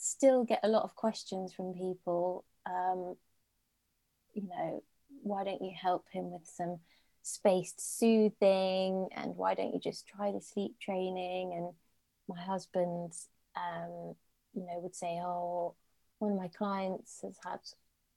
still 0.00 0.44
get 0.44 0.60
a 0.62 0.68
lot 0.68 0.84
of 0.84 0.94
questions 0.94 1.52
from 1.52 1.74
people. 1.74 2.44
Um, 2.66 3.16
you 4.32 4.42
know, 4.48 4.82
why 5.22 5.42
don't 5.44 5.62
you 5.62 5.72
help 5.74 6.04
him 6.12 6.30
with 6.30 6.46
some 6.46 6.78
spaced 7.22 7.98
soothing? 7.98 9.08
And 9.16 9.36
why 9.36 9.54
don't 9.54 9.74
you 9.74 9.80
just 9.80 10.06
try 10.06 10.30
the 10.30 10.40
sleep 10.40 10.76
training? 10.80 11.52
And 11.56 11.72
my 12.28 12.40
husband, 12.40 13.12
um, 13.56 14.14
you 14.54 14.66
know, 14.66 14.78
would 14.80 14.94
say, 14.94 15.18
oh, 15.20 15.74
one 16.20 16.32
of 16.32 16.38
my 16.38 16.48
clients 16.48 17.20
has 17.22 17.36
had 17.44 17.60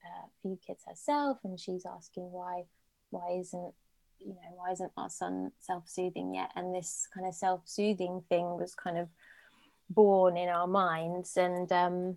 a 0.04 0.28
few 0.42 0.58
kids 0.66 0.84
herself, 0.86 1.38
and 1.44 1.58
she's 1.58 1.86
asking 1.86 2.24
why, 2.24 2.64
why 3.10 3.36
isn't 3.38 3.74
you 4.18 4.34
know 4.34 4.54
why 4.54 4.70
isn't 4.70 4.92
our 4.96 5.10
son 5.10 5.52
self-soothing 5.58 6.34
yet? 6.34 6.50
And 6.54 6.74
this 6.74 7.08
kind 7.12 7.26
of 7.26 7.34
self-soothing 7.34 8.22
thing 8.28 8.56
was 8.56 8.74
kind 8.74 8.98
of 8.98 9.08
born 9.90 10.36
in 10.36 10.48
our 10.48 10.66
minds. 10.66 11.36
And 11.36 11.70
um 11.72 12.16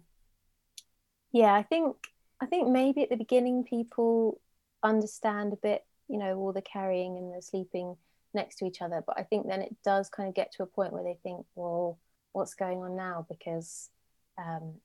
yeah 1.31 1.53
i 1.53 1.63
think 1.63 1.97
i 2.39 2.45
think 2.45 2.69
maybe 2.69 3.03
at 3.03 3.09
the 3.09 3.17
beginning 3.17 3.63
people 3.63 4.39
understand 4.83 5.51
a 5.51 5.57
bit 5.57 5.83
you 6.07 6.17
know 6.17 6.37
all 6.37 6.53
the 6.53 6.61
carrying 6.61 7.17
and 7.17 7.35
the 7.35 7.41
sleeping 7.41 7.97
next 8.33 8.57
to 8.57 8.65
each 8.65 8.81
other. 8.81 9.03
But 9.05 9.19
i 9.19 9.23
think 9.23 9.47
then 9.47 9.61
it 9.61 9.75
does 9.83 10.09
kind 10.09 10.29
of 10.29 10.35
get 10.35 10.51
to 10.53 10.63
a 10.63 10.67
point 10.67 10.93
where 10.93 11.03
they 11.03 11.17
think 11.23 11.45
well 11.55 11.97
what's 12.33 12.53
going 12.53 12.79
on 12.79 12.95
now? 12.95 13.25
Because 13.29 13.89
um 14.37 14.75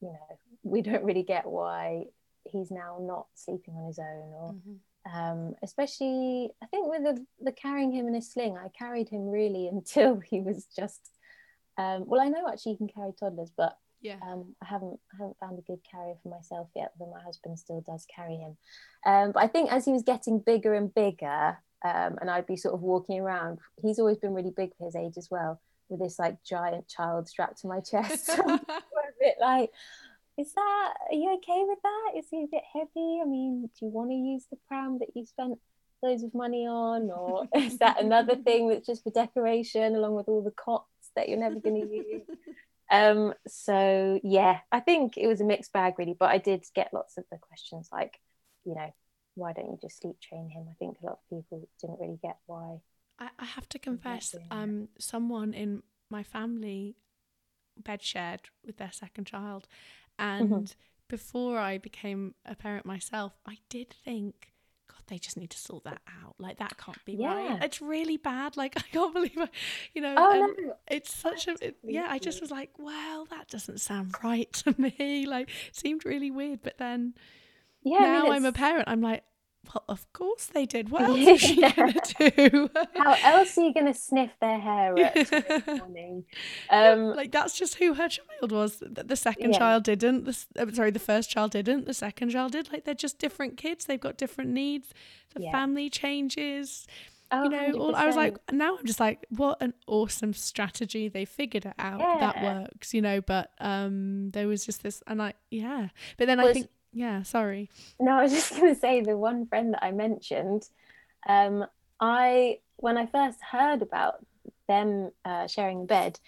you 0.00 0.08
know 0.08 0.38
we 0.62 0.82
don't 0.82 1.04
really 1.04 1.22
get 1.22 1.46
why 1.46 2.04
he's 2.44 2.70
now 2.70 2.98
not 3.00 3.26
sleeping 3.34 3.74
on 3.74 3.86
his 3.86 3.98
own 3.98 4.32
or 4.32 4.54
mm-hmm. 4.54 5.18
um 5.18 5.54
especially 5.62 6.50
i 6.62 6.66
think 6.66 6.88
with 6.88 7.02
the, 7.02 7.26
the 7.40 7.52
carrying 7.52 7.92
him 7.92 8.06
in 8.08 8.14
a 8.14 8.22
sling 8.22 8.56
i 8.56 8.68
carried 8.76 9.08
him 9.08 9.28
really 9.28 9.66
until 9.72 10.20
he 10.20 10.40
was 10.40 10.66
just 10.76 11.10
um, 11.80 12.04
well, 12.06 12.20
I 12.20 12.28
know 12.28 12.46
actually 12.48 12.72
you 12.72 12.78
can 12.78 12.88
carry 12.88 13.12
toddlers, 13.18 13.52
but 13.56 13.76
yeah, 14.02 14.16
um, 14.22 14.54
I 14.62 14.66
haven't 14.66 14.98
I 15.12 15.16
haven't 15.18 15.38
found 15.38 15.58
a 15.58 15.62
good 15.62 15.80
carrier 15.90 16.14
for 16.22 16.28
myself 16.28 16.68
yet. 16.76 16.92
Though 16.98 17.10
my 17.10 17.22
husband 17.22 17.58
still 17.58 17.80
does 17.80 18.06
carry 18.14 18.36
him. 18.36 18.56
Um, 19.06 19.32
but 19.32 19.42
I 19.42 19.46
think 19.46 19.72
as 19.72 19.84
he 19.84 19.92
was 19.92 20.02
getting 20.02 20.40
bigger 20.40 20.74
and 20.74 20.94
bigger, 20.94 21.58
um, 21.84 22.18
and 22.20 22.30
I'd 22.30 22.46
be 22.46 22.56
sort 22.56 22.74
of 22.74 22.82
walking 22.82 23.20
around, 23.20 23.58
he's 23.80 23.98
always 23.98 24.18
been 24.18 24.34
really 24.34 24.52
big 24.54 24.76
for 24.76 24.84
his 24.84 24.96
age 24.96 25.14
as 25.16 25.28
well, 25.30 25.60
with 25.88 26.00
this 26.00 26.18
like 26.18 26.42
giant 26.44 26.88
child 26.88 27.28
strapped 27.28 27.60
to 27.62 27.68
my 27.68 27.80
chest. 27.80 28.28
a 28.38 28.60
bit 29.18 29.36
like, 29.40 29.70
is 30.40 30.52
that 30.54 30.92
are 31.10 31.14
you 31.14 31.34
okay 31.34 31.64
with 31.66 31.78
that? 31.82 32.18
Is 32.18 32.26
he 32.30 32.44
a 32.44 32.46
bit 32.50 32.62
heavy? 32.72 33.20
I 33.22 33.26
mean, 33.26 33.68
do 33.78 33.86
you 33.86 33.92
want 33.92 34.10
to 34.10 34.16
use 34.16 34.46
the 34.50 34.58
pram 34.68 34.98
that 35.00 35.08
you 35.14 35.26
spent 35.26 35.58
loads 36.02 36.22
of 36.22 36.34
money 36.34 36.66
on, 36.66 37.10
or 37.10 37.46
is 37.54 37.78
that 37.78 38.02
another 38.02 38.36
thing 38.36 38.68
that's 38.68 38.86
just 38.86 39.02
for 39.04 39.10
decoration 39.10 39.94
along 39.94 40.14
with 40.14 40.28
all 40.28 40.42
the 40.42 40.50
cots 40.52 41.10
that 41.16 41.28
you're 41.28 41.38
never 41.38 41.60
going 41.60 41.80
to 41.80 41.94
use. 41.94 42.22
Um, 42.92 43.34
so 43.46 44.18
yeah, 44.24 44.58
I 44.72 44.80
think 44.80 45.16
it 45.16 45.28
was 45.28 45.40
a 45.40 45.44
mixed 45.44 45.72
bag 45.72 45.94
really, 45.96 46.16
but 46.18 46.30
I 46.30 46.38
did 46.38 46.64
get 46.74 46.92
lots 46.92 47.16
of 47.18 47.24
the 47.30 47.38
questions 47.38 47.88
like, 47.92 48.18
you 48.64 48.74
know, 48.74 48.92
why 49.36 49.52
don't 49.52 49.66
you 49.70 49.78
just 49.80 50.00
sleep 50.00 50.16
train 50.20 50.48
him? 50.48 50.66
I 50.68 50.74
think 50.80 50.96
a 51.00 51.06
lot 51.06 51.20
of 51.20 51.30
people 51.30 51.68
didn't 51.80 52.00
really 52.00 52.18
get 52.20 52.38
why. 52.46 52.80
I, 53.20 53.28
I 53.38 53.44
have 53.44 53.68
to 53.68 53.78
confess, 53.78 54.34
um, 54.50 54.88
someone 54.98 55.54
in 55.54 55.84
my 56.10 56.24
family 56.24 56.96
bed 57.80 58.02
shared 58.02 58.50
with 58.64 58.76
their 58.76 58.92
second 58.92 59.26
child, 59.26 59.66
and 60.20 60.50
mm-hmm. 60.50 60.64
before 61.08 61.58
I 61.58 61.78
became 61.78 62.34
a 62.46 62.54
parent 62.54 62.86
myself, 62.86 63.32
I 63.46 63.58
did 63.68 63.90
think 64.04 64.52
God, 64.88 65.02
they 65.06 65.18
just 65.18 65.36
need 65.36 65.50
to 65.50 65.58
sort 65.58 65.84
that 65.84 66.02
out. 66.22 66.34
Like 66.38 66.58
that 66.58 66.76
can't 66.76 67.02
be 67.04 67.14
yeah. 67.14 67.34
right. 67.34 67.62
It's 67.62 67.80
really 67.80 68.16
bad. 68.16 68.56
Like 68.56 68.74
I 68.76 68.82
can't 68.92 69.12
believe, 69.12 69.38
I, 69.38 69.48
you 69.94 70.02
know, 70.02 70.14
oh, 70.16 70.44
um, 70.44 70.54
no. 70.58 70.76
it's 70.88 71.14
such 71.14 71.48
a 71.48 71.56
it, 71.60 71.76
yeah. 71.82 72.06
I 72.08 72.18
just 72.18 72.40
was 72.40 72.50
like, 72.50 72.70
well, 72.78 73.26
that 73.30 73.48
doesn't 73.48 73.80
sound 73.80 74.14
right 74.22 74.52
to 74.64 74.74
me. 74.78 75.26
Like 75.26 75.48
it 75.68 75.76
seemed 75.76 76.04
really 76.04 76.30
weird. 76.30 76.60
But 76.62 76.78
then 76.78 77.14
yeah, 77.82 78.00
now 78.00 78.20
I 78.20 78.22
mean, 78.24 78.32
I'm 78.32 78.44
a 78.44 78.52
parent. 78.52 78.84
I'm 78.88 79.00
like, 79.00 79.24
well, 79.66 79.84
of 79.88 80.10
course 80.12 80.46
they 80.46 80.66
did. 80.66 80.88
What 80.88 81.02
else 81.02 81.18
is 81.18 81.40
she 81.40 81.60
gonna 81.60 81.94
do? 82.18 82.70
How 82.96 83.16
else 83.22 83.56
are 83.58 83.62
you 83.62 83.74
gonna 83.74 83.94
sniff 83.94 84.30
their 84.40 84.58
hair 84.58 84.98
at 84.98 85.66
morning? 85.66 86.24
Um, 86.70 87.16
like 87.16 87.32
that's 87.32 87.58
just 87.58 87.76
who 87.76 87.94
her 87.94 88.08
child 88.08 88.52
was. 88.52 88.80
The, 88.80 89.16
second 89.16 89.52
yeah. 89.52 89.58
child 89.58 89.84
didn't. 89.84 90.24
The 90.24 90.46
uh, 90.58 90.72
sorry, 90.72 90.90
the 90.90 90.98
first 90.98 91.30
child 91.30 91.50
didn't. 91.52 91.86
The 91.86 91.94
second 91.94 92.30
child 92.30 92.52
did. 92.52 92.72
Like 92.72 92.84
they're 92.84 92.94
just 92.94 93.18
different 93.18 93.56
kids. 93.56 93.84
They've 93.84 94.00
got 94.00 94.16
different 94.16 94.50
needs. 94.50 94.92
The 95.34 95.44
yeah. 95.44 95.52
family 95.52 95.90
changes. 95.90 96.86
Oh, 97.32 97.44
you 97.44 97.50
know, 97.50 97.72
all, 97.78 97.94
I 97.94 98.06
was 98.06 98.16
like, 98.16 98.36
now 98.50 98.76
I'm 98.76 98.84
just 98.84 98.98
like, 98.98 99.24
what 99.28 99.62
an 99.62 99.74
awesome 99.86 100.32
strategy. 100.32 101.08
They 101.08 101.24
figured 101.24 101.64
it 101.64 101.74
out. 101.78 102.00
Yeah. 102.00 102.18
That 102.18 102.42
works, 102.42 102.92
you 102.92 103.02
know. 103.02 103.20
But 103.20 103.50
um, 103.60 104.30
there 104.32 104.48
was 104.48 104.66
just 104.66 104.82
this, 104.82 105.02
and 105.06 105.22
I, 105.22 105.34
yeah. 105.50 105.88
But 106.16 106.26
then 106.26 106.40
I 106.40 106.52
think 106.52 106.68
yeah 106.92 107.22
sorry. 107.22 107.70
No 107.98 108.12
i 108.12 108.22
was 108.22 108.32
just 108.38 108.50
going 108.50 108.74
to 108.74 108.80
say 108.80 109.00
the 109.00 109.16
one 109.16 109.46
friend 109.46 109.74
that 109.74 109.84
i 109.84 109.90
mentioned 109.90 110.68
um 111.28 111.64
i 112.00 112.58
when 112.76 112.96
i 112.96 113.06
first 113.06 113.38
heard 113.50 113.82
about 113.82 114.24
them 114.68 115.10
uh, 115.24 115.46
sharing 115.46 115.82
a 115.82 115.84
bed 115.84 116.18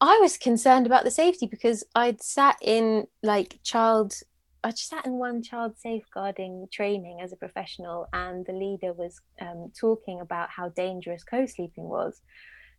i 0.00 0.18
was 0.20 0.36
concerned 0.36 0.86
about 0.86 1.04
the 1.04 1.10
safety 1.10 1.46
because 1.46 1.82
i'd 1.94 2.22
sat 2.22 2.56
in 2.60 3.06
like 3.22 3.58
child 3.62 4.14
i 4.62 4.70
sat 4.70 5.06
in 5.06 5.14
one 5.14 5.42
child 5.42 5.76
safeguarding 5.78 6.68
training 6.70 7.20
as 7.22 7.32
a 7.32 7.36
professional 7.36 8.06
and 8.12 8.44
the 8.46 8.52
leader 8.52 8.92
was 8.92 9.20
um, 9.40 9.72
talking 9.78 10.20
about 10.20 10.50
how 10.50 10.68
dangerous 10.70 11.24
co-sleeping 11.24 11.84
was 11.84 12.20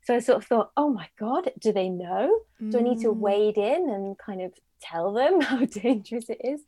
so 0.04 0.16
I 0.16 0.20
sort 0.20 0.38
of 0.40 0.46
thought, 0.46 0.72
oh 0.78 0.90
my 0.90 1.08
God, 1.20 1.52
do 1.60 1.72
they 1.72 1.90
know? 1.90 2.40
Do 2.70 2.80
I 2.80 2.82
need 2.82 3.02
to 3.02 3.10
mm. 3.10 3.18
wade 3.18 3.58
in 3.58 3.90
and 3.90 4.18
kind 4.18 4.42
of 4.42 4.54
tell 4.82 5.14
them 5.14 5.42
how 5.42 5.66
dangerous 5.66 6.30
it 6.30 6.42
is? 6.44 6.62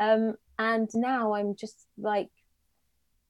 Um, 0.00 0.34
and 0.58 0.88
now 0.94 1.34
I'm 1.34 1.54
just 1.56 1.86
like 1.98 2.28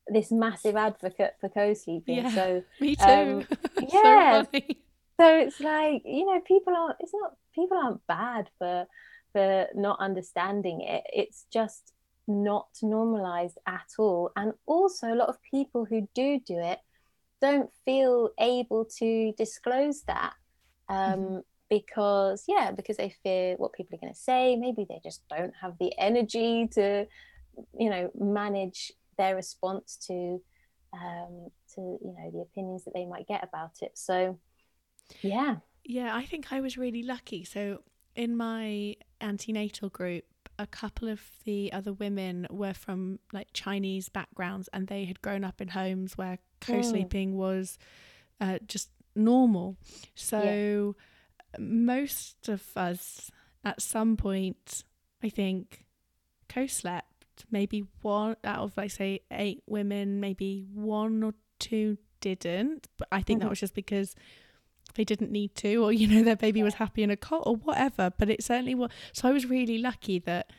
this 0.08 0.30
massive 0.30 0.76
advocate 0.76 1.34
for 1.40 1.48
co-sleeping. 1.48 2.16
Yeah, 2.16 2.34
so 2.34 2.62
me 2.80 2.96
too. 2.96 3.04
Um, 3.04 3.46
yeah. 3.92 4.42
so, 4.42 4.60
so 5.20 5.38
it's 5.38 5.60
like, 5.60 6.02
you 6.04 6.26
know, 6.26 6.40
people 6.40 6.74
aren't 6.74 6.96
it's 7.00 7.12
not 7.14 7.36
people 7.54 7.76
aren't 7.76 8.06
bad 8.06 8.48
for 8.58 8.86
for 9.32 9.66
not 9.74 10.00
understanding 10.00 10.82
it. 10.82 11.04
It's 11.12 11.46
just 11.52 11.92
not 12.28 12.68
normalized 12.82 13.58
at 13.66 13.88
all. 13.98 14.30
And 14.36 14.52
also 14.66 15.08
a 15.08 15.16
lot 15.16 15.28
of 15.28 15.36
people 15.42 15.84
who 15.84 16.08
do 16.14 16.40
do 16.44 16.58
it 16.58 16.78
don't 17.42 17.70
feel 17.84 18.30
able 18.38 18.86
to 18.98 19.32
disclose 19.36 20.02
that 20.04 20.32
um, 20.88 20.96
mm-hmm. 20.96 21.38
because 21.68 22.44
yeah 22.48 22.70
because 22.70 22.96
they 22.96 23.14
fear 23.22 23.56
what 23.56 23.72
people 23.72 23.96
are 23.96 24.00
going 24.00 24.14
to 24.14 24.18
say. 24.18 24.56
Maybe 24.56 24.86
they 24.88 25.00
just 25.02 25.22
don't 25.28 25.52
have 25.60 25.76
the 25.78 25.92
energy 25.98 26.68
to 26.72 27.06
you 27.78 27.90
know 27.90 28.10
manage 28.18 28.92
their 29.18 29.36
response 29.36 29.98
to 30.06 30.40
um, 30.94 31.48
to 31.74 31.80
you 31.80 32.14
know 32.16 32.30
the 32.32 32.40
opinions 32.40 32.84
that 32.84 32.94
they 32.94 33.04
might 33.04 33.26
get 33.26 33.44
about 33.44 33.82
it. 33.82 33.92
So 33.94 34.38
yeah. 35.20 35.56
Yeah 35.84 36.14
i 36.14 36.24
think 36.24 36.52
i 36.52 36.60
was 36.60 36.78
really 36.78 37.02
lucky. 37.02 37.44
So 37.44 37.82
in 38.14 38.36
my 38.36 38.94
antenatal 39.20 39.88
group 39.88 40.24
a 40.58 40.66
couple 40.66 41.08
of 41.08 41.20
the 41.44 41.72
other 41.72 41.92
women 41.92 42.46
were 42.50 42.74
from 42.74 43.18
like 43.32 43.48
Chinese 43.52 44.08
backgrounds 44.08 44.68
and 44.72 44.86
they 44.86 45.04
had 45.06 45.22
grown 45.22 45.44
up 45.44 45.60
in 45.60 45.68
homes 45.68 46.16
where 46.16 46.38
co-sleeping 46.66 47.32
mm. 47.32 47.36
was 47.36 47.78
uh, 48.40 48.58
just 48.66 48.90
normal. 49.14 49.76
So 50.14 50.96
yeah. 51.52 51.64
most 51.64 52.48
of 52.48 52.62
us 52.76 53.30
at 53.64 53.80
some 53.82 54.16
point, 54.16 54.84
I 55.22 55.28
think, 55.28 55.84
co-slept. 56.48 57.06
Maybe 57.50 57.84
one 58.02 58.36
out 58.44 58.60
of 58.60 58.76
like 58.76 58.90
say 58.90 59.20
eight 59.30 59.62
women, 59.66 60.20
maybe 60.20 60.66
one 60.72 61.22
or 61.22 61.34
two 61.58 61.98
didn't. 62.20 62.88
But 62.98 63.08
I 63.10 63.22
think 63.22 63.38
mm-hmm. 63.38 63.46
that 63.46 63.50
was 63.50 63.60
just 63.60 63.74
because 63.74 64.14
they 64.94 65.04
didn't 65.04 65.30
need 65.30 65.54
to, 65.56 65.76
or 65.76 65.92
you 65.92 66.06
know, 66.06 66.22
their 66.22 66.36
baby 66.36 66.62
was 66.62 66.74
happy 66.74 67.02
in 67.02 67.10
a 67.10 67.16
cot 67.16 67.42
or 67.46 67.56
whatever. 67.56 68.12
But 68.16 68.28
it 68.30 68.42
certainly 68.42 68.74
was. 68.74 68.90
So 69.12 69.28
I 69.28 69.32
was 69.32 69.46
really 69.46 69.78
lucky 69.78 70.18
that 70.20 70.50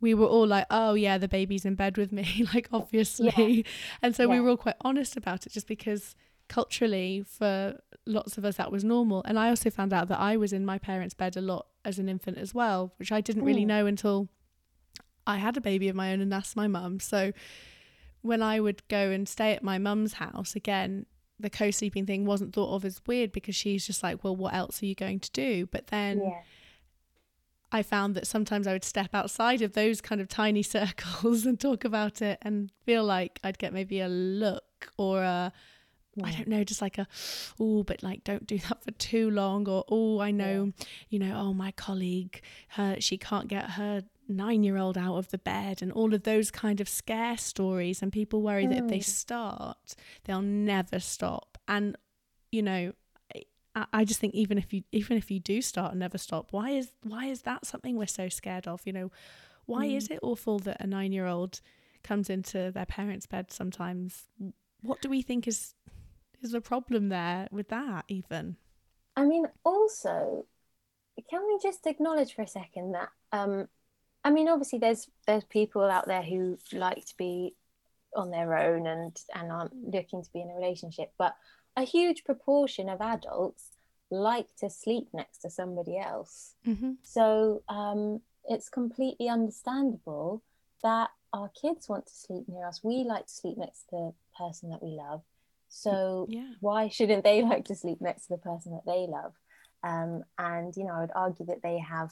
we 0.00 0.14
were 0.14 0.26
all 0.26 0.46
like, 0.46 0.66
oh 0.70 0.94
yeah, 0.94 1.18
the 1.18 1.28
baby's 1.28 1.64
in 1.64 1.74
bed 1.74 1.96
with 1.96 2.12
me, 2.12 2.46
like 2.54 2.68
obviously. 2.72 3.32
Yeah. 3.36 3.62
And 4.02 4.14
so 4.14 4.24
yeah. 4.24 4.34
we 4.34 4.40
were 4.40 4.50
all 4.50 4.56
quite 4.56 4.76
honest 4.80 5.16
about 5.16 5.46
it 5.46 5.52
just 5.52 5.66
because 5.66 6.14
culturally 6.48 7.22
for 7.26 7.78
lots 8.06 8.38
of 8.38 8.44
us 8.44 8.56
that 8.56 8.72
was 8.72 8.84
normal. 8.84 9.22
And 9.24 9.38
I 9.38 9.48
also 9.48 9.70
found 9.70 9.92
out 9.92 10.08
that 10.08 10.20
I 10.20 10.36
was 10.36 10.52
in 10.52 10.64
my 10.64 10.78
parents' 10.78 11.14
bed 11.14 11.36
a 11.36 11.40
lot 11.40 11.66
as 11.84 11.98
an 11.98 12.08
infant 12.08 12.38
as 12.38 12.54
well, 12.54 12.92
which 12.98 13.12
I 13.12 13.20
didn't 13.20 13.44
really 13.44 13.64
mm. 13.64 13.68
know 13.68 13.86
until 13.86 14.28
I 15.26 15.36
had 15.36 15.56
a 15.56 15.60
baby 15.60 15.88
of 15.88 15.96
my 15.96 16.12
own 16.12 16.20
and 16.20 16.32
asked 16.32 16.56
my 16.56 16.68
mum. 16.68 17.00
So 17.00 17.32
when 18.22 18.42
I 18.42 18.60
would 18.60 18.86
go 18.88 19.10
and 19.10 19.28
stay 19.28 19.52
at 19.52 19.62
my 19.62 19.78
mum's 19.78 20.14
house 20.14 20.56
again, 20.56 21.06
the 21.40 21.50
co-sleeping 21.50 22.06
thing 22.06 22.24
wasn't 22.24 22.52
thought 22.52 22.74
of 22.74 22.84
as 22.84 23.00
weird 23.06 23.30
because 23.30 23.54
she's 23.54 23.86
just 23.86 24.02
like, 24.02 24.24
well, 24.24 24.34
what 24.34 24.54
else 24.54 24.82
are 24.82 24.86
you 24.86 24.94
going 24.94 25.20
to 25.20 25.30
do? 25.30 25.66
But 25.70 25.88
then 25.88 26.20
yeah 26.20 26.40
I 27.70 27.82
found 27.82 28.14
that 28.14 28.26
sometimes 28.26 28.66
I 28.66 28.72
would 28.72 28.84
step 28.84 29.14
outside 29.14 29.62
of 29.62 29.74
those 29.74 30.00
kind 30.00 30.20
of 30.20 30.28
tiny 30.28 30.62
circles 30.76 31.46
and 31.46 31.58
talk 31.60 31.84
about 31.84 32.22
it 32.22 32.38
and 32.42 32.70
feel 32.84 33.04
like 33.04 33.40
I'd 33.44 33.58
get 33.58 33.72
maybe 33.72 34.00
a 34.00 34.08
look 34.08 34.92
or 34.96 35.22
a 35.22 35.52
I 36.24 36.32
don't 36.32 36.48
know, 36.48 36.64
just 36.64 36.82
like 36.82 36.98
a, 36.98 37.06
oh, 37.60 37.82
but 37.82 38.02
like 38.02 38.24
don't 38.24 38.46
do 38.46 38.58
that 38.58 38.82
for 38.82 38.90
too 38.92 39.30
long, 39.30 39.68
or 39.68 39.84
oh, 39.88 40.20
I 40.20 40.30
know, 40.30 40.72
yeah. 40.76 40.84
you 41.10 41.18
know, 41.18 41.36
oh, 41.36 41.52
my 41.52 41.70
colleague, 41.72 42.42
her, 42.70 42.96
she 43.00 43.16
can't 43.16 43.48
get 43.48 43.70
her 43.72 44.02
nine 44.28 44.62
year 44.62 44.76
old 44.76 44.98
out 44.98 45.16
of 45.16 45.30
the 45.30 45.38
bed, 45.38 45.82
and 45.82 45.92
all 45.92 46.14
of 46.14 46.24
those 46.24 46.50
kind 46.50 46.80
of 46.80 46.88
scare 46.88 47.36
stories. 47.36 48.02
And 48.02 48.12
people 48.12 48.42
worry 48.42 48.66
mm. 48.66 48.70
that 48.70 48.84
if 48.84 48.88
they 48.88 48.98
mm. 48.98 49.04
start, 49.04 49.94
they'll 50.24 50.42
never 50.42 50.98
stop. 50.98 51.58
And, 51.66 51.96
you 52.50 52.62
know, 52.62 52.92
I, 53.74 54.04
just 54.04 54.20
think 54.20 54.34
even 54.34 54.58
if 54.58 54.72
you 54.72 54.82
even 54.92 55.16
if 55.16 55.30
you 55.30 55.38
do 55.38 55.62
start 55.62 55.92
and 55.92 56.00
never 56.00 56.18
stop, 56.18 56.48
why 56.50 56.70
is 56.70 56.90
why 57.02 57.26
is 57.26 57.42
that 57.42 57.64
something 57.64 57.96
we're 57.96 58.06
so 58.06 58.28
scared 58.28 58.66
of? 58.66 58.80
You 58.84 58.92
know, 58.92 59.10
why 59.66 59.86
mm. 59.86 59.96
is 59.96 60.08
it 60.08 60.18
awful 60.22 60.58
that 60.60 60.80
a 60.80 60.86
nine 60.86 61.12
year 61.12 61.26
old 61.26 61.60
comes 62.02 62.30
into 62.30 62.70
their 62.72 62.86
parents' 62.86 63.26
bed 63.26 63.52
sometimes? 63.52 64.24
What 64.82 65.00
do 65.00 65.08
we 65.08 65.22
think 65.22 65.46
is 65.46 65.74
is 66.40 66.52
the 66.52 66.60
problem 66.60 67.08
there 67.08 67.48
with 67.50 67.68
that 67.68 68.04
even? 68.08 68.56
I 69.16 69.24
mean, 69.24 69.46
also, 69.64 70.46
can 71.30 71.46
we 71.46 71.58
just 71.62 71.86
acknowledge 71.86 72.34
for 72.34 72.42
a 72.42 72.48
second 72.48 72.92
that 72.92 73.10
um, 73.32 73.68
I 74.24 74.30
mean, 74.30 74.48
obviously, 74.48 74.78
there's 74.78 75.08
there's 75.26 75.44
people 75.44 75.84
out 75.84 76.06
there 76.06 76.22
who 76.22 76.58
like 76.72 77.04
to 77.06 77.14
be 77.16 77.54
on 78.16 78.30
their 78.30 78.56
own 78.56 78.86
and 78.86 79.16
and 79.34 79.52
aren't 79.52 79.74
looking 79.74 80.22
to 80.22 80.32
be 80.32 80.40
in 80.40 80.50
a 80.50 80.54
relationship, 80.54 81.12
but 81.18 81.34
a 81.78 81.84
huge 81.84 82.24
proportion 82.24 82.88
of 82.88 83.00
adults 83.00 83.70
like 84.10 84.48
to 84.56 84.68
sleep 84.68 85.06
next 85.12 85.38
to 85.38 85.50
somebody 85.50 85.96
else. 85.96 86.54
Mm-hmm. 86.66 86.92
So 87.02 87.62
um, 87.68 88.20
it's 88.44 88.68
completely 88.68 89.28
understandable 89.28 90.42
that 90.82 91.10
our 91.32 91.50
kids 91.60 91.88
want 91.88 92.06
to 92.06 92.14
sleep 92.14 92.44
near 92.48 92.66
us. 92.66 92.82
We 92.82 93.04
like 93.04 93.26
to 93.26 93.32
sleep 93.32 93.58
next 93.58 93.84
to 93.90 93.96
the 93.96 94.12
person 94.36 94.70
that 94.70 94.82
we 94.82 94.90
love. 94.90 95.22
So 95.68 96.26
yeah. 96.28 96.50
why 96.60 96.88
shouldn't 96.88 97.22
they 97.22 97.42
like 97.50 97.66
to 97.66 97.76
sleep 97.76 98.00
next 98.00 98.26
to 98.26 98.34
the 98.34 98.38
person 98.38 98.72
that 98.72 98.86
they 98.86 99.06
love? 99.08 99.34
Um, 99.84 100.24
and 100.36 100.74
you 100.76 100.84
know, 100.84 100.94
I 100.94 101.00
would 101.02 101.12
argue 101.14 101.46
that 101.46 101.62
they 101.62 101.78
have 101.78 102.10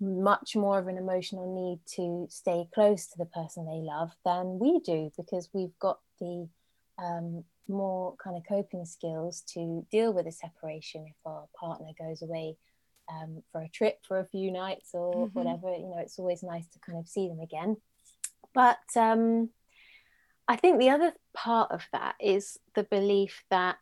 much 0.00 0.56
more 0.56 0.80
of 0.80 0.88
an 0.88 0.98
emotional 0.98 1.54
need 1.54 1.78
to 1.94 2.26
stay 2.28 2.66
close 2.74 3.06
to 3.06 3.18
the 3.18 3.26
person 3.26 3.66
they 3.66 3.86
love 3.86 4.10
than 4.24 4.58
we 4.58 4.80
do 4.80 5.12
because 5.16 5.48
we've 5.52 5.78
got 5.78 6.00
the 6.18 6.48
um, 6.98 7.44
more 7.68 8.14
kind 8.22 8.36
of 8.36 8.42
coping 8.48 8.84
skills 8.84 9.42
to 9.54 9.86
deal 9.90 10.12
with 10.12 10.26
a 10.26 10.32
separation 10.32 11.06
if 11.08 11.16
our 11.24 11.46
partner 11.58 11.90
goes 11.98 12.22
away 12.22 12.56
um, 13.10 13.42
for 13.52 13.62
a 13.62 13.68
trip 13.68 13.98
for 14.06 14.18
a 14.18 14.26
few 14.26 14.50
nights 14.50 14.90
or 14.92 15.26
mm-hmm. 15.26 15.38
whatever. 15.38 15.74
You 15.74 15.88
know, 15.88 15.98
it's 15.98 16.18
always 16.18 16.42
nice 16.42 16.66
to 16.68 16.78
kind 16.80 16.98
of 16.98 17.08
see 17.08 17.28
them 17.28 17.40
again. 17.40 17.76
But 18.54 18.78
um, 18.96 19.50
I 20.46 20.56
think 20.56 20.78
the 20.78 20.90
other 20.90 21.12
part 21.32 21.70
of 21.70 21.82
that 21.92 22.14
is 22.20 22.58
the 22.74 22.84
belief 22.84 23.44
that, 23.50 23.78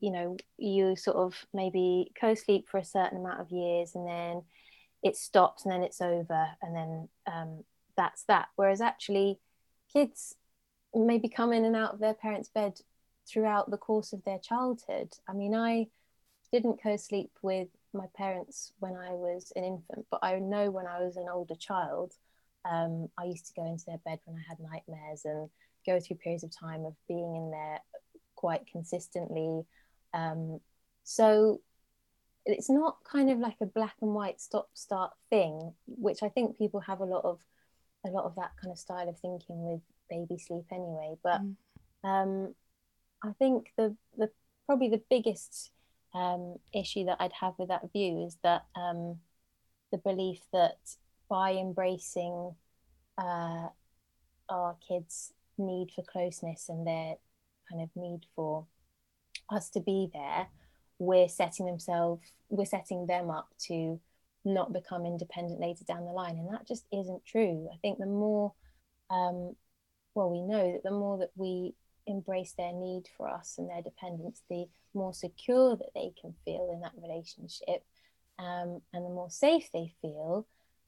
you 0.00 0.10
know, 0.10 0.36
you 0.58 0.96
sort 0.96 1.16
of 1.16 1.34
maybe 1.52 2.12
co 2.18 2.34
sleep 2.34 2.68
for 2.68 2.78
a 2.78 2.84
certain 2.84 3.18
amount 3.18 3.40
of 3.40 3.50
years 3.50 3.94
and 3.94 4.06
then 4.06 4.42
it 5.02 5.16
stops 5.16 5.64
and 5.64 5.72
then 5.72 5.82
it's 5.82 6.00
over 6.00 6.46
and 6.62 6.74
then 6.74 7.08
um, 7.32 7.64
that's 7.96 8.24
that. 8.24 8.48
Whereas 8.56 8.80
actually, 8.80 9.38
kids 9.92 10.34
maybe 10.94 11.28
come 11.28 11.52
in 11.52 11.64
and 11.64 11.76
out 11.76 11.94
of 11.94 12.00
their 12.00 12.14
parents' 12.14 12.48
bed 12.48 12.78
throughout 13.28 13.70
the 13.70 13.76
course 13.76 14.12
of 14.12 14.24
their 14.24 14.38
childhood. 14.38 15.12
I 15.28 15.32
mean, 15.32 15.54
I 15.54 15.88
didn't 16.52 16.82
co 16.82 16.96
sleep 16.96 17.30
with 17.42 17.68
my 17.92 18.06
parents 18.16 18.72
when 18.78 18.94
I 18.94 19.10
was 19.10 19.52
an 19.56 19.64
infant, 19.64 20.06
but 20.10 20.20
I 20.22 20.38
know 20.38 20.70
when 20.70 20.86
I 20.86 21.00
was 21.00 21.16
an 21.16 21.26
older 21.30 21.54
child, 21.54 22.12
um, 22.64 23.08
I 23.18 23.24
used 23.24 23.46
to 23.46 23.54
go 23.54 23.66
into 23.66 23.84
their 23.86 23.98
bed 23.98 24.20
when 24.24 24.36
I 24.36 24.44
had 24.48 24.58
nightmares 24.58 25.24
and 25.24 25.48
go 25.86 26.00
through 26.00 26.16
periods 26.16 26.44
of 26.44 26.56
time 26.56 26.84
of 26.84 26.94
being 27.08 27.36
in 27.36 27.50
there 27.50 27.80
quite 28.34 28.66
consistently. 28.70 29.62
Um, 30.14 30.60
so 31.04 31.60
it's 32.44 32.70
not 32.70 32.98
kind 33.10 33.30
of 33.30 33.38
like 33.38 33.56
a 33.60 33.66
black 33.66 33.96
and 34.00 34.14
white 34.14 34.40
stop 34.40 34.68
start 34.74 35.12
thing, 35.30 35.72
which 35.86 36.22
I 36.22 36.28
think 36.28 36.58
people 36.58 36.80
have 36.80 37.00
a 37.00 37.04
lot 37.04 37.24
of 37.24 37.40
a 38.04 38.10
lot 38.10 38.24
of 38.24 38.36
that 38.36 38.52
kind 38.60 38.70
of 38.70 38.78
style 38.78 39.08
of 39.08 39.18
thinking 39.18 39.64
with 39.64 39.80
baby 40.08 40.38
sleep 40.38 40.66
anyway. 40.70 41.16
But 41.22 41.40
mm. 41.42 41.54
um, 42.04 42.54
I 43.22 43.32
think 43.38 43.72
the 43.76 43.96
the 44.16 44.30
probably 44.66 44.88
the 44.88 45.02
biggest 45.08 45.70
um, 46.14 46.56
issue 46.74 47.04
that 47.04 47.18
I'd 47.20 47.32
have 47.40 47.54
with 47.58 47.68
that 47.68 47.92
view 47.92 48.24
is 48.26 48.36
that 48.42 48.64
um, 48.74 49.18
the 49.92 49.98
belief 49.98 50.40
that 50.52 50.78
by 51.28 51.52
embracing 51.52 52.54
uh, 53.18 53.68
our 54.48 54.76
kids' 54.86 55.32
need 55.58 55.90
for 55.94 56.02
closeness 56.02 56.68
and 56.68 56.86
their 56.86 57.16
kind 57.70 57.82
of 57.82 57.90
need 57.96 58.20
for 58.34 58.66
us 59.50 59.70
to 59.70 59.80
be 59.80 60.10
there, 60.12 60.48
we're 60.98 61.28
setting 61.28 61.66
themselves, 61.66 62.32
we're 62.48 62.64
setting 62.64 63.06
them 63.06 63.30
up 63.30 63.48
to 63.66 64.00
not 64.44 64.72
become 64.72 65.04
independent 65.04 65.60
later 65.60 65.84
down 65.84 66.04
the 66.04 66.12
line, 66.12 66.38
and 66.38 66.52
that 66.52 66.66
just 66.66 66.86
isn't 66.92 67.24
true. 67.24 67.68
I 67.72 67.76
think 67.78 67.98
the 67.98 68.06
more, 68.06 68.52
um, 69.10 69.56
well, 70.14 70.30
we 70.30 70.40
know 70.40 70.72
that 70.72 70.82
the 70.84 70.96
more 70.96 71.18
that 71.18 71.30
we 71.34 71.74
embrace 72.06 72.52
their 72.52 72.72
need 72.72 73.08
for 73.16 73.28
us 73.28 73.56
and 73.58 73.68
their 73.68 73.82
dependence, 73.82 74.42
the 74.48 74.66
more 74.94 75.14
secure 75.14 75.76
that 75.76 75.94
they 75.94 76.12
can 76.20 76.34
feel 76.44 76.70
in 76.72 76.80
that 76.80 76.92
relationship, 77.00 77.84
um, 78.38 78.80
and 78.92 79.04
the 79.04 79.10
more 79.10 79.30
safe 79.30 79.68
they 79.72 79.92
feel, 80.00 80.46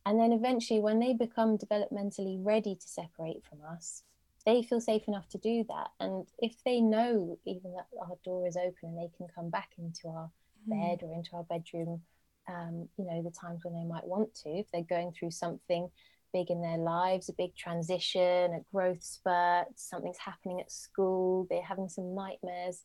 and 0.09 0.19
then 0.19 0.33
eventually, 0.33 0.81
when 0.81 1.01
they 1.01 1.12
become 1.12 1.59
developmentally 1.59 2.39
ready 2.43 2.75
to 2.75 2.89
separate 2.89 3.43
from 3.45 3.59
us, 3.71 4.05
they 4.47 4.62
feel 4.62 4.81
safe 4.81 5.07
enough 5.07 5.29
to 5.29 5.39
do 5.39 5.64
that. 5.69 5.91
And 6.01 6.27
if 6.39 6.55
they 6.64 6.81
know 6.81 7.39
even 7.45 7.75
that 7.75 7.89
our 8.01 8.16
door 8.25 8.47
is 8.47 8.57
open 8.57 8.75
and 8.85 8.99
they 8.99 9.11
can 9.19 9.27
come 9.35 9.51
back 9.51 9.73
into 9.77 10.09
our 10.09 10.31
mm. 10.66 10.71
bed 10.71 11.07
or 11.07 11.12
into 11.12 11.37
our 11.37 11.45
bedroom, 11.45 12.01
um, 12.49 12.89
you 12.97 13.05
know, 13.05 13.23
the 13.23 13.31
times 13.31 13.64
when 13.64 13.75
they 13.75 13.85
might 13.85 14.07
want 14.07 14.35
to, 14.37 14.49
if 14.49 14.71
they're 14.73 14.83
going 14.83 15.12
through 15.12 15.33
something 15.33 15.91
big 16.33 16.51
in 16.51 16.62
their 16.62 16.79
lives, 16.79 17.29
a 17.29 17.33
big 17.33 17.55
transition, 17.57 18.53
a 18.53 18.61
growth 18.72 19.03
spurt, 19.03 19.66
something's 19.76 20.18
happening 20.18 20.61
at 20.61 20.70
school, 20.70 21.47
they're 21.51 21.62
having 21.62 21.89
some 21.89 22.14
nightmares, 22.14 22.83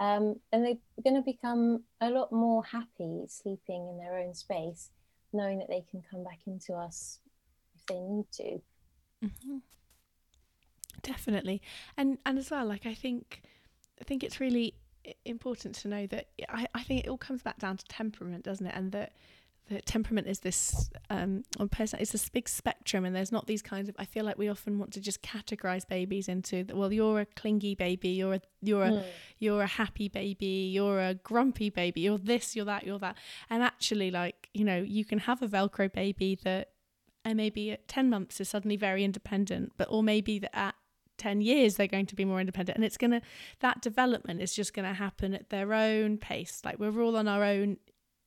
um, 0.00 0.36
and 0.52 0.64
they're 0.64 1.02
going 1.04 1.16
to 1.16 1.22
become 1.22 1.84
a 2.00 2.10
lot 2.10 2.32
more 2.32 2.64
happy 2.64 3.24
sleeping 3.28 3.88
in 3.88 3.98
their 3.98 4.18
own 4.18 4.34
space 4.34 4.90
knowing 5.32 5.58
that 5.58 5.68
they 5.68 5.84
can 5.90 6.02
come 6.10 6.24
back 6.24 6.40
into 6.46 6.74
us 6.74 7.20
if 7.74 7.86
they 7.86 8.00
need 8.00 8.26
to. 8.32 8.60
Mm-hmm. 9.24 9.58
Definitely, 11.02 11.62
and 11.96 12.18
and 12.26 12.38
as 12.38 12.50
well, 12.50 12.66
like 12.66 12.84
I 12.84 12.94
think, 12.94 13.42
I 14.00 14.04
think 14.04 14.22
it's 14.22 14.40
really 14.40 14.74
important 15.24 15.74
to 15.74 15.88
know 15.88 16.06
that 16.08 16.28
I, 16.48 16.66
I 16.74 16.82
think 16.82 17.04
it 17.04 17.08
all 17.08 17.18
comes 17.18 17.42
back 17.42 17.58
down 17.58 17.76
to 17.76 17.84
temperament, 17.86 18.44
doesn't 18.44 18.66
it? 18.66 18.74
And 18.74 18.92
that 18.92 19.12
that 19.70 19.86
temperament 19.86 20.26
is 20.26 20.40
this 20.40 20.90
um 21.08 21.42
on 21.58 21.68
person 21.68 21.98
it's 22.00 22.12
this 22.12 22.28
big 22.28 22.48
spectrum 22.48 23.04
and 23.04 23.14
there's 23.14 23.32
not 23.32 23.46
these 23.46 23.62
kinds 23.62 23.88
of 23.88 23.94
I 23.98 24.04
feel 24.04 24.24
like 24.24 24.36
we 24.36 24.48
often 24.48 24.78
want 24.78 24.92
to 24.94 25.00
just 25.00 25.22
categorize 25.22 25.86
babies 25.86 26.28
into 26.28 26.66
well 26.72 26.92
you're 26.92 27.20
a 27.20 27.26
clingy 27.26 27.74
baby 27.74 28.10
you're 28.10 28.34
a 28.34 28.40
you're 28.60 28.84
a 28.84 28.90
mm. 28.90 29.04
you're 29.38 29.62
a 29.62 29.66
happy 29.66 30.08
baby 30.08 30.70
you're 30.72 31.00
a 31.00 31.14
grumpy 31.14 31.70
baby 31.70 32.02
you're 32.02 32.18
this 32.18 32.54
you're 32.54 32.64
that 32.66 32.84
you're 32.84 32.98
that. 32.98 33.16
And 33.48 33.62
actually 33.62 34.10
like 34.10 34.48
you 34.52 34.64
know 34.64 34.78
you 34.78 35.04
can 35.04 35.20
have 35.20 35.42
a 35.42 35.48
velcro 35.48 35.92
baby 35.92 36.38
that 36.44 36.70
and 37.24 37.36
maybe 37.36 37.70
at 37.70 37.86
10 37.88 38.10
months 38.10 38.40
is 38.40 38.48
suddenly 38.48 38.76
very 38.76 39.04
independent 39.04 39.72
but 39.76 39.88
or 39.90 40.02
maybe 40.02 40.38
that 40.38 40.56
at 40.56 40.74
10 41.20 41.42
years 41.42 41.76
they're 41.76 41.86
going 41.86 42.06
to 42.06 42.16
be 42.16 42.24
more 42.24 42.40
independent. 42.40 42.76
And 42.76 42.84
it's 42.84 42.96
going 42.96 43.12
to 43.12 43.20
that 43.60 43.82
development 43.82 44.40
is 44.40 44.54
just 44.54 44.74
going 44.74 44.88
to 44.88 44.94
happen 44.94 45.34
at 45.34 45.50
their 45.50 45.72
own 45.74 46.16
pace. 46.16 46.62
Like 46.64 46.78
we're 46.78 47.00
all 47.02 47.16
on 47.16 47.28
our 47.28 47.44
own 47.44 47.76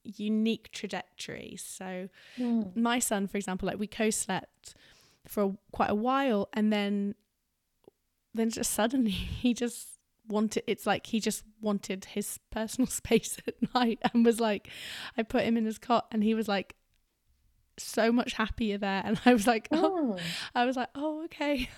unique 0.04 0.72
trajectory. 0.72 1.56
So 1.58 2.10
mm. 2.38 2.76
my 2.76 3.00
son, 3.00 3.28
for 3.28 3.38
example, 3.38 3.68
like 3.68 3.80
we 3.80 3.88
co-slept 3.88 4.76
for 5.28 5.44
a, 5.44 5.52
quite 5.72 5.90
a 5.90 5.96
while, 5.96 6.50
and 6.54 6.72
then 6.72 7.16
then 8.34 8.50
just 8.50 8.72
suddenly 8.72 9.12
he 9.12 9.54
just 9.54 9.90
wanted 10.28 10.64
it's 10.68 10.86
like 10.86 11.08
he 11.08 11.20
just 11.20 11.44
wanted 11.62 12.06
his 12.06 12.40
personal 12.50 12.88
space 13.02 13.38
at 13.48 13.56
night 13.76 14.00
and 14.14 14.26
was 14.26 14.40
like 14.40 14.70
I 15.18 15.24
put 15.24 15.44
him 15.44 15.58
in 15.58 15.66
his 15.66 15.78
cot 15.78 16.08
and 16.12 16.24
he 16.24 16.34
was 16.34 16.48
like 16.48 16.76
so 17.78 18.12
much 18.12 18.34
happier 18.34 18.78
there 18.78 19.02
and 19.06 19.20
I 19.26 19.34
was 19.34 19.48
like 19.48 19.68
oh, 19.72 20.16
oh. 20.16 20.20
I 20.56 20.66
was 20.66 20.76
like 20.76 20.90
oh 20.96 21.24
okay 21.26 21.70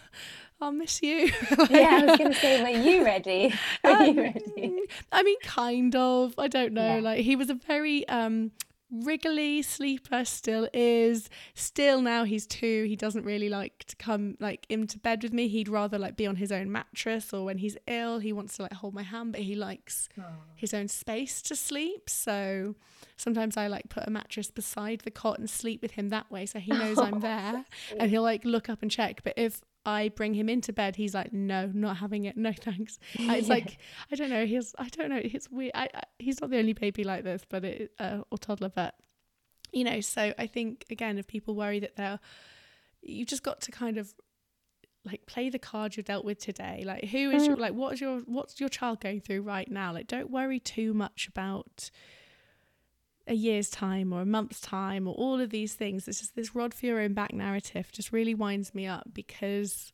I'll 0.61 0.71
miss 0.71 1.01
you. 1.01 1.31
like, 1.57 1.69
yeah, 1.69 1.99
I 2.01 2.05
was 2.05 2.17
going 2.17 2.33
to 2.33 2.39
say, 2.39 2.63
were 2.63 2.81
you 2.81 3.03
ready? 3.03 3.53
Were 3.83 3.89
um, 3.91 4.05
you 4.05 4.21
ready? 4.21 4.79
I 5.11 5.23
mean, 5.23 5.37
kind 5.43 5.95
of. 5.95 6.33
I 6.37 6.47
don't 6.47 6.73
know. 6.73 6.95
Yeah. 6.95 7.01
Like 7.01 7.19
he 7.21 7.35
was 7.35 7.49
a 7.49 7.55
very 7.55 8.07
um 8.07 8.51
wriggly 8.91 9.61
sleeper 9.61 10.23
still 10.23 10.69
is 10.71 11.27
still 11.55 12.01
now 12.01 12.23
he's 12.23 12.45
two 12.45 12.85
he 12.87 12.95
doesn't 12.95 13.25
really 13.25 13.49
like 13.49 13.83
to 13.85 13.95
come 13.95 14.37
like 14.39 14.65
into 14.69 14.99
bed 14.99 15.23
with 15.23 15.33
me 15.33 15.47
he'd 15.47 15.67
rather 15.67 15.97
like 15.97 16.15
be 16.15 16.27
on 16.27 16.35
his 16.35 16.51
own 16.51 16.71
mattress 16.71 17.33
or 17.33 17.43
when 17.43 17.57
he's 17.57 17.75
ill 17.87 18.19
he 18.19 18.31
wants 18.31 18.55
to 18.55 18.61
like 18.61 18.73
hold 18.73 18.93
my 18.93 19.01
hand 19.01 19.31
but 19.31 19.41
he 19.41 19.55
likes 19.55 20.07
Aww. 20.19 20.23
his 20.55 20.73
own 20.73 20.87
space 20.87 21.41
to 21.41 21.55
sleep 21.55 22.09
so 22.09 22.75
sometimes 23.17 23.57
i 23.57 23.65
like 23.65 23.89
put 23.89 24.07
a 24.07 24.11
mattress 24.11 24.51
beside 24.51 25.01
the 25.01 25.11
cot 25.11 25.39
and 25.39 25.49
sleep 25.49 25.81
with 25.81 25.91
him 25.91 26.09
that 26.09 26.29
way 26.31 26.45
so 26.45 26.59
he 26.59 26.71
knows 26.71 26.99
i'm 26.99 27.19
there 27.21 27.65
and 27.99 28.11
he'll 28.11 28.21
like 28.21 28.45
look 28.45 28.69
up 28.69 28.83
and 28.83 28.91
check 28.91 29.21
but 29.23 29.33
if 29.35 29.61
I 29.85 30.09
bring 30.09 30.33
him 30.33 30.49
into 30.49 30.73
bed, 30.73 30.95
he's 30.95 31.13
like, 31.13 31.31
no, 31.31 31.69
not 31.73 31.97
having 31.97 32.25
it. 32.25 32.35
No, 32.35 32.51
thanks. 32.51 32.97
It's 33.13 33.47
like, 33.47 33.77
I 34.11 34.15
don't 34.15 34.29
know. 34.29 34.45
He's, 34.45 34.73
I 34.79 34.89
don't 34.89 35.09
know. 35.09 35.21
He's 35.23 35.49
weird. 35.51 35.73
I, 35.75 35.89
I, 35.93 36.01
he's 36.17 36.41
not 36.41 36.49
the 36.49 36.57
only 36.57 36.73
baby 36.73 37.03
like 37.03 37.23
this, 37.23 37.43
but 37.47 37.63
it, 37.63 37.91
uh, 37.99 38.21
or 38.31 38.37
toddler, 38.37 38.69
but 38.69 38.95
you 39.71 39.83
know, 39.83 40.01
so 40.01 40.33
I 40.39 40.47
think 40.47 40.85
again, 40.89 41.17
if 41.17 41.27
people 41.27 41.55
worry 41.55 41.79
that 41.81 41.95
they're, 41.95 42.19
you've 43.01 43.27
just 43.27 43.43
got 43.43 43.61
to 43.61 43.71
kind 43.71 43.97
of 43.97 44.13
like 45.05 45.25
play 45.27 45.49
the 45.49 45.59
card 45.59 45.95
you're 45.95 46.03
dealt 46.03 46.25
with 46.25 46.39
today. 46.39 46.83
Like 46.85 47.05
who 47.05 47.29
is 47.29 47.45
your, 47.45 47.55
mm. 47.55 47.59
like, 47.59 47.73
what's 47.73 48.01
your, 48.01 48.21
what's 48.21 48.59
your 48.59 48.69
child 48.69 49.01
going 49.01 49.21
through 49.21 49.41
right 49.41 49.69
now? 49.69 49.93
Like, 49.93 50.07
don't 50.07 50.31
worry 50.31 50.59
too 50.59 50.93
much 50.93 51.27
about, 51.27 51.91
a 53.27 53.33
year's 53.33 53.69
time 53.69 54.13
or 54.13 54.21
a 54.21 54.25
month's 54.25 54.61
time 54.61 55.07
or 55.07 55.13
all 55.15 55.39
of 55.39 55.49
these 55.49 55.73
things. 55.73 56.07
It's 56.07 56.19
just 56.19 56.35
this 56.35 56.55
rod 56.55 56.73
for 56.73 56.85
your 56.85 56.99
own 56.99 57.13
back 57.13 57.33
narrative 57.33 57.91
just 57.91 58.11
really 58.11 58.35
winds 58.35 58.75
me 58.75 58.85
up 58.85 59.07
because 59.13 59.93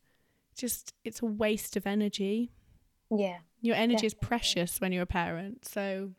just 0.56 0.92
it's 1.04 1.22
a 1.22 1.26
waste 1.26 1.76
of 1.76 1.86
energy. 1.86 2.50
Yeah. 3.10 3.38
Your 3.60 3.76
energy 3.76 4.06
definitely. 4.06 4.06
is 4.06 4.14
precious 4.14 4.80
when 4.80 4.92
you're 4.92 5.02
a 5.02 5.06
parent. 5.06 5.64
So 5.66 6.10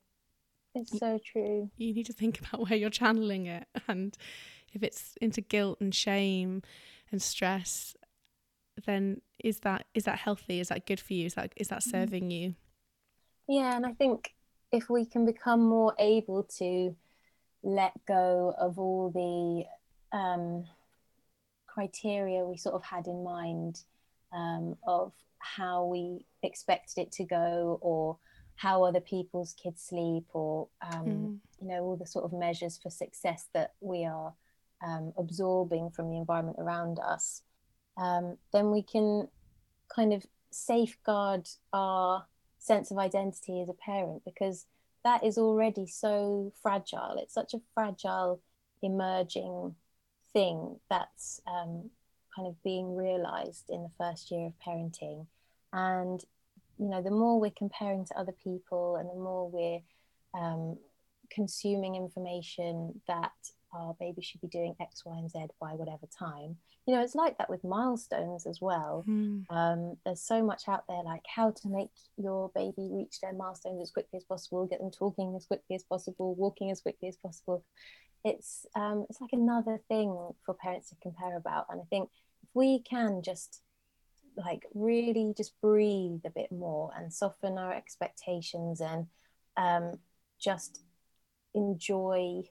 it's 0.74 0.98
so 0.98 1.20
true. 1.24 1.70
You 1.78 1.94
need 1.94 2.08
to 2.08 2.14
think 2.14 2.40
about 2.48 2.68
where 2.70 2.78
you're 2.78 2.90
channeling 2.90 3.46
it 3.46 3.68
and 3.88 4.18
if 4.74 4.82
it's 4.82 5.16
into 5.22 5.42
guilt 5.42 5.80
and 5.82 5.94
shame 5.94 6.64
and 7.12 7.22
stress 7.22 7.96
then 8.86 9.22
is 9.44 9.60
that 9.60 9.86
is 9.94 10.06
that 10.06 10.20
healthy? 10.20 10.60
Is 10.60 10.70
that 10.70 10.86
good 10.86 11.00
for 11.00 11.14
you? 11.14 11.26
Is 11.26 11.36
that 11.36 11.54
is 11.56 11.68
that 11.68 11.80
mm-hmm. 11.80 11.90
serving 11.92 12.32
you? 12.32 12.56
Yeah, 13.48 13.76
and 13.76 13.86
I 13.86 13.92
think 13.92 14.34
if 14.72 14.90
we 14.90 15.06
can 15.06 15.26
become 15.26 15.62
more 15.62 15.94
able 16.00 16.44
to 16.58 16.96
let 17.64 17.94
go 18.06 18.54
of 18.60 18.78
all 18.78 19.10
the 19.10 20.18
um, 20.18 20.66
criteria 21.68 22.44
we 22.44 22.58
sort 22.58 22.76
of 22.76 22.84
had 22.84 23.08
in 23.08 23.24
mind 23.24 23.82
um, 24.32 24.76
of 24.86 25.14
how 25.40 25.86
we 25.86 26.26
expected 26.44 27.02
it 27.02 27.12
to 27.12 27.24
go 27.24 27.80
or 27.82 28.18
how 28.56 28.84
other 28.84 29.00
people's 29.00 29.54
kids 29.54 29.82
sleep 29.82 30.26
or 30.34 30.68
um, 30.94 31.06
mm. 31.06 31.38
you 31.62 31.68
know 31.68 31.82
all 31.84 31.96
the 31.96 32.06
sort 32.06 32.26
of 32.26 32.34
measures 32.34 32.80
for 32.82 32.90
success 32.90 33.48
that 33.54 33.74
we 33.82 34.06
are 34.06 34.34
um, 34.86 35.14
absorbing 35.18 35.90
from 35.90 36.10
the 36.10 36.18
environment 36.18 36.58
around 36.60 37.00
us 37.00 37.42
um, 37.98 38.38
then 38.52 38.72
we 38.72 38.82
can 38.82 39.28
kind 39.94 40.14
of 40.14 40.26
safeguard 40.52 41.48
our 41.72 42.26
sense 42.60 42.92
of 42.92 42.98
identity 42.98 43.62
as 43.62 43.70
a 43.70 43.74
parent 43.74 44.22
because 44.26 44.66
that 45.04 45.24
is 45.24 45.38
already 45.38 45.86
so 45.88 46.54
fragile. 46.62 47.18
It's 47.18 47.34
such 47.34 47.54
a 47.54 47.62
fragile, 47.74 48.42
emerging 48.82 49.76
thing 50.32 50.80
that's 50.90 51.42
um, 51.48 51.90
kind 52.36 52.48
of 52.48 52.62
being 52.64 52.96
realized 52.96 53.70
in 53.70 53.84
the 53.84 53.92
first 53.98 54.32
year 54.32 54.48
of 54.48 54.54
parenting. 54.66 55.28
And, 55.72 56.24
you 56.78 56.88
know, 56.88 57.02
the 57.02 57.12
more 57.12 57.40
we're 57.40 57.52
comparing 57.52 58.06
to 58.06 58.18
other 58.18 58.36
people 58.44 58.96
and 58.96 59.10
the 59.10 59.16
more 59.16 59.50
we're 59.50 59.82
um, 60.40 60.78
consuming 61.30 61.96
information 61.96 63.02
that 63.08 63.32
our 63.74 63.96
baby 64.00 64.22
should 64.22 64.42
be 64.42 64.48
doing 64.48 64.76
X, 64.80 65.04
Y, 65.06 65.18
and 65.18 65.30
Z 65.30 65.40
by 65.60 65.72
whatever 65.72 66.08
time. 66.18 66.58
You 66.86 66.96
know, 66.96 67.04
it's 67.04 67.16
like 67.16 67.38
that 67.38 67.50
with 67.50 67.64
milestones 67.64 68.46
as 68.46 68.60
well. 68.62 69.06
Mm. 69.08 69.46
Um, 69.50 69.98
there's 70.06 70.22
so 70.22 70.44
much 70.44 70.64
out 70.68 70.84
there, 70.88 71.02
like 71.04 71.24
how 71.28 71.52
to 71.52 71.68
make 71.70 71.90
your 72.18 72.52
baby 72.54 72.90
reach 72.92 73.22
their 73.22 73.34
milestones 73.34 73.82
as 73.82 73.92
quickly 73.92 74.18
as 74.18 74.24
possible, 74.26 74.66
get 74.66 74.80
them 74.80 74.92
talking 74.92 75.34
as 75.36 75.46
quickly 75.46 75.76
as 75.76 75.84
possible, 75.84 76.36
walking 76.36 76.72
as 76.72 76.82
quickly 76.82 77.08
as 77.08 77.18
possible. 77.18 77.64
It's 78.26 78.66
um, 78.76 79.06
it's 79.10 79.22
like 79.22 79.34
another 79.34 79.82
thing 79.88 80.10
for 80.46 80.54
parents 80.54 80.90
to 80.90 80.96
compare 81.02 81.38
about, 81.38 81.68
and 81.70 81.82
I 81.82 81.86
think 81.90 82.10
if 82.42 82.50
we 82.54 82.80
can 82.80 83.22
just 83.22 83.62
like 84.36 84.66
really 84.74 85.34
just 85.38 85.54
breathe 85.62 86.22
a 86.26 86.30
bit 86.30 86.52
more 86.52 86.92
and 86.98 87.14
soften 87.14 87.58
our 87.58 87.74
expectations 87.74 88.82
and 88.82 89.08
um, 89.58 90.00
just 90.40 90.82
enjoy 91.54 92.44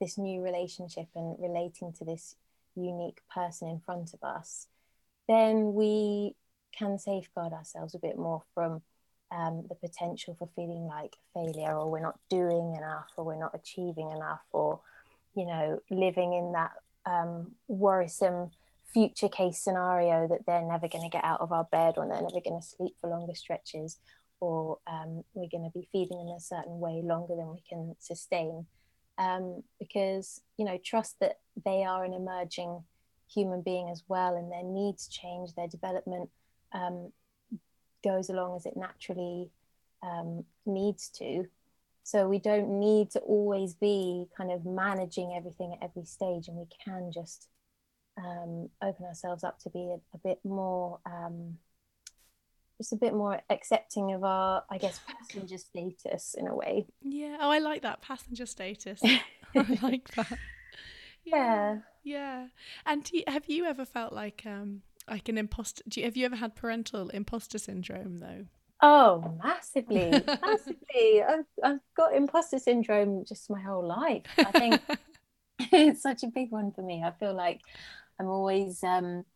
this 0.00 0.18
new 0.18 0.42
relationship 0.42 1.06
and 1.14 1.36
relating 1.38 1.92
to 1.92 2.04
this 2.04 2.36
unique 2.74 3.20
person 3.32 3.68
in 3.68 3.80
front 3.80 4.14
of 4.14 4.22
us, 4.22 4.66
then 5.28 5.74
we 5.74 6.34
can 6.76 6.98
safeguard 6.98 7.52
ourselves 7.52 7.94
a 7.94 7.98
bit 7.98 8.16
more 8.16 8.42
from 8.54 8.82
um, 9.30 9.64
the 9.68 9.74
potential 9.74 10.34
for 10.38 10.48
feeling 10.56 10.86
like 10.86 11.16
failure 11.34 11.76
or 11.76 11.90
we're 11.90 12.00
not 12.00 12.18
doing 12.28 12.74
enough 12.76 13.08
or 13.16 13.24
we're 13.24 13.38
not 13.38 13.54
achieving 13.54 14.10
enough 14.10 14.40
or, 14.52 14.80
you 15.34 15.46
know, 15.46 15.80
living 15.90 16.32
in 16.32 16.52
that 16.52 16.72
um, 17.06 17.52
worrisome 17.68 18.50
future 18.92 19.28
case 19.28 19.58
scenario 19.58 20.26
that 20.26 20.44
they're 20.46 20.62
never 20.62 20.88
going 20.88 21.04
to 21.04 21.16
get 21.16 21.24
out 21.24 21.40
of 21.40 21.52
our 21.52 21.64
bed 21.64 21.94
or 21.96 22.08
they're 22.08 22.22
never 22.22 22.40
going 22.40 22.60
to 22.60 22.66
sleep 22.66 22.96
for 23.00 23.08
longer 23.08 23.34
stretches 23.34 23.98
or 24.40 24.78
um, 24.86 25.22
we're 25.34 25.48
going 25.50 25.64
to 25.64 25.78
be 25.78 25.88
feeding 25.92 26.20
in 26.20 26.34
a 26.34 26.40
certain 26.40 26.80
way 26.80 27.00
longer 27.04 27.36
than 27.36 27.50
we 27.50 27.62
can 27.68 27.94
sustain 28.00 28.66
um, 29.20 29.62
because 29.78 30.40
you 30.56 30.64
know 30.64 30.78
trust 30.82 31.20
that 31.20 31.38
they 31.64 31.84
are 31.84 32.04
an 32.04 32.14
emerging 32.14 32.82
human 33.32 33.60
being 33.62 33.88
as 33.90 34.02
well 34.08 34.34
and 34.34 34.50
their 34.50 34.64
needs 34.64 35.06
change 35.06 35.54
their 35.54 35.68
development 35.68 36.28
um, 36.72 37.12
goes 38.02 38.30
along 38.30 38.56
as 38.56 38.66
it 38.66 38.76
naturally 38.76 39.50
um, 40.02 40.44
needs 40.66 41.08
to. 41.08 41.46
So 42.02 42.26
we 42.26 42.38
don't 42.38 42.80
need 42.80 43.10
to 43.10 43.20
always 43.20 43.74
be 43.74 44.26
kind 44.36 44.50
of 44.50 44.64
managing 44.64 45.34
everything 45.36 45.74
at 45.74 45.84
every 45.84 46.04
stage 46.04 46.48
and 46.48 46.56
we 46.56 46.66
can 46.84 47.12
just 47.12 47.48
um, 48.16 48.68
open 48.82 49.04
ourselves 49.04 49.44
up 49.44 49.60
to 49.60 49.70
be 49.70 49.90
a, 49.90 50.00
a 50.14 50.18
bit 50.24 50.40
more 50.44 50.98
um, 51.06 51.58
just 52.80 52.94
a 52.94 52.96
bit 52.96 53.12
more 53.12 53.42
accepting 53.50 54.14
of 54.14 54.24
our, 54.24 54.64
I 54.70 54.78
guess, 54.78 54.98
passenger 55.06 55.58
status 55.58 56.34
in 56.38 56.46
a 56.46 56.54
way. 56.54 56.86
Yeah. 57.02 57.36
Oh, 57.38 57.50
I 57.50 57.58
like 57.58 57.82
that 57.82 58.00
passenger 58.00 58.46
status. 58.46 59.02
I 59.54 59.78
like 59.82 60.08
that. 60.14 60.38
Yeah. 61.22 61.80
Yeah. 62.02 62.46
And 62.86 63.10
you, 63.12 63.22
have 63.26 63.46
you 63.48 63.66
ever 63.66 63.84
felt 63.84 64.14
like 64.14 64.44
um 64.46 64.80
like 65.10 65.28
an 65.28 65.36
imposter? 65.36 65.82
Do 65.86 66.00
you, 66.00 66.06
have 66.06 66.16
you 66.16 66.24
ever 66.24 66.36
had 66.36 66.56
parental 66.56 67.10
imposter 67.10 67.58
syndrome 67.58 68.18
though? 68.18 68.46
Oh, 68.80 69.36
massively, 69.44 70.10
massively. 70.42 71.22
I've, 71.22 71.44
I've 71.62 71.80
got 71.94 72.14
imposter 72.14 72.58
syndrome 72.58 73.26
just 73.28 73.50
my 73.50 73.60
whole 73.60 73.86
life. 73.86 74.22
I 74.38 74.52
think 74.52 74.80
it's 75.70 76.00
such 76.00 76.22
a 76.22 76.28
big 76.28 76.50
one 76.50 76.72
for 76.72 76.80
me. 76.80 77.02
I 77.04 77.10
feel 77.10 77.34
like 77.34 77.60
I'm 78.18 78.28
always 78.28 78.82
um 78.82 79.26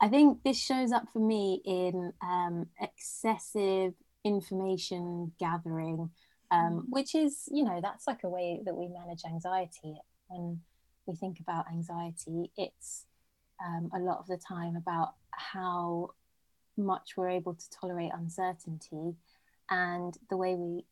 I 0.00 0.08
think 0.08 0.42
this 0.44 0.58
shows 0.58 0.92
up 0.92 1.08
for 1.12 1.18
me 1.18 1.60
in 1.64 2.12
um, 2.22 2.66
excessive 2.80 3.94
information 4.24 5.32
gathering, 5.40 6.10
um, 6.50 6.60
mm. 6.60 6.82
which 6.88 7.14
is, 7.14 7.48
you 7.50 7.64
know, 7.64 7.80
that's 7.82 8.06
like 8.06 8.22
a 8.22 8.28
way 8.28 8.60
that 8.64 8.76
we 8.76 8.88
manage 8.88 9.22
anxiety. 9.24 9.96
When 10.28 10.60
we 11.06 11.16
think 11.16 11.40
about 11.40 11.66
anxiety, 11.70 12.52
it's 12.56 13.06
um, 13.64 13.90
a 13.92 13.98
lot 13.98 14.18
of 14.18 14.26
the 14.26 14.36
time 14.36 14.76
about 14.76 15.14
how 15.30 16.10
much 16.76 17.16
we're 17.16 17.30
able 17.30 17.54
to 17.54 17.70
tolerate 17.70 18.12
uncertainty 18.14 19.16
and 19.68 20.16
the 20.30 20.36
way 20.36 20.54
we 20.54 20.84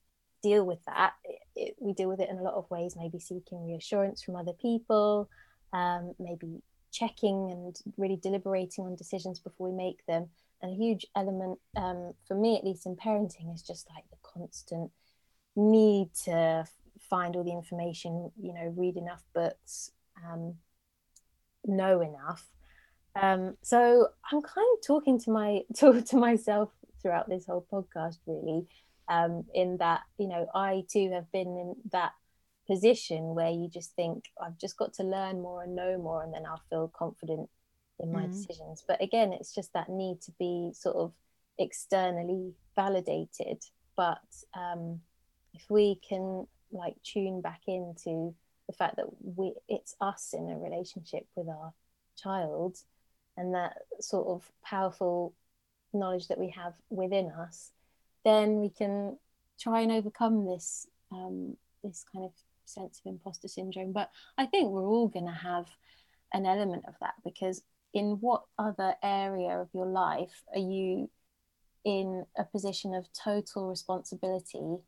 deal 0.43 0.65
with 0.65 0.85
that. 0.87 1.15
It, 1.25 1.39
it, 1.55 1.77
we 1.81 1.93
deal 1.93 2.09
with 2.09 2.21
it 2.21 2.29
in 2.29 2.39
a 2.39 2.43
lot 2.43 2.55
of 2.55 2.69
ways, 2.71 2.97
maybe 2.97 3.21
seeking 3.21 3.65
reassurance 3.65 4.23
from 4.23 4.37
other 4.37 4.53
people, 4.53 5.29
um, 5.73 6.15
maybe 6.19 6.61
checking 6.97 7.51
and 7.51 7.77
really 7.97 8.17
deliberating 8.17 8.85
on 8.85 8.97
decisions 8.97 9.39
before 9.39 9.69
we 9.69 9.77
make 9.77 10.05
them. 10.07 10.29
And 10.63 10.73
a 10.73 10.75
huge 10.75 11.07
element, 11.15 11.59
um, 11.77 12.13
for 12.27 12.35
me 12.35 12.57
at 12.57 12.65
least 12.65 12.87
in 12.87 12.97
parenting, 12.97 13.55
is 13.55 13.63
just 13.63 13.89
like 13.95 14.05
the 14.11 14.17
constant 14.23 14.91
need 15.55 16.11
to 16.25 16.65
find 17.11 17.37
all 17.37 17.45
the 17.45 17.53
information, 17.53 18.31
you 18.41 18.55
know, 18.55 18.73
read 18.77 18.97
enough 18.97 19.23
books, 19.35 19.91
um, 20.27 20.55
know 21.65 22.01
enough. 22.01 22.49
Um, 23.21 23.57
so 23.63 24.09
I'm 24.31 24.43
kind 24.43 24.67
of 24.75 24.87
talking 24.87 25.19
to 25.21 25.31
my 25.31 25.63
to, 25.77 26.03
to 26.03 26.17
myself 26.17 26.71
throughout 27.03 27.29
this 27.29 27.47
whole 27.47 27.67
podcast, 27.71 28.19
really, 28.27 28.67
um, 29.09 29.45
in 29.55 29.77
that 29.79 30.03
you 30.19 30.29
know 30.29 30.47
I 30.55 30.85
too 30.89 31.11
have 31.13 31.31
been 31.33 31.49
in 31.49 31.77
that 31.93 32.13
position 32.67 33.35
where 33.35 33.51
you 33.51 33.69
just 33.69 33.95
think 33.95 34.25
I've 34.43 34.59
just 34.59 34.77
got 34.77 34.95
to 34.95 35.03
learn 35.03 35.41
more 35.41 35.63
and 35.63 35.77
know 35.77 35.99
more 35.99 36.23
and 36.23 36.33
then 36.35 36.45
I'll 36.47 36.63
feel 36.69 36.91
confident 36.97 37.49
in 37.99 38.13
my 38.13 38.25
mm. 38.25 38.33
decisions 38.33 38.85
but 38.87 39.03
again 39.03 39.33
it's 39.33 39.55
just 39.55 39.73
that 39.73 39.89
need 39.89 40.21
to 40.23 40.33
be 40.39 40.73
sort 40.75 40.97
of 40.97 41.13
externally 41.59 42.53
validated 42.75 43.65
but 43.97 44.21
um, 44.55 45.01
if 45.55 45.65
we 45.71 45.99
can 46.07 46.47
like 46.73 46.97
tune 47.03 47.41
back 47.41 47.63
into 47.67 48.35
the 48.67 48.73
fact 48.73 48.97
that 48.97 49.07
we 49.23 49.55
it's 49.69 49.95
us 50.01 50.35
in 50.37 50.51
a 50.51 50.59
relationship 50.59 51.27
with 51.37 51.49
our 51.49 51.73
child 52.17 52.77
and 53.37 53.55
that 53.55 53.79
sort 54.01 54.27
of 54.27 54.51
powerful 54.65 55.33
knowledge 55.93 56.29
that 56.29 56.39
we 56.39 56.51
have 56.51 56.75
within 56.91 57.31
us 57.31 57.71
then 58.25 58.61
we 58.61 58.69
can 58.69 59.17
try 59.59 59.81
and 59.81 59.93
overcome 59.93 60.45
this 60.45 60.87
um, 61.13 61.57
this 61.83 62.05
kind 62.13 62.25
of 62.25 62.33
sense 62.69 63.01
of 63.01 63.11
imposter 63.11 63.49
syndrome. 63.49 63.93
But 63.93 64.11
I 64.39 64.47
think 64.47 64.71
we're 64.71 64.87
all 64.87 65.09
going 65.09 65.27
to 65.27 65.33
have 65.33 65.67
an 66.33 66.47
element 66.47 66.85
of 66.87 66.95
that 67.01 67.15
because 67.25 67.63
in 67.95 68.19
what 68.21 68.43
other 68.59 68.95
area 69.03 69.59
of 69.59 69.69
your 69.73 69.87
life 69.87 70.43
are 70.53 70.61
you 70.61 71.09
in 71.85 72.27
a 72.37 72.45
position 72.45 72.95
of 72.95 73.07
total 73.13 73.69
responsibility 73.69 74.79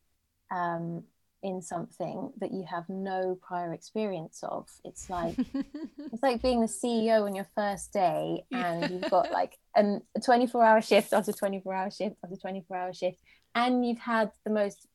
um, 0.50 1.04
in 1.42 1.62
something 1.62 2.32
that 2.40 2.52
you 2.52 2.64
have 2.68 2.88
no 2.88 3.38
prior 3.40 3.72
experience 3.72 4.40
of. 4.42 4.68
It's 4.84 5.08
like 5.08 5.36
it's 5.54 6.22
like 6.22 6.42
being 6.42 6.60
the 6.60 6.66
CEO 6.66 7.24
on 7.24 7.34
your 7.34 7.46
first 7.54 7.92
day 7.92 8.44
and 8.52 8.90
you've 8.90 9.10
got 9.10 9.30
like 9.30 9.56
an, 9.76 10.02
a 10.16 10.20
24 10.20 10.64
hour 10.64 10.82
shift 10.82 11.12
after 11.12 11.32
24 11.32 11.72
hour 11.72 11.90
shift 11.90 12.16
after 12.24 12.36
24 12.36 12.76
hour 12.76 12.92
shift 12.92 13.18
and 13.54 13.86
you've 13.86 14.00
had 14.00 14.30
the 14.44 14.50
most 14.50 14.88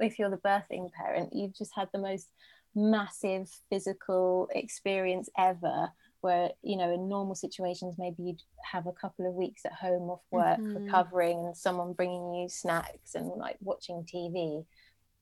if 0.00 0.18
you're 0.18 0.30
the 0.30 0.36
birthing 0.38 0.90
parent 0.92 1.30
you've 1.32 1.56
just 1.56 1.72
had 1.74 1.88
the 1.92 1.98
most 1.98 2.28
massive 2.74 3.50
physical 3.68 4.48
experience 4.54 5.28
ever 5.36 5.88
where 6.20 6.50
you 6.62 6.76
know 6.76 6.92
in 6.92 7.08
normal 7.08 7.34
situations 7.34 7.96
maybe 7.98 8.22
you'd 8.22 8.42
have 8.62 8.86
a 8.86 8.92
couple 8.92 9.26
of 9.26 9.34
weeks 9.34 9.64
at 9.64 9.72
home 9.72 10.10
off 10.10 10.20
work 10.30 10.58
mm-hmm. 10.58 10.84
recovering 10.84 11.38
and 11.46 11.56
someone 11.56 11.92
bringing 11.92 12.34
you 12.34 12.48
snacks 12.48 13.14
and 13.14 13.26
like 13.36 13.56
watching 13.60 14.04
tv 14.04 14.64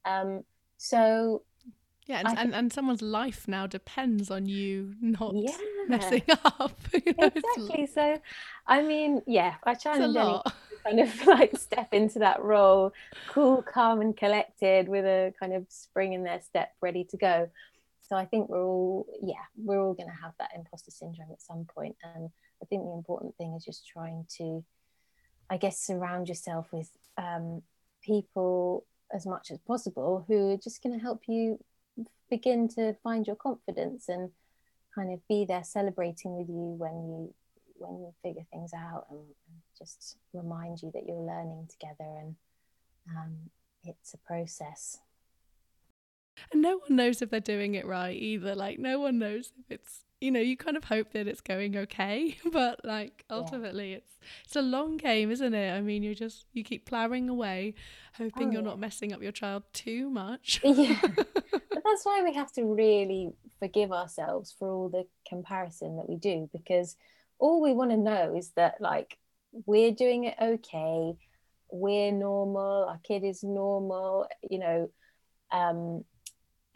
um, 0.04 0.42
so 0.78 1.42
yeah, 2.08 2.22
and, 2.24 2.38
and, 2.38 2.54
and, 2.54 2.72
someone's 2.72 3.02
life 3.02 3.46
now 3.46 3.66
depends 3.66 4.30
on 4.30 4.46
you 4.46 4.94
not 5.02 5.34
yeah. 5.34 5.54
messing 5.88 6.22
up. 6.44 6.80
you 6.94 7.14
know, 7.18 7.26
exactly. 7.26 7.86
So, 7.86 8.18
I 8.66 8.80
mean, 8.80 9.20
yeah, 9.26 9.56
I 9.64 9.74
challenge 9.74 10.14
to 10.14 10.42
kind 10.88 11.00
of 11.00 11.26
like 11.26 11.56
step 11.56 11.92
into 11.92 12.18
that 12.20 12.42
role, 12.42 12.92
cool, 13.28 13.62
calm, 13.62 14.00
and 14.00 14.16
collected, 14.16 14.88
with 14.88 15.04
a 15.04 15.32
kind 15.38 15.52
of 15.52 15.66
spring 15.68 16.12
in 16.12 16.24
their 16.24 16.40
step, 16.40 16.72
ready 16.80 17.04
to 17.04 17.16
go. 17.16 17.48
So 18.02 18.16
I 18.16 18.24
think 18.24 18.48
we're 18.48 18.64
all, 18.64 19.06
yeah, 19.22 19.34
we're 19.56 19.80
all 19.80 19.94
going 19.94 20.08
to 20.08 20.22
have 20.22 20.32
that 20.38 20.50
imposter 20.54 20.90
syndrome 20.90 21.30
at 21.30 21.42
some 21.42 21.66
point. 21.66 21.96
and 22.02 22.30
I 22.62 22.66
think 22.66 22.82
the 22.82 22.92
important 22.92 23.36
thing 23.36 23.54
is 23.54 23.64
just 23.64 23.86
trying 23.86 24.26
to, 24.38 24.64
I 25.50 25.58
guess, 25.58 25.78
surround 25.78 26.28
yourself 26.28 26.66
with 26.72 26.90
um, 27.16 27.62
people 28.02 28.86
as 29.12 29.26
much 29.26 29.50
as 29.50 29.58
possible 29.58 30.24
who 30.26 30.50
are 30.50 30.56
just 30.56 30.82
going 30.82 30.98
to 30.98 31.02
help 31.02 31.22
you 31.28 31.62
begin 32.30 32.68
to 32.68 32.94
find 33.02 33.26
your 33.26 33.36
confidence 33.36 34.08
and 34.08 34.30
kind 34.94 35.12
of 35.12 35.26
be 35.28 35.44
there 35.44 35.64
celebrating 35.64 36.36
with 36.36 36.48
you 36.48 36.74
when 36.78 37.08
you 37.08 37.34
when 37.78 38.00
you 38.00 38.12
figure 38.22 38.44
things 38.52 38.72
out 38.74 39.06
and, 39.10 39.20
and 39.20 39.58
just 39.76 40.16
remind 40.32 40.82
you 40.82 40.90
that 40.92 41.06
you're 41.06 41.16
learning 41.16 41.68
together 41.70 42.10
and 42.20 42.36
um, 43.10 43.36
it's 43.84 44.14
a 44.14 44.18
process 44.18 44.98
and 46.52 46.62
no 46.62 46.78
one 46.78 46.96
knows 46.96 47.22
if 47.22 47.30
they're 47.30 47.40
doing 47.40 47.74
it 47.74 47.86
right 47.86 48.16
either 48.16 48.54
like 48.54 48.78
no 48.78 48.98
one 48.98 49.18
knows 49.18 49.52
if 49.58 49.70
it's 49.70 50.04
you 50.20 50.30
know 50.30 50.40
you 50.40 50.56
kind 50.56 50.76
of 50.76 50.84
hope 50.84 51.12
that 51.12 51.28
it's 51.28 51.40
going 51.40 51.76
okay 51.76 52.36
but 52.52 52.80
like 52.84 53.24
ultimately 53.30 53.90
yeah. 53.90 53.96
it's 53.98 54.18
it's 54.44 54.56
a 54.56 54.62
long 54.62 54.96
game 54.96 55.30
isn't 55.30 55.54
it 55.54 55.72
i 55.72 55.80
mean 55.80 56.02
you 56.02 56.14
just 56.14 56.46
you 56.52 56.64
keep 56.64 56.84
plowing 56.86 57.28
away 57.28 57.74
hoping 58.16 58.48
oh, 58.48 58.52
you're 58.52 58.62
yeah. 58.62 58.68
not 58.68 58.78
messing 58.78 59.12
up 59.12 59.22
your 59.22 59.32
child 59.32 59.62
too 59.72 60.10
much 60.10 60.60
yeah 60.64 60.98
but 61.02 61.82
that's 61.84 62.04
why 62.04 62.22
we 62.22 62.34
have 62.34 62.52
to 62.52 62.64
really 62.64 63.32
forgive 63.58 63.92
ourselves 63.92 64.54
for 64.56 64.70
all 64.70 64.88
the 64.88 65.06
comparison 65.28 65.96
that 65.96 66.08
we 66.08 66.16
do 66.16 66.48
because 66.52 66.96
all 67.38 67.60
we 67.60 67.72
want 67.72 67.90
to 67.90 67.96
know 67.96 68.34
is 68.36 68.50
that 68.56 68.80
like 68.80 69.18
we're 69.66 69.92
doing 69.92 70.24
it 70.24 70.34
okay 70.40 71.14
we're 71.70 72.12
normal 72.12 72.86
our 72.88 73.00
kid 73.04 73.24
is 73.24 73.42
normal 73.42 74.26
you 74.48 74.58
know 74.58 74.90
um 75.50 76.04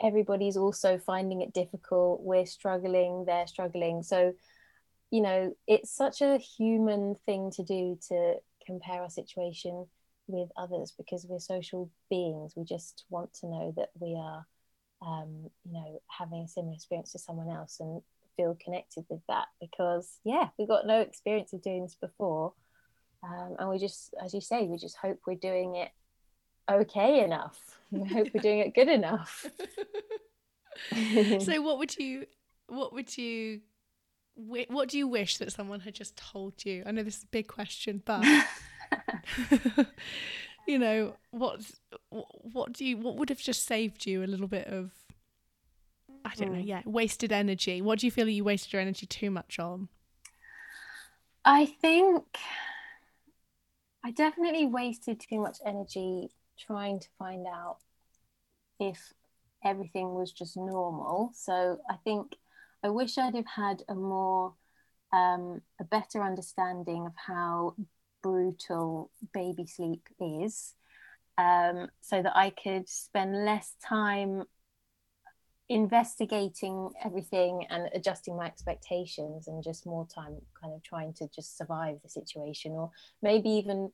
everybody's 0.02 0.56
also 0.56 0.98
finding 0.98 1.40
it 1.40 1.52
difficult 1.52 2.20
we're 2.22 2.46
struggling 2.46 3.24
they're 3.24 3.46
struggling. 3.46 4.02
So 4.02 4.32
you 5.10 5.20
know 5.20 5.54
it's 5.66 5.94
such 5.94 6.20
a 6.20 6.38
human 6.38 7.16
thing 7.26 7.50
to 7.52 7.62
do 7.62 7.98
to 8.08 8.34
compare 8.66 9.02
our 9.02 9.10
situation 9.10 9.86
with 10.26 10.50
others 10.56 10.92
because 10.96 11.26
we're 11.28 11.38
social 11.38 11.90
beings. 12.10 12.54
We 12.56 12.64
just 12.64 13.04
want 13.10 13.34
to 13.34 13.46
know 13.46 13.74
that 13.76 13.90
we 13.98 14.16
are 14.18 14.46
um, 15.02 15.50
you 15.64 15.72
know 15.72 16.02
having 16.08 16.42
a 16.42 16.48
similar 16.48 16.74
experience 16.74 17.12
to 17.12 17.18
someone 17.18 17.50
else 17.50 17.78
and 17.80 18.02
feel 18.36 18.56
connected 18.62 19.04
with 19.08 19.20
that 19.28 19.46
because 19.60 20.18
yeah 20.24 20.48
we 20.58 20.66
got 20.66 20.86
no 20.86 21.00
experience 21.00 21.52
of 21.52 21.62
doing 21.62 21.82
this 21.82 21.96
before 22.00 22.52
um, 23.22 23.56
and 23.58 23.68
we 23.68 23.78
just 23.78 24.14
as 24.22 24.34
you 24.34 24.40
say 24.40 24.66
we 24.66 24.78
just 24.78 24.96
hope 24.96 25.18
we're 25.26 25.34
doing 25.34 25.76
it 25.76 25.90
okay 26.70 27.24
enough. 27.24 27.60
I 27.94 28.06
hope 28.06 28.28
we're 28.34 28.40
doing 28.40 28.60
it 28.60 28.74
good 28.74 28.88
enough. 28.88 29.46
so 31.40 31.60
what 31.60 31.78
would 31.78 31.96
you 31.96 32.26
what 32.68 32.92
would 32.92 33.16
you 33.16 33.60
what 34.34 34.88
do 34.88 34.96
you 34.96 35.06
wish 35.06 35.36
that 35.38 35.52
someone 35.52 35.80
had 35.80 35.94
just 35.94 36.16
told 36.16 36.64
you? 36.64 36.82
I 36.86 36.92
know 36.92 37.02
this 37.02 37.18
is 37.18 37.24
a 37.24 37.28
big 37.28 37.48
question, 37.48 38.02
but 38.04 38.24
you 40.66 40.78
know, 40.78 41.14
what 41.30 41.60
what 42.10 42.72
do 42.72 42.84
you 42.84 42.96
what 42.96 43.16
would 43.16 43.28
have 43.28 43.40
just 43.40 43.66
saved 43.66 44.06
you 44.06 44.24
a 44.24 44.26
little 44.26 44.48
bit 44.48 44.68
of 44.68 44.92
I 46.24 46.34
don't 46.36 46.52
know, 46.52 46.60
hmm. 46.60 46.66
yeah, 46.66 46.82
wasted 46.84 47.32
energy. 47.32 47.82
What 47.82 47.98
do 47.98 48.06
you 48.06 48.10
feel 48.10 48.28
you 48.28 48.44
wasted 48.44 48.72
your 48.72 48.82
energy 48.82 49.06
too 49.06 49.30
much 49.30 49.58
on? 49.58 49.88
I 51.44 51.66
think 51.66 52.24
I 54.04 54.10
definitely 54.12 54.66
wasted 54.66 55.20
too 55.20 55.40
much 55.40 55.58
energy 55.64 56.30
trying 56.58 57.00
to 57.00 57.08
find 57.18 57.46
out 57.46 57.78
if 58.78 59.12
everything 59.64 60.14
was 60.14 60.32
just 60.32 60.56
normal. 60.56 61.30
So 61.34 61.78
I 61.88 61.96
think 62.04 62.36
I 62.82 62.90
wish 62.90 63.18
I'd 63.18 63.34
have 63.34 63.46
had 63.46 63.82
a 63.88 63.94
more 63.94 64.54
um, 65.12 65.60
a 65.80 65.84
better 65.84 66.22
understanding 66.22 67.06
of 67.06 67.12
how 67.16 67.76
brutal 68.22 69.10
baby 69.34 69.66
sleep 69.66 70.08
is, 70.20 70.74
um, 71.38 71.88
so 72.00 72.22
that 72.22 72.36
I 72.36 72.50
could 72.50 72.88
spend 72.88 73.44
less 73.44 73.74
time 73.84 74.44
investigating 75.72 76.90
everything 77.04 77.66
and 77.70 77.88
adjusting 77.94 78.36
my 78.36 78.46
expectations 78.46 79.48
and 79.48 79.64
just 79.64 79.86
more 79.86 80.06
time 80.06 80.36
kind 80.60 80.74
of 80.74 80.82
trying 80.82 81.12
to 81.14 81.26
just 81.34 81.56
survive 81.56 81.96
the 82.02 82.08
situation 82.08 82.72
or 82.72 82.90
maybe 83.22 83.48
even 83.48 83.90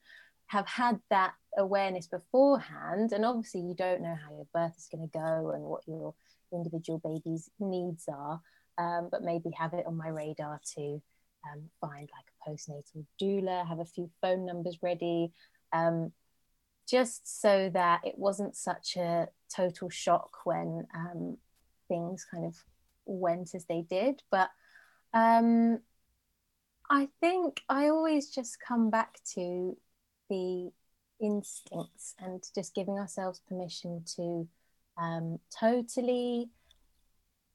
have 0.46 0.66
had 0.66 0.98
that 1.10 1.34
awareness 1.56 2.08
beforehand. 2.08 3.12
And 3.12 3.24
obviously 3.24 3.60
you 3.60 3.74
don't 3.74 4.02
know 4.02 4.16
how 4.22 4.34
your 4.34 4.46
birth 4.52 4.76
is 4.76 4.88
going 4.90 5.08
to 5.08 5.18
go 5.18 5.52
and 5.54 5.62
what 5.62 5.86
your 5.86 6.14
individual 6.52 6.98
baby's 6.98 7.48
needs 7.60 8.08
are 8.08 8.40
um, 8.78 9.08
but 9.10 9.22
maybe 9.22 9.50
have 9.56 9.74
it 9.74 9.86
on 9.86 9.96
my 9.96 10.08
radar 10.08 10.60
to 10.74 11.02
um, 11.52 11.62
find 11.80 12.08
like 12.14 12.26
a 12.28 12.50
postnatal 12.50 13.04
doula 13.20 13.66
have 13.66 13.80
a 13.80 13.84
few 13.84 14.10
phone 14.20 14.46
numbers 14.46 14.78
ready 14.82 15.32
um, 15.72 16.12
just 16.88 17.42
so 17.42 17.70
that 17.74 18.00
it 18.04 18.14
wasn't 18.16 18.56
such 18.56 18.96
a 18.96 19.28
total 19.54 19.90
shock 19.90 20.30
when 20.44 20.86
um, 20.94 21.36
things 21.88 22.26
kind 22.30 22.44
of 22.44 22.56
went 23.06 23.54
as 23.54 23.64
they 23.64 23.82
did 23.82 24.22
but 24.30 24.50
um, 25.14 25.80
I 26.90 27.08
think 27.20 27.62
I 27.68 27.88
always 27.88 28.30
just 28.30 28.58
come 28.60 28.90
back 28.90 29.18
to 29.34 29.76
the 30.30 30.70
instincts 31.20 32.14
and 32.18 32.42
just 32.54 32.74
giving 32.74 32.98
ourselves 32.98 33.40
permission 33.48 34.04
to 34.16 34.48
um, 34.96 35.38
totally 35.58 36.48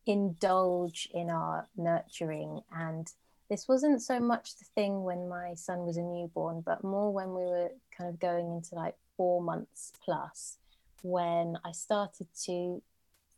indulge 0.05 1.09
in 1.13 1.29
our 1.29 1.67
nurturing. 1.75 2.61
And 2.71 3.11
this 3.49 3.67
wasn't 3.67 4.01
so 4.01 4.19
much 4.19 4.57
the 4.57 4.65
thing 4.75 5.03
when 5.03 5.27
my 5.27 5.55
son 5.55 5.85
was 5.85 5.97
a 5.97 6.01
newborn, 6.01 6.61
but 6.61 6.83
more 6.83 7.11
when 7.11 7.33
we 7.33 7.43
were 7.43 7.71
kind 7.95 8.09
of 8.09 8.19
going 8.19 8.51
into 8.51 8.75
like 8.75 8.95
four 9.17 9.41
months 9.41 9.93
plus, 10.03 10.57
when 11.01 11.57
I 11.65 11.71
started 11.71 12.27
to 12.45 12.81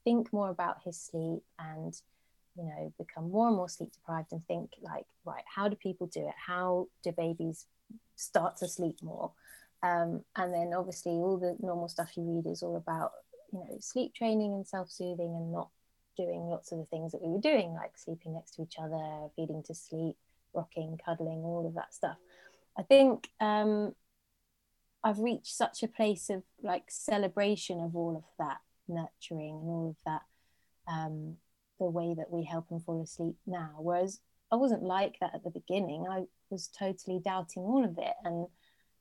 think 0.05 0.31
more 0.31 0.49
about 0.49 0.77
his 0.85 0.97
sleep 0.97 1.43
and 1.59 1.93
you 2.55 2.63
know 2.63 2.93
become 2.97 3.29
more 3.29 3.47
and 3.47 3.57
more 3.57 3.67
sleep 3.67 3.91
deprived 3.91 4.31
and 4.31 4.45
think 4.45 4.71
like 4.81 5.05
right 5.25 5.43
how 5.53 5.67
do 5.67 5.75
people 5.75 6.07
do 6.07 6.21
it? 6.21 6.35
How 6.47 6.87
do 7.03 7.11
babies 7.11 7.65
start 8.15 8.57
to 8.57 8.67
sleep 8.67 9.01
more. 9.03 9.31
Um, 9.83 10.23
and 10.35 10.53
then 10.53 10.71
obviously 10.75 11.11
all 11.11 11.37
the 11.37 11.57
normal 11.59 11.89
stuff 11.89 12.15
you 12.15 12.23
read 12.23 12.49
is 12.49 12.63
all 12.63 12.77
about 12.77 13.11
you 13.51 13.59
know 13.59 13.77
sleep 13.79 14.13
training 14.15 14.53
and 14.53 14.67
self-soothing 14.67 15.35
and 15.35 15.51
not 15.51 15.69
doing 16.17 16.47
lots 16.47 16.71
of 16.71 16.79
the 16.79 16.85
things 16.85 17.11
that 17.11 17.21
we 17.21 17.29
were 17.29 17.41
doing 17.41 17.73
like 17.73 17.97
sleeping 17.97 18.33
next 18.33 18.55
to 18.55 18.63
each 18.63 18.75
other 18.81 19.27
feeding 19.35 19.61
to 19.63 19.75
sleep 19.75 20.15
rocking 20.53 20.97
cuddling 21.05 21.43
all 21.43 21.67
of 21.67 21.75
that 21.75 21.93
stuff. 21.93 22.17
I 22.77 22.83
think 22.83 23.29
um, 23.39 23.93
i've 25.03 25.19
reached 25.19 25.55
such 25.55 25.83
a 25.83 25.87
place 25.87 26.29
of 26.29 26.43
like 26.63 26.85
celebration 26.89 27.79
of 27.79 27.95
all 27.95 28.15
of 28.17 28.23
that 28.39 28.59
nurturing 28.87 29.59
and 29.61 29.69
all 29.69 29.89
of 29.89 29.97
that 30.05 30.21
um, 30.91 31.35
the 31.79 31.85
way 31.85 32.13
that 32.15 32.31
we 32.31 32.43
help 32.43 32.69
them 32.69 32.79
fall 32.79 33.01
asleep 33.01 33.35
now. 33.45 33.71
Whereas 33.79 34.19
i 34.51 34.55
wasn't 34.55 34.83
like 34.83 35.17
that 35.19 35.33
at 35.33 35.43
the 35.43 35.49
beginning. 35.49 36.05
I 36.09 36.25
was 36.49 36.67
totally 36.67 37.19
doubting 37.23 37.63
all 37.63 37.83
of 37.83 37.97
it 37.97 38.13
and 38.23 38.47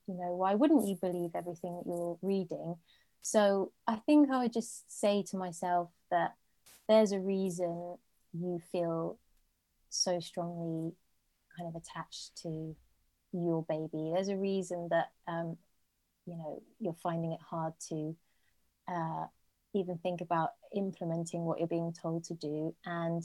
you 0.07 0.15
know 0.15 0.35
why 0.37 0.55
wouldn't 0.55 0.87
you 0.87 0.97
believe 1.01 1.31
everything 1.35 1.77
that 1.77 1.87
you're 1.87 2.19
reading? 2.23 2.77
So 3.23 3.73
i 3.87 3.97
think 3.97 4.31
i 4.31 4.43
would 4.43 4.53
just 4.53 4.91
say 5.01 5.23
to 5.31 5.37
myself 5.37 5.91
that 6.11 6.35
there's 6.89 7.13
a 7.13 7.21
reason 7.21 7.97
you 8.33 8.61
feel 8.71 9.19
so 9.89 10.21
strongly 10.21 10.93
kind 11.57 11.69
of 11.69 11.81
attached 11.81 12.37
to 12.43 12.75
your 13.33 13.65
baby. 13.69 14.13
There's 14.13 14.29
a 14.29 14.37
reason 14.37 14.89
that 14.91 15.11
um, 15.27 15.57
you 16.27 16.37
know 16.37 16.63
you're 16.81 16.95
finding 16.95 17.33
it 17.33 17.41
hard 17.41 17.75
to 17.89 18.17
uh, 18.89 19.27
even 19.75 19.99
think 19.99 20.21
about 20.21 20.51
implementing 20.75 21.45
what 21.45 21.59
you're 21.59 21.69
being 21.69 21.93
told 21.93 22.25
to 22.25 22.35
do, 22.35 22.75
and 22.85 23.23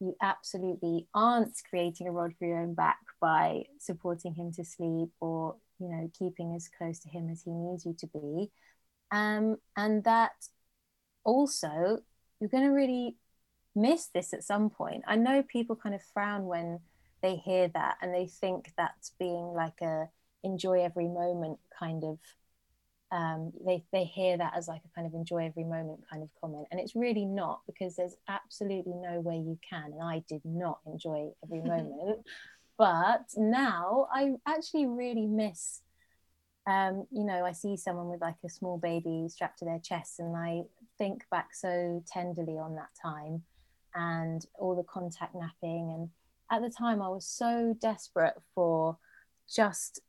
you 0.00 0.16
absolutely 0.20 1.06
aren't 1.14 1.56
creating 1.68 2.08
a 2.08 2.12
rod 2.12 2.34
for 2.38 2.46
your 2.46 2.58
own 2.58 2.74
back 2.74 2.98
by 3.20 3.64
supporting 3.78 4.34
him 4.34 4.52
to 4.52 4.64
sleep 4.64 5.10
or 5.20 5.56
you 5.78 5.88
know 5.88 6.10
keeping 6.18 6.54
as 6.54 6.68
close 6.76 6.98
to 7.00 7.08
him 7.08 7.28
as 7.30 7.42
he 7.42 7.50
needs 7.50 7.86
you 7.86 7.94
to 7.98 8.06
be, 8.08 8.50
um, 9.10 9.56
and 9.76 10.04
that 10.04 10.32
also 11.24 12.00
you're 12.40 12.48
going 12.48 12.64
to 12.64 12.70
really 12.70 13.16
miss 13.74 14.06
this 14.06 14.32
at 14.32 14.44
some 14.44 14.68
point. 14.68 15.04
I 15.06 15.16
know 15.16 15.42
people 15.42 15.76
kind 15.76 15.94
of 15.94 16.02
frown 16.02 16.46
when 16.46 16.80
they 17.22 17.36
hear 17.36 17.68
that 17.68 17.96
and 18.02 18.12
they 18.12 18.26
think 18.26 18.72
that's 18.76 19.12
being 19.18 19.54
like 19.54 19.80
a 19.80 20.08
enjoy 20.42 20.82
every 20.82 21.06
moment 21.06 21.58
kind 21.78 22.02
of 22.04 22.18
um, 23.12 23.52
they, 23.64 23.84
they 23.92 24.04
hear 24.04 24.36
that 24.38 24.54
as 24.56 24.66
like 24.66 24.80
a 24.84 24.94
kind 24.94 25.06
of 25.06 25.14
enjoy 25.14 25.46
every 25.46 25.64
moment 25.64 26.00
kind 26.10 26.22
of 26.22 26.30
comment. 26.40 26.66
And 26.70 26.80
it's 26.80 26.96
really 26.96 27.24
not 27.24 27.60
because 27.66 27.94
there's 27.94 28.16
absolutely 28.28 28.94
no 28.94 29.20
way 29.20 29.36
you 29.36 29.58
can. 29.68 29.92
And 29.92 30.02
i 30.02 30.24
did 30.28 30.42
not 30.44 30.80
enjoy 30.86 31.28
every 31.44 31.60
moment. 31.64 32.26
But 32.78 33.26
now 33.36 34.08
i 34.12 34.32
actually 34.46 34.86
really 34.86 35.26
miss 35.26 35.82
um, 36.66 37.06
you 37.10 37.24
know 37.24 37.44
i 37.44 37.52
see 37.52 37.76
someone 37.76 38.08
with 38.08 38.20
like 38.20 38.36
a 38.44 38.48
small 38.48 38.78
baby 38.78 39.26
strapped 39.28 39.58
to 39.58 39.64
their 39.64 39.78
chest 39.80 40.20
and 40.20 40.36
i 40.36 40.62
think 40.96 41.24
back 41.30 41.54
so 41.54 42.02
tenderly 42.10 42.56
on 42.56 42.74
that 42.76 42.88
time 43.00 43.42
and 43.94 44.46
all 44.54 44.74
the 44.74 44.84
contact 44.84 45.34
napping. 45.34 45.90
And 45.94 46.08
at 46.50 46.62
the 46.62 46.74
time 46.74 47.02
I 47.02 47.08
was 47.08 47.26
so 47.26 47.76
desperate 47.80 48.34
for 48.54 48.96
just 49.52 50.00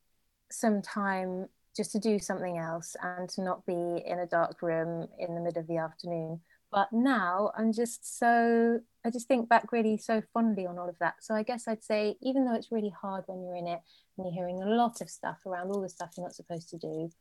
some 0.51 0.81
time 0.81 1.47
just 1.75 1.91
to 1.91 1.99
do 1.99 2.19
something 2.19 2.57
else 2.57 2.95
and 3.01 3.27
to 3.29 3.41
not 3.41 3.65
be 3.65 3.73
in 4.05 4.19
a 4.19 4.27
dark 4.27 4.61
room 4.61 5.07
in 5.17 5.35
the 5.35 5.41
middle 5.41 5.61
of 5.61 5.67
the 5.67 5.77
afternoon. 5.77 6.39
But 6.71 6.91
now 6.91 7.51
I'm 7.57 7.71
just 7.71 8.17
so, 8.17 8.79
I 9.05 9.09
just 9.11 9.27
think 9.27 9.47
back 9.47 9.71
really 9.71 9.97
so 9.97 10.21
fondly 10.33 10.65
on 10.65 10.79
all 10.79 10.89
of 10.89 10.97
that. 10.99 11.15
So 11.21 11.35
I 11.35 11.43
guess 11.43 11.67
I'd 11.67 11.83
say, 11.83 12.15
even 12.21 12.45
though 12.45 12.55
it's 12.55 12.71
really 12.71 12.93
hard 12.99 13.23
when 13.27 13.43
you're 13.43 13.55
in 13.55 13.67
it 13.67 13.79
and 14.17 14.25
you're 14.25 14.33
hearing 14.33 14.61
a 14.61 14.69
lot 14.69 15.01
of 15.01 15.09
stuff 15.09 15.37
around 15.45 15.69
all 15.69 15.81
the 15.81 15.89
stuff 15.89 16.11
you're 16.17 16.25
not 16.25 16.35
supposed 16.35 16.69
to 16.69 16.77
do, 16.77 17.11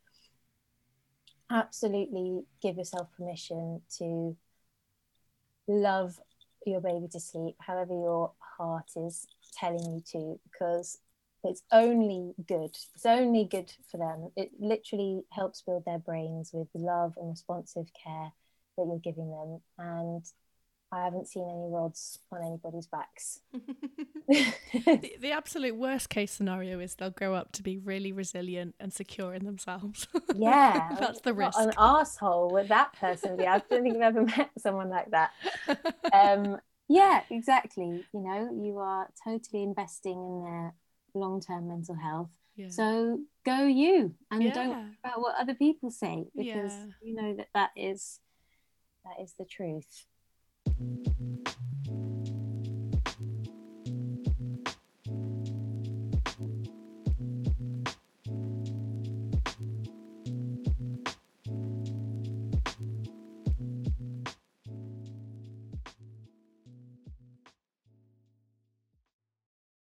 absolutely 1.51 2.41
give 2.61 2.77
yourself 2.77 3.09
permission 3.15 3.81
to 3.97 4.35
love 5.67 6.19
your 6.65 6.81
baby 6.81 7.07
to 7.11 7.19
sleep, 7.19 7.55
however 7.59 7.93
your 7.93 8.31
heart 8.57 8.89
is 8.95 9.27
telling 9.57 9.85
you 9.85 10.01
to, 10.11 10.39
because 10.51 10.99
it's 11.43 11.63
only 11.71 12.33
good. 12.47 12.75
It's 12.95 13.05
only 13.05 13.45
good 13.45 13.71
for 13.91 13.97
them. 13.97 14.31
It 14.35 14.51
literally 14.59 15.23
helps 15.31 15.61
build 15.61 15.83
their 15.85 15.99
brains 15.99 16.51
with 16.53 16.67
love 16.73 17.13
and 17.17 17.29
responsive 17.29 17.87
care 18.01 18.31
that 18.77 18.85
you're 18.87 18.99
giving 18.99 19.29
them. 19.29 19.59
And 19.77 20.25
I 20.91 21.03
haven't 21.03 21.27
seen 21.27 21.43
any 21.43 21.69
rods 21.69 22.19
on 22.31 22.43
anybody's 22.45 22.87
backs. 22.87 23.41
the, 24.27 25.15
the, 25.19 25.31
absolute 25.31 25.75
worst 25.75 26.09
case 26.09 26.31
scenario 26.31 26.79
is 26.79 26.95
they'll 26.95 27.09
grow 27.09 27.33
up 27.33 27.51
to 27.53 27.63
be 27.63 27.77
really 27.77 28.13
resilient 28.13 28.75
and 28.79 28.93
secure 28.93 29.33
in 29.33 29.45
themselves. 29.45 30.07
Yeah, 30.35 30.95
that's 30.99 31.21
the 31.21 31.33
risk. 31.33 31.59
An 31.59 31.73
asshole 31.77 32.49
with 32.51 32.69
that 32.69 32.93
person. 32.93 33.37
Yeah, 33.39 33.53
I 33.53 33.59
don't 33.69 33.83
think 33.83 33.97
I've 33.97 34.15
ever 34.15 34.23
met 34.23 34.49
someone 34.57 34.89
like 34.89 35.11
that. 35.11 35.31
Um, 36.11 36.57
yeah, 36.89 37.21
exactly. 37.29 38.03
You 38.13 38.19
know, 38.19 38.49
you 38.63 38.79
are 38.79 39.09
totally 39.23 39.61
investing 39.61 40.13
in 40.13 40.43
their 40.43 40.73
long-term 41.13 41.67
mental 41.67 41.95
health. 41.95 42.31
Yeah. 42.55 42.69
So 42.69 43.19
go 43.45 43.65
you, 43.65 44.13
and 44.31 44.43
yeah. 44.43 44.53
don't 44.53 44.69
worry 44.69 44.97
about 45.03 45.21
what 45.21 45.35
other 45.39 45.55
people 45.55 45.89
say 45.89 46.25
because 46.35 46.71
yeah. 46.71 46.85
you 47.01 47.15
know 47.15 47.35
that 47.35 47.47
that 47.53 47.71
is 47.75 48.19
that 49.05 49.23
is 49.23 49.33
the 49.37 49.45
truth. 49.45 50.05